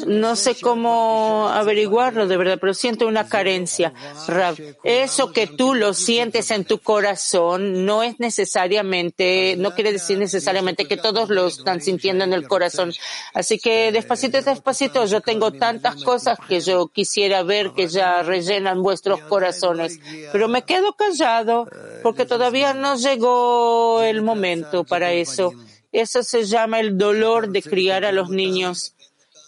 no 0.06 0.36
sé 0.36 0.54
cómo 0.60 1.48
averiguarlo 1.48 2.26
de 2.26 2.36
verdad, 2.36 2.58
pero 2.60 2.74
siento 2.74 3.06
una 3.06 3.28
carencia. 3.28 3.92
Rav, 4.26 4.56
eso 4.84 5.32
que 5.32 5.46
tú 5.46 5.74
lo 5.74 5.92
sientes 5.94 6.50
en 6.50 6.64
tu 6.64 6.78
corazón 6.78 7.84
no 7.84 8.02
es 8.02 8.18
necesariamente, 8.20 9.56
no 9.58 9.74
quiere 9.74 9.92
decir 9.92 10.18
necesariamente 10.18 10.86
que 10.86 10.96
todos 10.96 11.28
lo 11.28 11.48
están 11.48 11.80
sintiendo 11.80 12.24
en 12.24 12.32
el 12.32 12.48
corazón. 12.48 12.92
Así 13.34 13.58
que 13.58 13.92
despacito, 13.92 14.40
despacito, 14.40 15.04
yo 15.06 15.20
tengo 15.20 15.52
tantas 15.52 16.02
cosas 16.02 16.38
que 16.48 16.60
yo 16.60 16.88
quisiera 16.88 17.42
ver 17.42 17.72
que 17.72 17.88
ya 17.88 18.22
rellenan 18.22 18.77
vuestros 18.82 19.20
corazones, 19.20 20.00
pero 20.32 20.48
me 20.48 20.62
quedo 20.62 20.94
callado 20.94 21.68
porque 22.02 22.26
todavía 22.26 22.74
no 22.74 22.96
llegó 22.96 24.02
el 24.02 24.22
momento 24.22 24.84
para 24.84 25.12
eso. 25.12 25.52
Eso 25.92 26.22
se 26.22 26.44
llama 26.44 26.80
el 26.80 26.98
dolor 26.98 27.48
de 27.48 27.62
criar 27.62 28.04
a 28.04 28.12
los 28.12 28.30
niños 28.30 28.94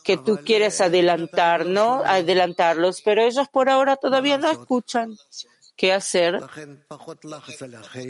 que 0.04 0.16
tú 0.16 0.40
quieres 0.44 0.80
adelantar, 0.80 1.66
¿no? 1.66 2.02
Adelantarlos, 2.04 3.02
pero 3.02 3.22
ellos 3.22 3.48
por 3.48 3.68
ahora 3.68 3.96
todavía 3.96 4.38
no 4.38 4.50
escuchan. 4.50 5.16
¿Qué 5.76 5.92
hacer? 5.92 6.40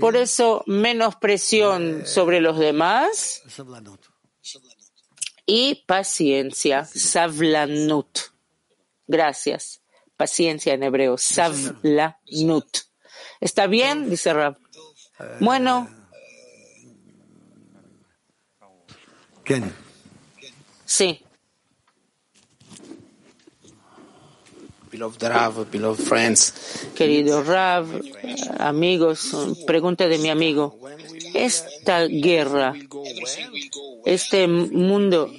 Por 0.00 0.16
eso, 0.16 0.64
menos 0.66 1.16
presión 1.16 2.04
sobre 2.04 2.40
los 2.40 2.58
demás 2.58 3.42
y 5.46 5.84
paciencia, 5.86 6.84
savlanut. 6.84 8.18
Gracias. 9.06 9.79
Paciencia 10.20 10.74
en 10.74 10.82
hebreo, 10.82 11.16
savlanut. 11.16 12.68
¿Está 13.40 13.66
bien? 13.66 14.10
Dice 14.10 14.34
Rab. 14.34 14.58
Bueno, 15.40 15.88
sí. 20.84 21.24
Querido 26.94 27.42
Rav, 27.44 27.86
amigos, 28.58 29.30
pregunta 29.66 30.08
de 30.08 30.18
mi 30.18 30.30
amigo. 30.30 30.76
Esta 31.32 32.06
guerra, 32.06 32.74
este 34.04 34.48
mundo, 34.48 35.30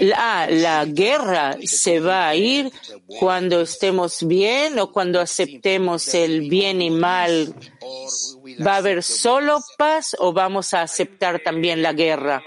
la, 0.00 0.48
la 0.50 0.84
guerra 0.84 1.56
se 1.62 2.00
va 2.00 2.28
a 2.28 2.34
ir 2.34 2.72
cuando 3.20 3.60
estemos 3.60 4.26
bien 4.26 4.78
o 4.78 4.90
cuando 4.90 5.20
aceptemos 5.20 6.12
el 6.14 6.48
bien 6.48 6.82
y 6.82 6.90
mal. 6.90 7.54
¿Va 8.66 8.74
a 8.74 8.78
haber 8.78 9.04
solo 9.04 9.60
paz 9.76 10.16
o 10.18 10.32
vamos 10.32 10.74
a 10.74 10.82
aceptar 10.82 11.40
también 11.40 11.82
la 11.82 11.92
guerra? 11.92 12.42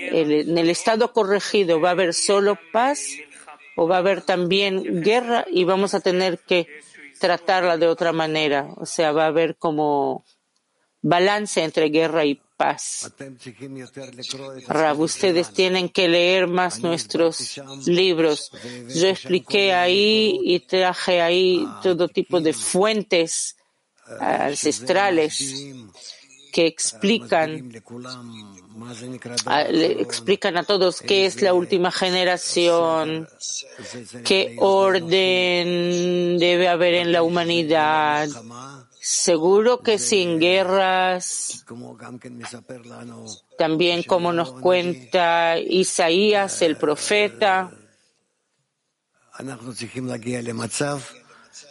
En 0.00 0.58
el 0.58 0.70
estado 0.70 1.12
corregido 1.12 1.80
va 1.80 1.90
a 1.90 1.92
haber 1.92 2.14
solo 2.14 2.58
paz 2.72 3.06
o 3.76 3.86
va 3.86 3.96
a 3.96 3.98
haber 3.98 4.22
también 4.22 5.02
guerra 5.02 5.44
y 5.50 5.64
vamos 5.64 5.94
a 5.94 6.00
tener 6.00 6.38
que 6.38 6.66
tratarla 7.18 7.76
de 7.76 7.86
otra 7.86 8.12
manera. 8.12 8.68
O 8.76 8.86
sea, 8.86 9.12
va 9.12 9.24
a 9.24 9.28
haber 9.28 9.56
como 9.56 10.24
balance 11.02 11.62
entre 11.62 11.88
guerra 11.88 12.24
y 12.24 12.40
paz. 12.56 13.10
Rab, 14.68 15.00
ustedes 15.00 15.52
tienen 15.52 15.88
que 15.88 16.08
leer 16.08 16.46
más 16.46 16.80
nuestros 16.80 17.60
libros. 17.86 18.50
Yo 18.94 19.08
expliqué 19.08 19.72
ahí 19.72 20.38
y 20.42 20.60
traje 20.60 21.20
ahí 21.20 21.66
todo 21.82 22.08
tipo 22.08 22.40
de 22.40 22.52
fuentes 22.52 23.56
ancestrales 24.18 25.56
que 26.50 26.66
explican 26.66 27.70
le 29.70 30.00
explican 30.00 30.56
a 30.56 30.62
todos 30.64 31.00
qué 31.00 31.26
es 31.26 31.42
la 31.42 31.54
última 31.54 31.90
generación, 31.90 33.28
qué 34.24 34.56
orden 34.58 36.38
debe 36.38 36.68
haber 36.68 36.94
en 36.94 37.12
la 37.12 37.22
humanidad. 37.22 38.28
Seguro 39.02 39.80
que 39.80 39.98
sin 39.98 40.38
guerras, 40.38 41.64
también 43.58 44.02
como 44.02 44.32
nos 44.32 44.52
cuenta 44.52 45.58
Isaías, 45.58 46.62
el 46.62 46.76
profeta, 46.76 47.72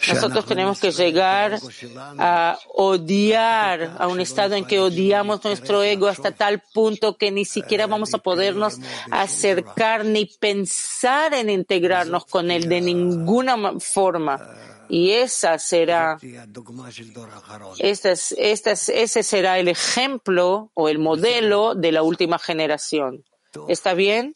Nosotros 0.09 0.45
tenemos 0.45 0.79
que 0.79 0.91
llegar 0.91 1.59
a 2.19 2.59
odiar, 2.73 3.95
a 3.97 4.07
un 4.07 4.19
estado 4.19 4.55
en 4.55 4.65
que 4.65 4.79
odiamos 4.79 5.43
nuestro 5.43 5.83
ego 5.83 6.07
hasta 6.07 6.31
tal 6.31 6.61
punto 6.73 7.17
que 7.17 7.31
ni 7.31 7.45
siquiera 7.45 7.87
vamos 7.87 8.13
a 8.13 8.17
podernos 8.17 8.77
acercar 9.11 10.05
ni 10.05 10.25
pensar 10.25 11.33
en 11.33 11.49
integrarnos 11.49 12.25
con 12.25 12.51
él 12.51 12.67
de 12.67 12.81
ninguna 12.81 13.79
forma. 13.79 14.55
Y 14.89 15.11
esa 15.11 15.59
será, 15.59 16.17
esta 17.77 18.11
es- 18.11 18.35
esta 18.37 18.71
es- 18.71 18.89
ese 18.89 19.23
será 19.23 19.59
el 19.59 19.67
ejemplo 19.67 20.71
o 20.73 20.89
el 20.89 20.97
modelo 20.99 21.75
de 21.75 21.91
la 21.91 22.01
última 22.03 22.37
generación. 22.39 23.23
¿Está 23.67 23.93
bien? 23.93 24.33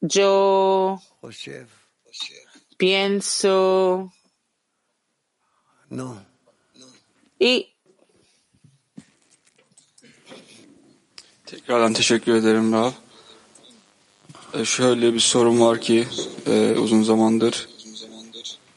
Yo 0.00 1.00
pienso 2.76 4.10
No. 5.90 6.16
y 7.40 7.66
Tekrardan 11.46 11.92
teşekkür 11.92 12.34
ederim 12.34 12.72
Rav. 12.72 12.90
E, 14.54 14.64
şöyle 14.64 15.14
bir 15.14 15.20
sorun 15.20 15.60
var 15.60 15.80
ki 15.80 16.06
e, 16.46 16.72
uzun 16.78 17.02
zamandır 17.02 17.68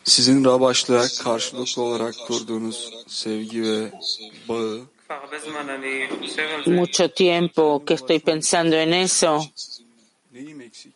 sizin 0.03 0.45
Rabaş'la 0.45 1.07
karşılıklı 1.23 1.81
olarak 1.81 2.15
kurduğunuz 2.27 2.93
sevgi 3.07 3.63
ve 3.63 3.91
bağı 4.49 4.81
mucho 6.65 7.07
tiempo 7.07 7.83
que 7.85 7.93
estoy 7.93 8.19
pensando 8.19 8.75
en 8.75 8.91
eso. 8.91 9.43
neyim 10.33 10.61
eksik? 10.61 10.93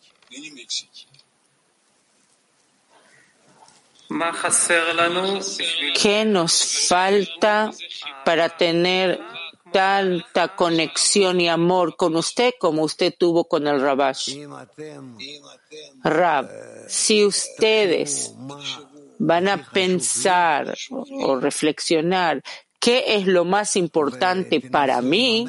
¿Qué 6.01 6.25
nos 6.25 6.87
falta 6.87 7.71
para 8.25 8.49
tener 8.49 9.19
tanta 9.71 10.55
conexión 10.55 11.39
y 11.39 11.47
amor 11.47 11.95
con 11.95 12.15
usted 12.15 12.53
como 12.59 12.83
usted 12.83 13.13
tuvo 13.17 13.47
con 13.47 13.67
el 13.67 13.81
Rabash? 13.81 14.37
Rab, 16.03 16.49
si 16.87 17.23
ustedes 17.23 18.33
van 19.17 19.47
a 19.47 19.69
pensar 19.71 20.75
o 20.89 21.39
reflexionar 21.39 22.41
qué 22.79 23.15
es 23.15 23.27
lo 23.27 23.45
más 23.45 23.75
importante 23.75 24.59
para 24.59 25.01
mí 25.01 25.45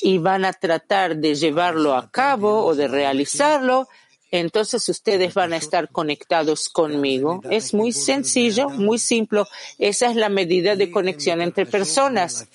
y 0.00 0.18
van 0.18 0.44
a 0.44 0.52
tratar 0.52 1.16
de 1.16 1.34
llevarlo 1.34 1.94
a 1.94 2.10
cabo 2.10 2.64
o 2.64 2.74
de 2.74 2.88
realizarlo, 2.88 3.86
entonces 4.30 4.88
ustedes 4.88 5.34
van 5.34 5.52
a 5.52 5.56
estar 5.56 5.90
conectados 5.90 6.68
conmigo. 6.68 7.40
Es 7.50 7.74
muy 7.74 7.92
sencillo, 7.92 8.68
muy 8.68 8.98
simple. 8.98 9.44
Esa 9.78 10.10
es 10.10 10.16
la 10.16 10.28
medida 10.28 10.76
de 10.76 10.90
conexión 10.90 11.40
entre 11.40 11.66
personas. 11.66 12.46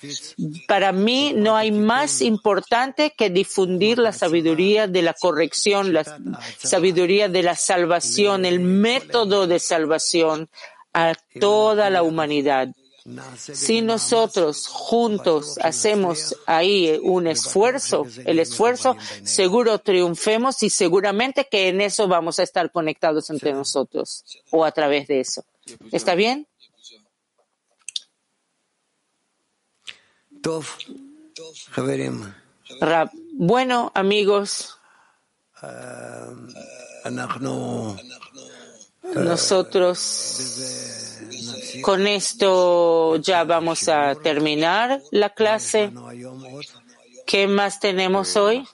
Para 0.66 0.92
mí 0.92 1.34
no 1.36 1.56
hay 1.56 1.72
más 1.72 2.22
importante 2.22 3.12
que 3.16 3.30
difundir 3.30 3.98
la 3.98 4.12
sabiduría 4.12 4.86
de 4.86 5.02
la 5.02 5.12
corrección, 5.12 5.92
la 5.92 6.04
sabiduría 6.58 7.28
de 7.28 7.42
la 7.42 7.54
salvación, 7.54 8.44
el 8.44 8.60
método 8.60 9.46
de 9.46 9.58
salvación 9.58 10.48
a 10.94 11.12
toda 11.38 11.90
la 11.90 12.02
humanidad. 12.02 12.68
Si 13.36 13.82
nosotros 13.82 14.66
juntos 14.66 15.58
hacemos 15.62 16.36
ahí 16.46 16.98
un 17.02 17.26
esfuerzo, 17.28 18.06
el 18.24 18.40
esfuerzo, 18.40 18.96
seguro 19.22 19.78
triunfemos 19.78 20.62
y 20.62 20.70
seguramente 20.70 21.46
que 21.48 21.68
en 21.68 21.80
eso 21.80 22.08
vamos 22.08 22.38
a 22.40 22.42
estar 22.42 22.72
conectados 22.72 23.30
entre 23.30 23.52
nosotros 23.52 24.24
o 24.50 24.64
a 24.64 24.72
través 24.72 25.06
de 25.06 25.20
eso. 25.20 25.44
¿Está 25.92 26.14
bien? 26.14 26.48
Bueno, 33.34 33.92
amigos 33.94 34.78
nosotros 39.14 40.40
con 41.82 42.06
esto 42.06 43.16
ya 43.16 43.44
vamos 43.44 43.88
a 43.88 44.14
terminar 44.14 45.00
la 45.10 45.30
clase. 45.30 45.92
¿Qué 47.26 47.48
más 47.48 47.80
tenemos 47.80 48.36
hoy? 48.36 48.64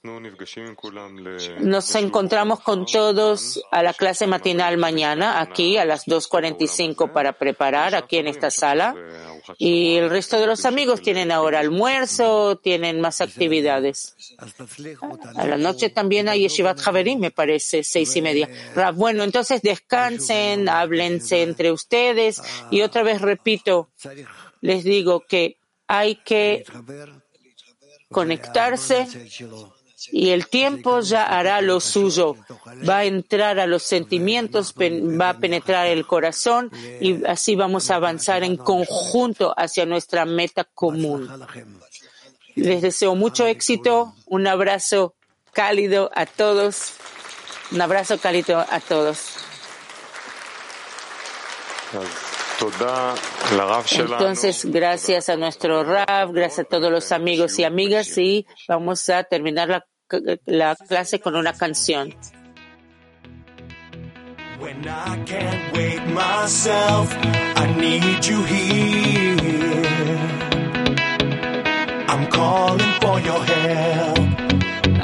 Nos 1.60 1.94
encontramos 1.94 2.60
con 2.60 2.84
todos 2.84 3.62
a 3.70 3.82
la 3.82 3.94
clase 3.94 4.26
matinal 4.26 4.76
mañana, 4.76 5.40
aquí 5.40 5.78
a 5.78 5.86
las 5.86 6.06
2.45 6.06 7.12
para 7.12 7.32
preparar, 7.32 7.94
aquí 7.94 8.18
en 8.18 8.28
esta 8.28 8.50
sala. 8.50 8.94
Y 9.56 9.96
el 9.96 10.10
resto 10.10 10.38
de 10.38 10.46
los 10.46 10.66
amigos 10.66 11.00
tienen 11.00 11.32
ahora 11.32 11.60
almuerzo, 11.60 12.56
tienen 12.58 13.00
más 13.00 13.22
actividades. 13.22 14.16
A 15.36 15.46
la 15.46 15.56
noche 15.56 15.88
también 15.88 16.28
hay 16.28 16.42
Yeshivat 16.42 16.78
Javerim, 16.78 17.20
me 17.20 17.30
parece, 17.30 17.82
seis 17.82 18.14
y 18.16 18.20
media. 18.20 18.50
Bueno, 18.94 19.24
entonces 19.24 19.62
descansen, 19.62 20.68
háblense 20.68 21.42
entre 21.42 21.72
ustedes. 21.72 22.42
Y 22.70 22.82
otra 22.82 23.02
vez 23.02 23.22
repito, 23.22 23.88
les 24.60 24.84
digo 24.84 25.20
que 25.26 25.56
hay 25.88 26.16
que 26.16 26.64
conectarse 28.12 29.08
y 30.10 30.30
el 30.30 30.48
tiempo 30.48 31.00
ya 31.00 31.24
hará 31.24 31.60
lo 31.60 31.80
suyo. 31.80 32.36
Va 32.88 32.98
a 32.98 33.04
entrar 33.04 33.60
a 33.60 33.66
los 33.66 33.82
sentimientos, 33.82 34.74
va 34.74 35.30
a 35.30 35.38
penetrar 35.38 35.86
el 35.86 36.06
corazón 36.06 36.70
y 37.00 37.24
así 37.26 37.54
vamos 37.54 37.90
a 37.90 37.96
avanzar 37.96 38.42
en 38.42 38.56
conjunto 38.56 39.54
hacia 39.56 39.86
nuestra 39.86 40.24
meta 40.24 40.64
común. 40.64 41.28
Les 42.54 42.82
deseo 42.82 43.14
mucho 43.14 43.46
éxito, 43.46 44.14
un 44.26 44.46
abrazo 44.46 45.14
cálido 45.52 46.10
a 46.14 46.26
todos, 46.26 46.94
un 47.70 47.80
abrazo 47.80 48.18
cálido 48.18 48.64
a 48.68 48.80
todos. 48.80 49.36
Entonces, 53.98 54.64
gracias 54.64 55.28
a 55.28 55.36
nuestro 55.36 55.84
Rav, 55.84 56.32
gracias 56.32 56.60
a 56.60 56.64
todos 56.64 56.90
los 56.90 57.12
amigos 57.12 57.58
y 57.58 57.64
amigas 57.64 58.16
y 58.18 58.46
vamos 58.68 59.08
a 59.08 59.24
terminar 59.24 59.68
la, 59.68 59.86
la 60.46 60.76
clase 60.76 61.20
con 61.20 61.36
una 61.36 61.52
canción. 61.52 62.14
When 64.62 64.86
I 64.86 65.24
can't 65.26 65.74
wait 65.74 66.06
myself, 66.06 67.12
I 67.56 67.74
need 67.76 68.24
you 68.24 68.42
here. 68.44 69.32
I'm 72.06 72.28
calling 72.28 72.92
for 73.00 73.18
your 73.18 73.42
help. 73.44 74.18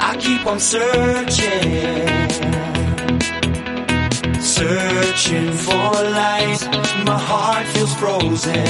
I 0.01 0.17
keep 0.21 0.47
on 0.47 0.61
searching, 0.61 2.07
searching 4.59 5.53
for 5.53 5.93
light. 6.21 6.59
My 7.07 7.19
heart 7.31 7.67
feels 7.69 7.95
frozen 7.95 8.67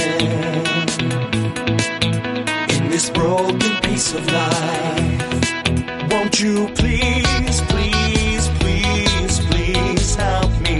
in 2.75 2.89
this 2.93 3.09
broken 3.09 3.73
piece 3.81 4.13
of 4.13 4.23
life. 4.31 6.11
Won't 6.11 6.39
you 6.39 6.67
please, 6.75 7.61
please, 7.71 8.45
please, 8.59 9.39
please 9.49 10.15
help 10.15 10.51
me? 10.61 10.79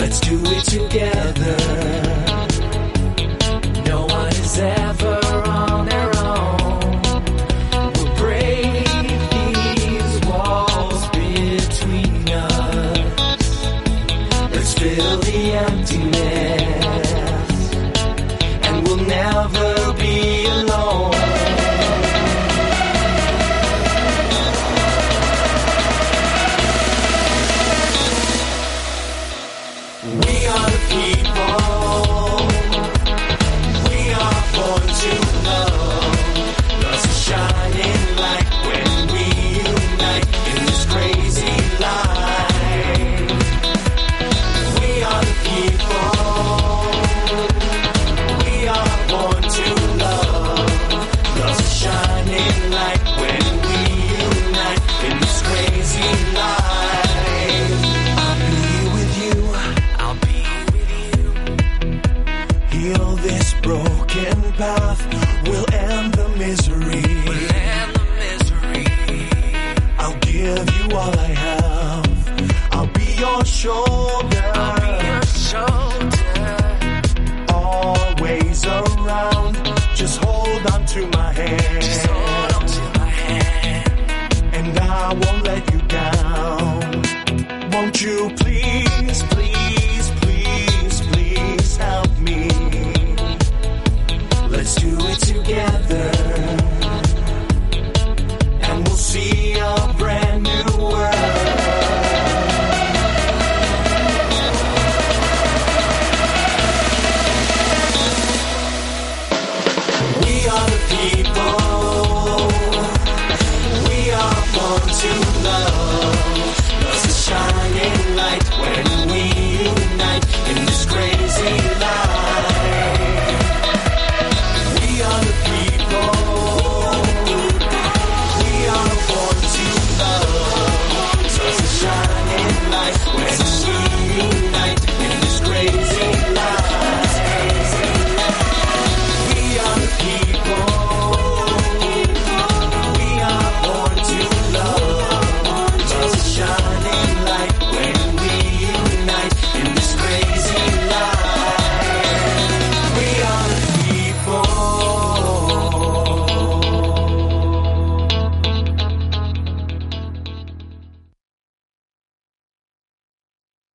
Let's 0.00 0.20
do 0.20 0.40
it 0.56 0.64
together. 0.64 1.75